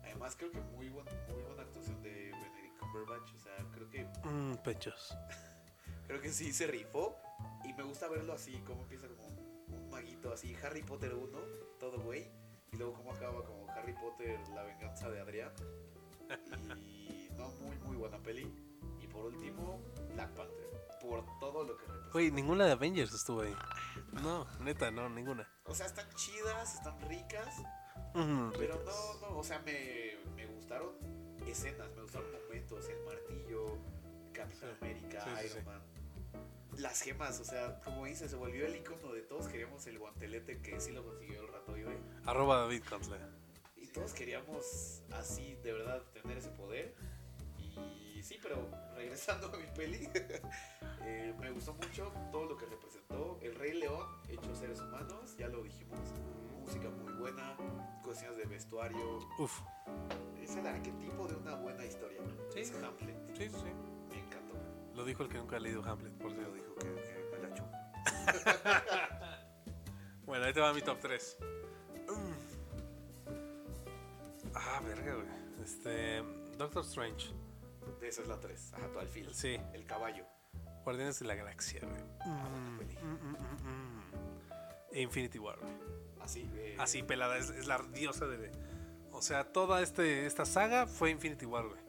[0.02, 2.57] Además creo que muy, buen, muy buena actuación de Benedict
[2.92, 5.16] Cumberbatch, o sea, creo que, Mmm, pechos.
[6.06, 7.16] creo que sí se rifó
[7.64, 11.38] y me gusta verlo así, como empieza como un maguito así, Harry Potter 1,
[11.78, 12.30] todo güey,
[12.72, 15.52] y luego cómo acaba como Harry Potter, la venganza de Adrián.
[16.86, 18.52] Y no, muy, muy buena peli.
[19.00, 19.80] Y por último,
[20.12, 20.68] Black Panther.
[21.00, 22.12] Por todo lo que representa.
[22.12, 23.54] Güey, ninguna de Avengers estuvo ahí.
[24.12, 25.48] No, neta, no, ninguna.
[25.64, 27.54] O sea, están chidas, están ricas.
[28.14, 28.94] Mm, Pero ricas.
[29.20, 30.90] no, no, o sea, me, me gustaron
[31.50, 32.88] escenas, me gustaron momentos.
[32.88, 33.76] El martillo,
[34.32, 35.64] Capitán Sí, América, sí, Iron sí.
[35.66, 35.82] Man.
[36.78, 40.60] Las gemas, o sea, como dice, se volvió el icono de todos queríamos el guantelete
[40.60, 41.98] que sí lo consiguió el ratoide.
[42.24, 43.18] Arroba David Contra.
[43.76, 46.94] Y todos queríamos así, de verdad, tener ese poder.
[48.14, 50.08] Y sí, pero regresando a mi peli,
[51.02, 53.38] eh, me gustó mucho todo lo que representó.
[53.42, 55.98] El Rey León, hecho seres humanos, ya lo dijimos.
[56.68, 57.56] Música muy buena,
[58.04, 59.20] cuestiones de vestuario.
[59.38, 59.58] Uf.
[60.38, 62.20] Es el arquetipo de una buena historia.
[62.52, 62.60] Sí.
[62.60, 63.16] Es Hamlet.
[63.34, 63.72] Sí, sí, sí.
[64.10, 64.52] Me encantó.
[64.94, 66.52] Lo dijo el que nunca ha leído Hamlet, por Lo cierto.
[66.52, 67.64] dijo que, que me la echó.
[70.26, 71.38] Bueno, ahí te va mi top 3.
[74.54, 75.28] Ah, verga, güey.
[75.64, 76.22] Este.
[76.58, 77.30] Doctor Strange.
[78.02, 78.74] Esa es la 3.
[78.74, 79.32] Ajá, tu alfil.
[79.32, 79.58] Sí.
[79.72, 80.26] El caballo.
[80.84, 82.02] Guardianes de la Galaxia, güey.
[82.26, 84.02] Mm, mm, mm, mm.
[84.92, 85.97] E Infinity War, güey.
[86.28, 86.48] Así.
[86.54, 88.52] eh, Así, pelada, es, es la diosa de.
[89.12, 91.80] O sea, toda este, esta saga fue Infinity War, güey.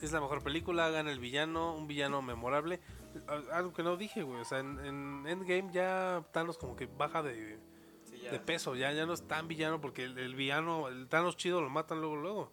[0.00, 2.78] Es la mejor película, gana el villano, un villano memorable.
[3.26, 4.40] Al- Algo que no dije, güey.
[4.40, 7.58] O sea, en, en Endgame ya Thanos como que baja de,
[8.04, 8.30] sí, ya.
[8.30, 11.60] de peso, ya, ya no es tan villano porque el, el villano, el Thanos chido
[11.60, 12.52] lo matan luego, luego.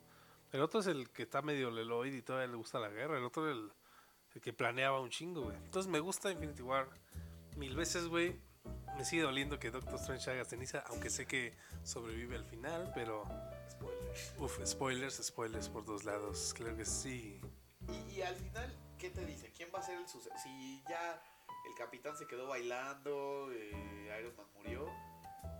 [0.52, 3.18] El otro es el que está medio leloid y todavía le gusta la guerra.
[3.20, 3.72] El otro es el,
[4.34, 5.56] el que planeaba un chingo, güey.
[5.58, 6.88] Entonces me gusta Infinity War
[7.58, 8.40] mil veces, güey.
[8.98, 13.26] Me sigue doliendo que Doctor Strange haga ceniza, aunque sé que sobrevive al final, pero...
[13.70, 14.16] Spoiler.
[14.40, 16.54] Uf, spoilers, spoilers por dos lados.
[16.56, 17.42] Claro que sí.
[17.90, 19.52] Y, y al final, ¿qué te dice?
[19.52, 20.38] ¿Quién va a ser el sucesor?
[20.40, 21.22] Si ya
[21.68, 24.88] el capitán se quedó bailando, eh, Iron Man murió,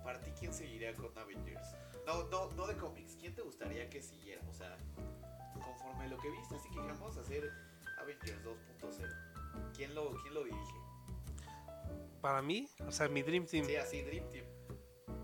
[0.02, 1.74] ¿para ti quién seguiría con Avengers?
[2.06, 3.16] No, no, no de cómics.
[3.20, 4.42] ¿Quién te gustaría que siguiera?
[4.48, 4.78] O sea,
[5.62, 7.50] conforme lo que viste, así que vamos a hacer
[7.98, 9.72] Avengers 2.0.
[9.74, 10.85] ¿Quién lo, ¿Quién lo dirige?
[12.26, 14.44] Para mí, o sea, mi Dream Team, Sí, así, Dream Team.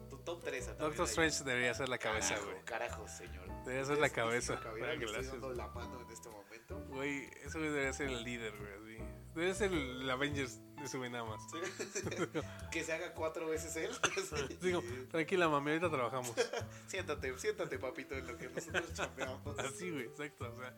[0.09, 2.65] Tu top 3 Doctor Strange debería ser la cabeza, güey.
[2.65, 3.45] Carajo, señor.
[3.65, 4.61] Debería ser la cabeza.
[4.65, 6.79] Ah, le estoy dando la mano en este momento.
[6.91, 9.03] Güey, ese güey debería ser el líder, güey.
[9.35, 11.43] Debería ser el Avengers de güey nada más.
[11.51, 12.01] Sí.
[12.71, 13.91] que se haga cuatro veces él.
[14.15, 14.59] Sí.
[14.61, 14.81] Digo,
[15.11, 16.33] tranquila, mami, ahorita trabajamos.
[16.87, 19.59] Siéntate, siéntate, papito, en lo que nosotros chambeamos.
[19.59, 20.55] Así, güey, exacto.
[20.55, 20.73] O sea,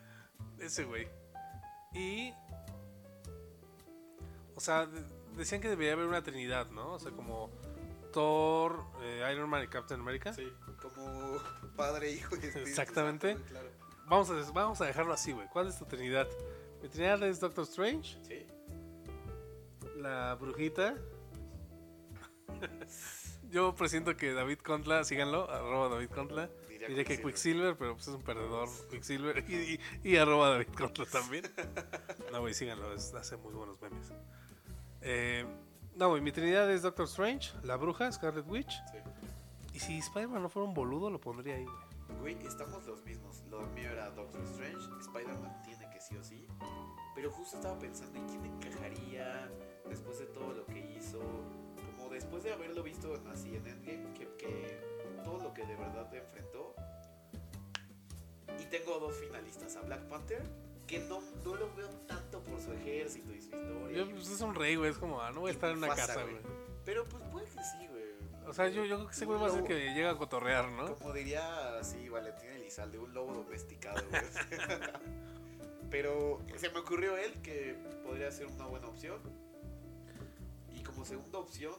[0.59, 1.07] ese güey.
[1.93, 2.33] Y.
[4.57, 4.89] O sea,
[5.37, 6.95] decían que debería haber una trinidad, ¿no?
[6.95, 7.51] O sea, como
[8.13, 10.33] Thor, eh, Iron Man y Captain America.
[10.33, 11.39] Sí, como
[11.77, 13.37] padre, hijo y espíritu Exactamente.
[13.49, 13.69] Claro.
[14.07, 15.49] Vamos, a, vamos a dejarlo así, güey.
[15.49, 16.29] ¿Cuál es tu trinidad?
[16.83, 18.47] Mi trinidad es Doctor Strange, Sí.
[19.97, 20.95] la brujita.
[23.51, 26.51] Yo presiento que David Contla, síganlo, arroba David Contla.
[26.69, 27.33] Diría Diría que Quicksilver.
[27.33, 29.45] Quicksilver, pero pues es un perdedor Quicksilver.
[29.49, 31.45] Y, y, y arroba David Contla también.
[32.33, 34.13] No, güey, síganlo, es- hace muy buenos memes.
[35.07, 35.45] Eh,
[35.97, 38.73] no, güey, mi trinidad es Doctor Strange, la bruja, Scarlet Witch.
[38.91, 38.99] Sí.
[39.75, 42.35] Y si Spider-Man no fuera un boludo, lo pondría ahí, güey.
[42.35, 43.43] Güey, estamos los mismos.
[43.51, 46.47] Lo mío era Doctor Strange, Spider-Man tiene que sí o sí.
[47.15, 49.51] Pero justo estaba pensando en quién encajaría
[49.89, 51.21] después de todo lo que hizo.
[51.97, 54.81] Como después de haberlo visto así en Endgame, que, que
[55.23, 56.75] todo lo que de verdad enfrentó.
[58.59, 60.43] Y tengo dos finalistas, a Black Panther,
[60.87, 62.14] que no, no lo veo tanto
[63.95, 65.89] Yo, pues, es un rey, güey, es como, ah, no voy a estar en una
[65.89, 66.39] casa, güey.
[66.85, 68.05] Pero pues puede que sí, güey.
[68.47, 70.71] O sea, yo, yo creo que ese güey va a ser que llega a cotorrear,
[70.71, 70.95] ¿no?
[70.97, 74.23] Como diría así Valentín Elizalde, un lobo domesticado, güey.
[75.91, 79.21] Pero se me ocurrió él que podría ser una buena opción.
[80.73, 81.75] Y como segunda opción,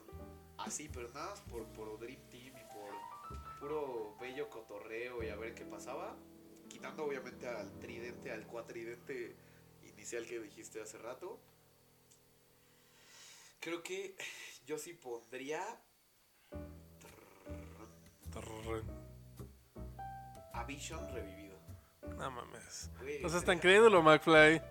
[0.58, 5.36] así, pero nada más por, por Dream Team y por puro bello cotorreo y a
[5.36, 6.16] ver qué pasaba.
[6.70, 9.36] Quitando obviamente al tridente, al cuatridente
[9.84, 11.40] inicial que dijiste hace rato.
[13.66, 14.16] Creo que
[14.68, 15.60] yo sí pondría
[20.54, 21.58] a Vision revivido.
[22.16, 22.92] No mames.
[23.02, 24.62] Güey, No seas tan crédulo, McFly.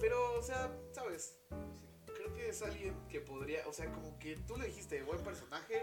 [0.00, 1.38] Pero, o sea, ¿sabes?
[2.14, 5.82] Creo que es alguien que podría, o sea, como que tú le dijiste, buen personaje,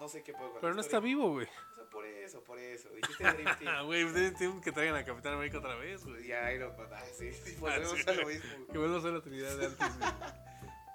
[0.00, 1.46] no sé qué puedo con Pero no está vivo, güey.
[1.46, 2.88] O sea, por eso, por eso.
[2.90, 3.86] Dijiste Dream Ah, Team.
[3.86, 6.26] güey, tienen que traigan a Capitán América otra vez, güey.
[6.26, 8.10] y a Iron Man, ah, sí, sí, Ah, volvemos sí.
[8.10, 8.66] a lo mismo.
[8.72, 10.10] Que vuelva a ser la Trinidad de antes, güey.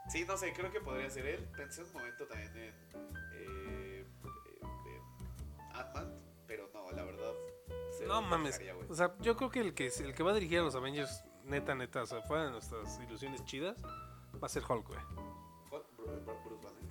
[0.10, 1.48] Sí, no sé, creo que podría ser él.
[1.56, 2.74] Pensé un momento también en,
[3.34, 4.06] eh,
[4.86, 6.14] en Ant-Man,
[6.48, 7.34] pero no, la verdad.
[7.98, 8.58] se No mames.
[8.60, 8.86] dejaría.
[8.90, 11.24] O sea, yo creo que el que, el que va a dirigir a los Avengers,
[11.44, 13.76] neta, neta, o sea, fuera de nuestras ilusiones chidas,
[14.42, 15.00] va a ser Hulk, güey.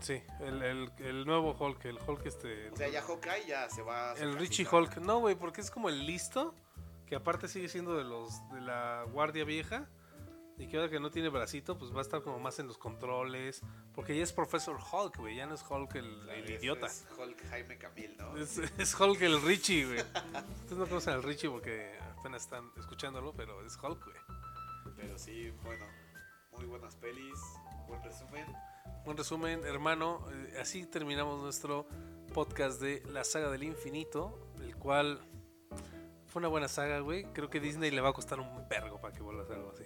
[0.00, 2.68] Sí, el, el, el nuevo Hulk, el Hulk este...
[2.70, 4.66] O sea, ya Hawkeye ya se va a el Richie.
[4.70, 4.98] Hulk.
[4.98, 6.54] No, güey, porque es como el listo,
[7.06, 9.88] que aparte sigue siendo de los de la guardia vieja.
[10.58, 12.78] Y que ahora que no tiene bracito, pues va a estar como más en los
[12.78, 13.60] controles.
[13.94, 15.36] Porque ya es Professor Hulk, güey.
[15.36, 16.86] Ya no es Hulk el, Claro, el es- idiota.
[16.86, 18.36] Es Hulk Jaime Camil, ¿no?
[18.36, 19.98] Es, es Hulk el Richie, güey.
[20.62, 24.16] Ustedes no conocen al Richie porque apenas están escuchándolo, pero es Hulk, güey.
[24.96, 25.84] Pero sí, bueno,
[26.52, 27.38] muy buenas pelis,
[27.86, 28.46] buen resumen.
[29.04, 30.24] Buen resumen, hermano.
[30.32, 31.86] eh, así terminamos nuestro
[32.32, 35.20] podcast de la saga del infinito, el cual
[36.26, 37.24] fue una buena saga, güey.
[37.34, 39.72] Creo que Disney le va a costar un vergo para que vuelva a hacer algo
[39.72, 39.84] así.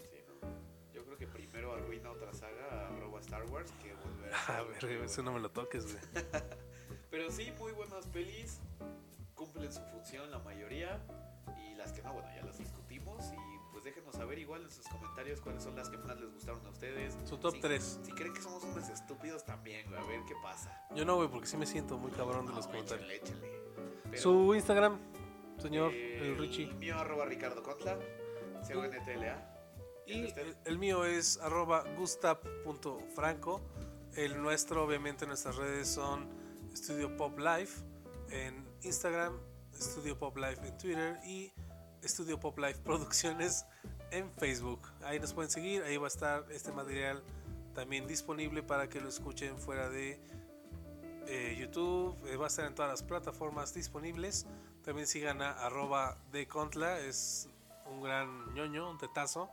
[4.31, 5.98] Que volver a A hacer ver, algo güey, eso no me lo toques, güey.
[7.11, 8.61] Pero sí, muy buenas pelis,
[9.35, 11.01] cumplen su función la mayoría.
[11.69, 13.24] Y las que no, bueno, ya las discutimos.
[13.32, 13.36] Y
[13.73, 16.70] pues déjenos saber igual en sus comentarios cuáles son las que más les gustaron a
[16.70, 17.16] ustedes.
[17.24, 18.01] Su top Si- 3.
[18.05, 20.86] Si creen que somos unos estúpidos también, güey, a ver qué pasa.
[20.94, 23.11] Yo no, güey, porque sí me siento muy cabrón de los comentarios.
[23.11, 23.61] échale, échale.
[24.11, 24.98] Pero, Su Instagram,
[25.59, 26.66] señor, eh, el Richie.
[26.74, 27.98] mío arroba Ricardo Contla,
[28.62, 29.47] C-O-N-T-L-A.
[30.07, 30.47] Y ¿El de usted?
[30.47, 33.61] el, el mío es arroba gustav.franco.
[34.16, 36.28] El nuestro, obviamente, nuestras redes son
[36.74, 37.82] Studio Pop Life
[38.30, 39.38] en Instagram,
[39.74, 41.52] Studio Pop Life en Twitter y
[42.02, 43.64] Studio Pop Life Producciones
[44.10, 44.80] en Facebook.
[45.04, 47.22] Ahí nos pueden seguir, ahí va a estar este material
[47.74, 50.20] también disponible para que lo escuchen fuera de
[51.26, 52.16] eh, YouTube.
[52.26, 54.46] Eh, va a estar en todas las plataformas disponibles.
[54.82, 57.48] También sigan a arroba de Contla, es
[57.86, 59.50] un gran ñoño, un tetazo.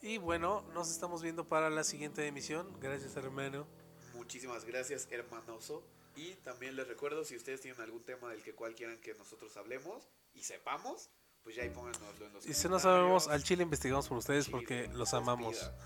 [0.00, 2.68] Y bueno, nos estamos viendo para la siguiente emisión.
[2.80, 3.66] Gracias, hermano.
[4.14, 5.82] Muchísimas gracias, hermanoso.
[6.14, 9.56] Y también les recuerdo, si ustedes tienen algún tema del que cual quieran que nosotros
[9.56, 11.08] hablemos y sepamos,
[11.42, 14.48] pues ya ahí pónganoslo en los Y si no sabemos, al chile investigamos por ustedes
[14.48, 15.56] porque los amamos.
[15.56, 15.76] pida.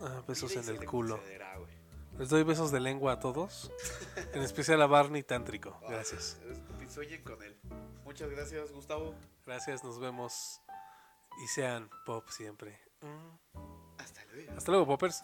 [0.00, 1.20] Ah, besos en el culo.
[2.18, 3.70] Les doy besos de lengua a todos.
[4.32, 5.78] En especial a Barney Tántrico.
[5.86, 6.38] Gracias.
[6.42, 7.54] Ah, es- Sueñen con él.
[8.04, 9.14] Muchas gracias, Gustavo.
[9.44, 10.62] Gracias, nos vemos.
[11.44, 12.80] Y sean pop siempre.
[13.02, 13.58] Mm.
[13.98, 14.52] Hasta luego.
[14.56, 15.22] Hasta luego, poppers.